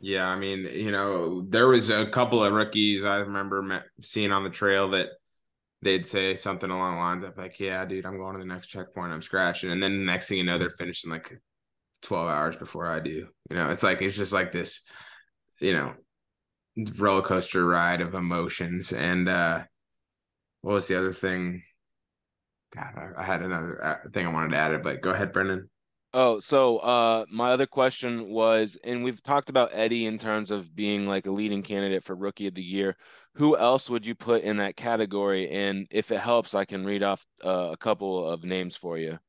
[0.02, 4.32] Yeah, I mean, you know, there was a couple of rookies I remember met, seeing
[4.32, 5.08] on the trail that
[5.82, 8.68] they'd say something along the lines of like, "Yeah, dude, I'm going to the next
[8.68, 9.12] checkpoint.
[9.12, 11.32] I'm scratching," and then the next thing you know, they're finishing like
[12.02, 13.28] 12 hours before I do.
[13.50, 14.82] You know, it's like it's just like this,
[15.62, 15.94] you know,
[16.98, 18.92] roller coaster ride of emotions.
[18.94, 19.64] And uh,
[20.62, 21.64] what was the other thing?
[22.76, 25.34] God, I, I had another uh, thing I wanted to add it, but go ahead,
[25.34, 25.70] Brendan.
[26.12, 30.76] Oh, so uh, my other question was, and we've talked about Eddie in terms of
[30.76, 32.96] being like a leading candidate for Rookie of the Year.
[33.36, 35.50] Who else would you put in that category?
[35.52, 39.20] And if it helps, I can read off uh, a couple of names for you.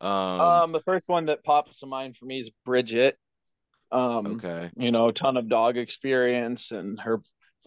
[0.00, 3.18] Um, um, the first one that pops to mind for me is Bridget.
[3.92, 4.70] Um, okay.
[4.76, 7.20] You know, a ton of dog experience and her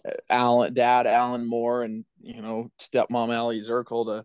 [0.06, 4.24] uh, Allen, dad, Allen Moore, and, you know, stepmom, Aliy Zirkle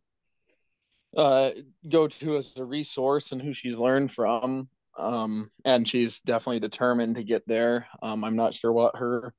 [1.14, 1.52] to uh,
[1.88, 4.68] go to as a resource and who she's learned from.
[4.98, 7.88] Um, and she's definitely determined to get there.
[8.02, 9.34] Um, I'm not sure what her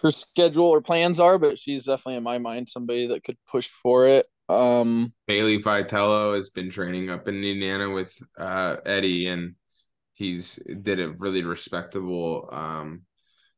[0.00, 3.68] her schedule or plans are, but she's definitely in my mind somebody that could push
[3.68, 4.26] for it.
[4.48, 9.56] Um, Bailey Vitello has been training up in Indiana with uh, Eddie, and
[10.18, 13.02] he's did a really respectable um,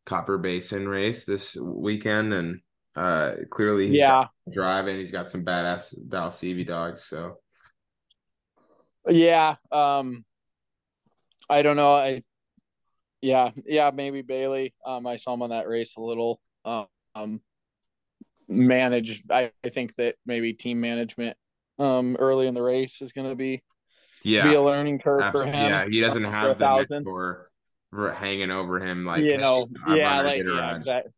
[0.05, 2.61] Copper Basin race this weekend, and
[2.95, 4.97] uh, clearly he's yeah driving.
[4.97, 7.05] He's got some badass Dallas Seavey dogs.
[7.05, 7.39] So
[9.09, 10.25] yeah, um,
[11.49, 11.95] I don't know.
[11.95, 12.23] I
[13.23, 14.75] yeah yeah maybe Bailey.
[14.85, 16.41] Um, I saw him on that race a little.
[16.65, 17.41] Um,
[18.49, 19.31] managed.
[19.31, 21.37] I, I think that maybe team management
[21.79, 23.63] um early in the race is going to be
[24.23, 25.55] yeah, be a learning curve After, for him.
[25.55, 27.47] Yeah, he doesn't have the mentor
[27.93, 31.13] hanging over him like you know, hey, yeah, like yeah, exactly.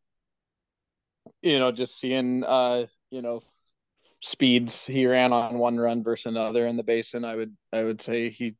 [1.42, 3.42] You know, just seeing uh, you know,
[4.20, 7.24] speeds he ran on one run versus another in the basin.
[7.24, 8.56] I would I would say he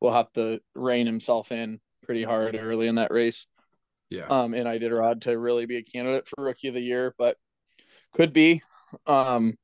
[0.00, 3.46] will have to rein himself in pretty hard early in that race.
[4.08, 4.26] Yeah.
[4.26, 7.36] Um, and Iditarod to really be a candidate for rookie of the year, but
[8.14, 8.62] could be.
[9.06, 9.54] Um,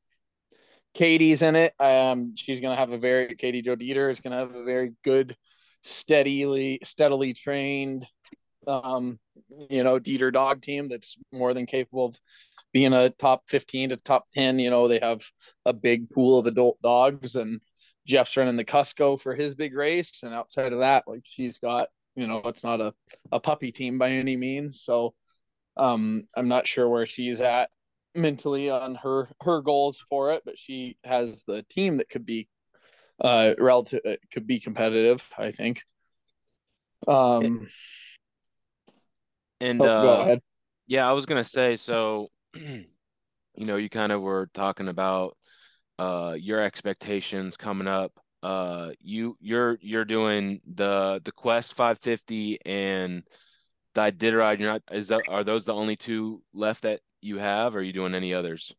[0.97, 1.75] Katie's in it.
[1.79, 5.37] Um, she's gonna have a very KattiJo Deeter is gonna have a very good,
[5.83, 8.07] steadily steadily trained,
[8.67, 9.19] um,
[9.69, 12.17] you know, Deeter dog team that's more than capable of
[12.73, 14.59] being a top fifteen to top ten.
[14.59, 15.23] You know, they have
[15.67, 17.61] a big pool of adult dogs, and
[18.07, 20.23] Jeff's running the Kusko for his big race.
[20.23, 22.95] And outside of that, like she's got, you know, it's not a
[23.33, 24.81] a puppy team by any means.
[24.81, 25.13] So,
[25.77, 27.69] um, I'm not sure where she's at
[28.17, 32.49] mentally on her her goals for it, but she has the team that could be
[33.21, 35.29] uh relative uh, could be competitive.
[35.39, 35.83] I think.
[37.07, 37.69] Um.
[39.61, 40.41] And oh, uh, go ahead.
[40.87, 42.29] Yeah, I was gonna say so.
[43.59, 45.35] You know, you kind of were talking about
[45.99, 48.13] uh your expectations coming up.
[48.43, 53.23] Uh, you you're you're doing the the Quest 550 and
[53.95, 57.77] the Iditarod, you're not is that are those the only two left that you have?
[57.77, 58.75] Or are you doing any others?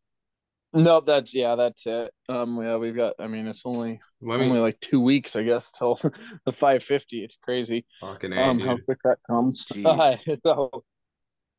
[0.73, 2.11] Nope, that's yeah, that's it.
[2.29, 3.15] Um, yeah, we've got.
[3.19, 5.95] I mean, it's only Let me only like two weeks, I guess, till
[6.45, 7.23] the 550.
[7.23, 7.85] It's crazy.
[8.01, 8.67] fucking A, Um, dude.
[8.67, 9.65] how quick that comes.
[10.43, 10.83] So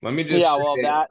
[0.03, 1.11] Let me just yeah, well, that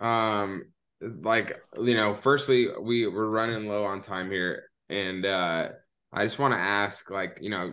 [0.00, 0.64] um
[1.00, 5.68] like you know firstly we we're running low on time here and uh
[6.12, 7.72] i just want to ask like you know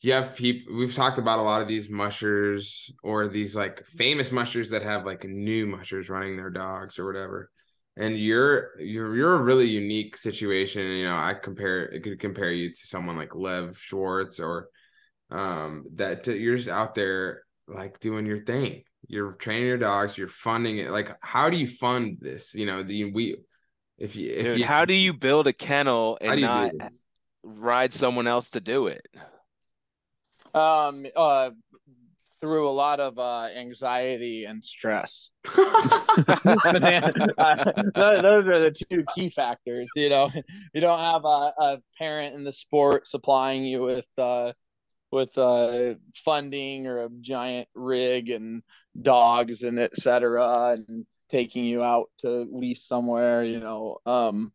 [0.00, 4.30] you have people we've talked about a lot of these mushers or these like famous
[4.30, 7.50] mushers that have like new mushers running their dogs or whatever.
[7.96, 12.52] And you're you're you're a really unique situation you know i compare it could compare
[12.52, 14.68] you to someone like lev shvarts or
[15.30, 18.82] um that you're just out there like doing your thing.
[19.08, 20.90] You're training your dogs you're funding it.
[20.90, 22.54] Like how do you fund this?
[22.54, 23.36] You know the we
[23.98, 26.78] if you if Dude, you how do you build a kennel and do you do
[26.78, 26.92] not
[27.42, 29.06] ride someone else to do it?
[30.56, 31.50] Um uh
[32.40, 35.32] through a lot of uh anxiety and stress.
[37.96, 39.88] Uh, those are the two key factors.
[39.94, 40.30] You know,
[40.74, 44.52] you don't have a, a parent in the sport supplying you with uh,
[45.10, 48.62] with uh, funding or a giant rig and
[49.00, 53.44] dogs and et cetera, and taking you out to lease somewhere.
[53.44, 54.52] You know, um,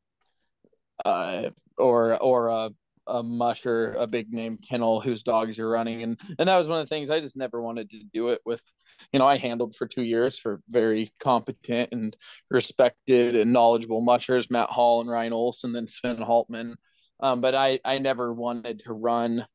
[1.06, 2.70] uh, or or a
[3.08, 6.80] a musher, a big name kennel whose dogs you're running, and and that was one
[6.80, 8.62] of the things I just never wanted to do it with.
[9.12, 12.16] You know, I handled for two years for very competent and
[12.50, 16.76] respected and knowledgeable mushers, Matt Hall and Ryan Olson, then Sven Haltmann.
[17.20, 19.46] Um, but I I never wanted to run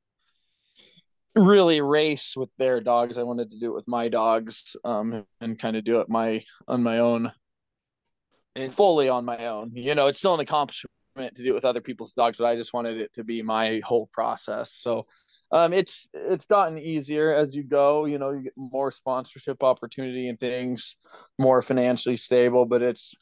[1.34, 3.18] really race with their dogs.
[3.18, 6.40] I wanted to do it with my dogs, um, and kind of do it my
[6.66, 7.32] on my own,
[8.54, 9.72] And fully on my own.
[9.74, 12.56] You know, it's still an accomplishment to do it with other people's dogs, but I
[12.56, 14.72] just wanted it to be my whole process.
[14.72, 15.02] So
[15.52, 18.04] um, it's it's gotten easier as you go.
[18.04, 20.96] You know, you get more sponsorship opportunity and things,
[21.38, 22.66] more financially stable.
[22.66, 23.14] But it's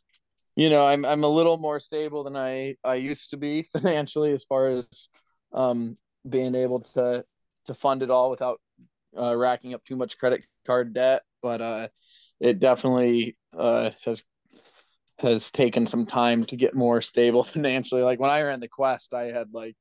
[0.56, 4.32] you know, I'm I'm a little more stable than I I used to be financially
[4.32, 5.08] as far as
[5.52, 5.96] um,
[6.28, 7.24] being able to
[7.66, 8.60] to fund it all without
[9.18, 11.22] uh, racking up too much credit card debt.
[11.42, 11.88] But uh,
[12.40, 14.24] it definitely uh, has
[15.18, 18.02] has taken some time to get more stable financially.
[18.02, 19.76] Like when I ran the Quest, I had like,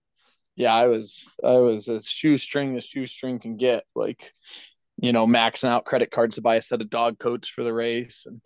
[0.55, 3.83] yeah, I was I was as shoestring as shoestring can get.
[3.95, 4.31] Like,
[4.97, 7.73] you know, maxing out credit cards to buy a set of dog coats for the
[7.73, 8.41] race and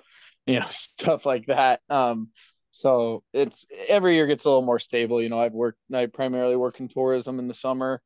[0.45, 1.81] you know stuff like that.
[1.89, 2.30] Um,
[2.72, 5.22] so it's every year gets a little more stable.
[5.22, 8.01] You know, I've worked I primarily work in tourism in the summer.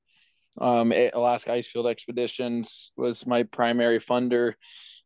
[0.57, 4.53] Um, Alaska Icefield Expeditions was my primary funder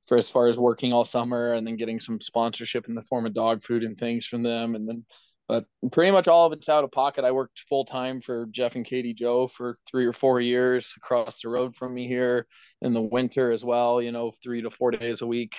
[0.08, 3.26] for as far as working all summer and then getting some sponsorship in the form
[3.26, 4.76] of dog food and things from them.
[4.76, 5.06] And then,
[5.48, 7.26] but pretty much all of it's out of pocket.
[7.26, 11.50] I worked full time for Jeff and KattiJo for three or four years across the
[11.50, 12.48] road from me here
[12.82, 15.56] in the winter as well, you know, three to four days a week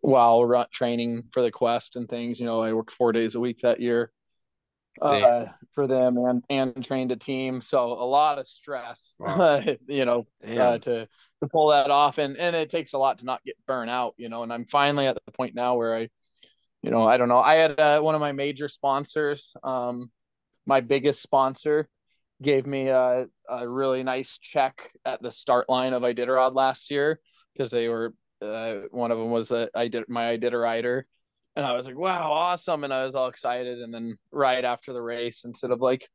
[0.00, 2.40] while training for the quest and things.
[2.40, 4.10] You know, I worked four days a week that year
[5.00, 7.60] uh, for them and and trained a team.
[7.60, 9.62] So a lot of stress, Wow.
[9.88, 13.24] you know, uh, to to pull that off, and and it takes a lot to
[13.24, 14.42] not get burnt out, you know.
[14.42, 16.08] And I'm finally at the point now where I,
[16.82, 17.38] you know, I don't know.
[17.38, 20.10] I had uh, one of my major sponsors, um,
[20.66, 21.88] my biggest sponsor,
[22.42, 27.20] gave me a a really nice check at the start line of Iditarod last year
[27.54, 31.02] because they were uh, one of them was a I did my Iditarider
[31.56, 32.84] and I was like, wow, awesome.
[32.84, 33.80] And I was all excited.
[33.80, 36.08] And then right after the race, instead of like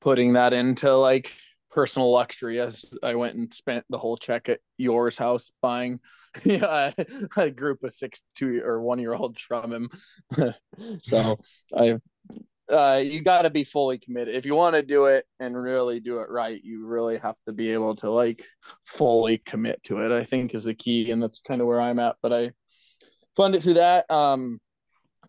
[0.00, 1.30] putting that into like
[1.70, 6.00] personal luxury, as I went and spent the whole check at Joar's house buying
[6.44, 6.90] yeah,
[7.36, 9.90] a group of six, two or one year olds from him.
[11.02, 11.36] so
[11.76, 11.98] I,
[12.70, 14.34] uh, you got to be fully committed.
[14.34, 17.52] If you want to do it and really do it right, you really have to
[17.52, 18.44] be able to like
[18.84, 21.10] fully commit to it, I think is the key.
[21.12, 22.16] And that's kind of where I'm at.
[22.22, 22.50] But I,
[23.36, 24.10] fund it through that.
[24.10, 24.60] Um,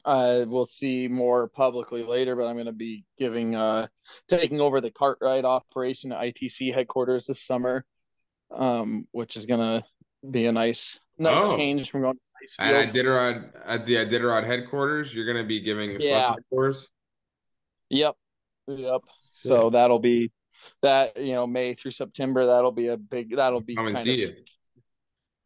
[0.06, 3.88] I will see more publicly later, but I'm going to be giving, uh,
[4.30, 7.86] taking over the Cartwright operation at ITC headquarters this summer,
[8.52, 9.84] um, which is going to
[10.30, 11.58] be a nice, nice Oh.
[11.58, 12.20] change from going to
[12.60, 12.90] At.
[12.90, 16.36] Iditarod, at the Iditarod headquarters, you're gonna be giving Yeah.
[16.50, 16.88] tours.
[17.90, 18.16] Yep,
[18.68, 19.02] yep.
[19.22, 20.32] So that'll be
[20.82, 22.46] that you know May through September.
[22.46, 23.36] That'll be a big.
[23.36, 24.46] That'll be Come and see of you.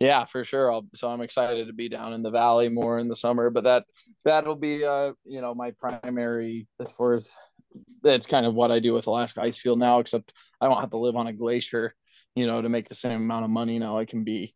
[0.01, 0.71] Yeah, for sure.
[0.71, 3.65] I'll, so I'm excited to be down in the valley more in the summer, but
[3.65, 3.85] that
[4.25, 7.29] that'll be uh you know my primary as far as
[8.01, 10.89] that's kind of what I do with Alaska ice field now, except I don't have
[10.89, 11.93] to live on a glacier,
[12.33, 13.99] you know, to make the same amount of money now.
[13.99, 14.51] I can be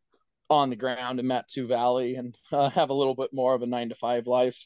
[0.50, 3.68] on the ground in Matsu Valley and uh, have a little bit more of a
[3.68, 4.66] nine to five life.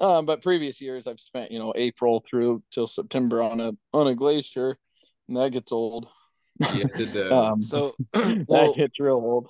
[0.00, 4.06] Um, but previous years I've spent you know April through till September on a on
[4.06, 4.78] a glacier,
[5.28, 6.08] and that gets old.
[6.60, 7.32] Yes, it does.
[7.32, 9.48] um, So, that well, gets real old.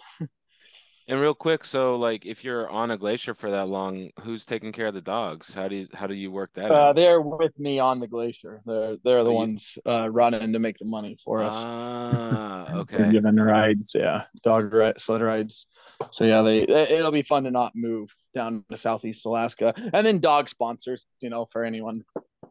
[1.09, 4.73] and real quick, so like if you're on a glacier for that long, who's taking
[4.73, 5.53] care of the dogs?
[5.53, 6.97] How do you how do you work that Uh, out?
[6.97, 8.63] they're with me on the glacier.
[8.65, 11.65] They're they're the Oh, you- ones uh, running to make the money for us.
[11.67, 13.11] Ah, okay.
[13.11, 15.67] giving rides, yeah, dog ride, sled rides.
[16.13, 20.07] So yeah, they it- it'll be fun to not move down to Southeast Alaska, and
[20.07, 21.05] then dog sponsors.
[21.21, 22.03] You know, for anyone,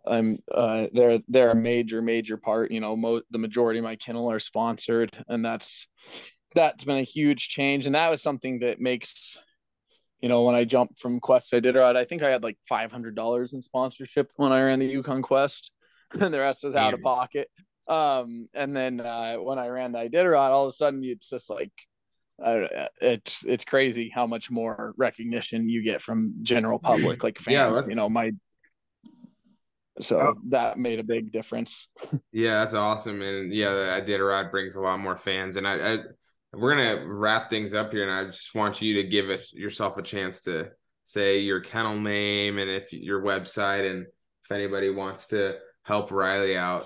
[0.06, 2.72] um, uh, they're they're a major major part.
[2.72, 5.88] You know, mo- the majority of my kennel are sponsored, and that's
[6.56, 9.38] that's been a huge change, and that was something that makes.
[10.22, 12.92] You know, when I jumped from Quest to Iditarod, I think I had like five
[12.92, 15.72] hundred dollars in sponsorship when I ran the Yukon Quest,
[16.20, 17.50] and the rest was out of pocket.
[17.88, 21.50] Um, and then uh, when I ran the Iditarod, all of a sudden it's just
[21.50, 21.72] like
[22.44, 27.84] uh, it's it's crazy how much more recognition you get from general public, like fans.
[27.86, 28.32] Yeah, you know, my
[30.00, 30.34] so Oh.
[30.50, 31.90] that made a big difference.
[32.32, 36.00] Yeah, that's awesome, and yeah, the Iditarod brings a lot more fans, and I, I
[36.54, 39.98] we're gonna wrap things up here, and I just want you to give us yourself
[39.98, 40.72] a chance to
[41.04, 44.06] say your kennel name and if your website, and
[44.44, 46.86] if anybody wants to help Riley out,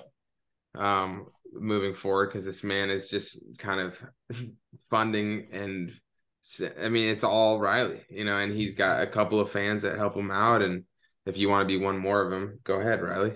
[0.76, 4.04] um, moving forward, because this man is just kind of
[4.90, 5.92] funding and.
[6.80, 9.98] I mean, it's all Riley, you know, and he's got a couple of fans that
[9.98, 10.62] help him out.
[10.62, 10.84] And
[11.26, 13.34] if you want to be one more of them, go ahead, Riley.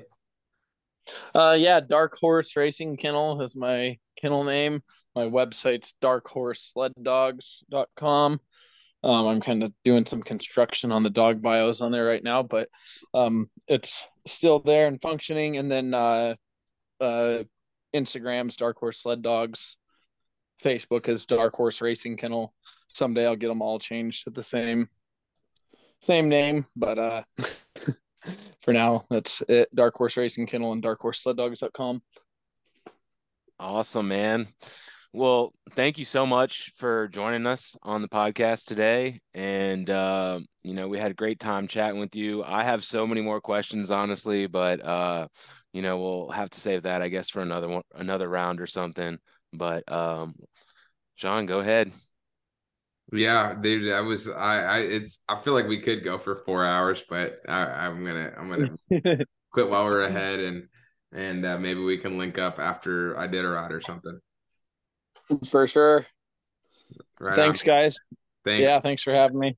[1.34, 4.84] Uh, yeah, Dark Horse Racing Kennel is my kennel name.
[5.16, 8.40] My website's darkhorseSledDogs.com.
[9.02, 12.44] Um, I'm kind of doing some construction on the dog bios on there right now,
[12.44, 12.70] but
[13.14, 15.58] um, it's still there and functioning.
[15.58, 16.36] And then uh,
[17.00, 17.44] uh,
[17.96, 19.78] Instagram's Dark Horse Sled Dogs.
[20.64, 22.54] Facebook is Dark Horse Racing Kennel.
[22.90, 24.90] Someday I'll get them all changed to the same
[26.02, 27.24] same name, but uh,
[28.62, 29.74] for now that's it.
[29.74, 32.02] Dark Horse Racing Kennel and darkhorseSledDogs.com.
[33.60, 34.48] Awesome, man.
[35.12, 39.20] Well, thank you so much for joining us on the podcast today.
[39.34, 42.44] And uh, you know, we had a great time chatting with you.
[42.44, 45.28] I have so many more questions, honestly, but uh,
[45.74, 48.68] you know, we'll have to save that, I guess, for another one, another round or
[48.68, 49.18] something.
[49.52, 50.36] But um,
[51.16, 51.92] Sean, go ahead.
[53.12, 56.64] Yeah, dude, I was I I it's I feel like we could go for four
[56.64, 60.68] hours, but I, I'm gonna I'm gonna quit while we're ahead and
[61.12, 64.20] and uh, maybe we can link up after Iditarod or something.
[65.46, 66.06] For sure.
[67.20, 67.36] Right.
[67.36, 67.68] Thanks, on.
[67.68, 68.00] guys.
[68.46, 68.62] Thanks.
[68.62, 69.58] Yeah, thanks for having me.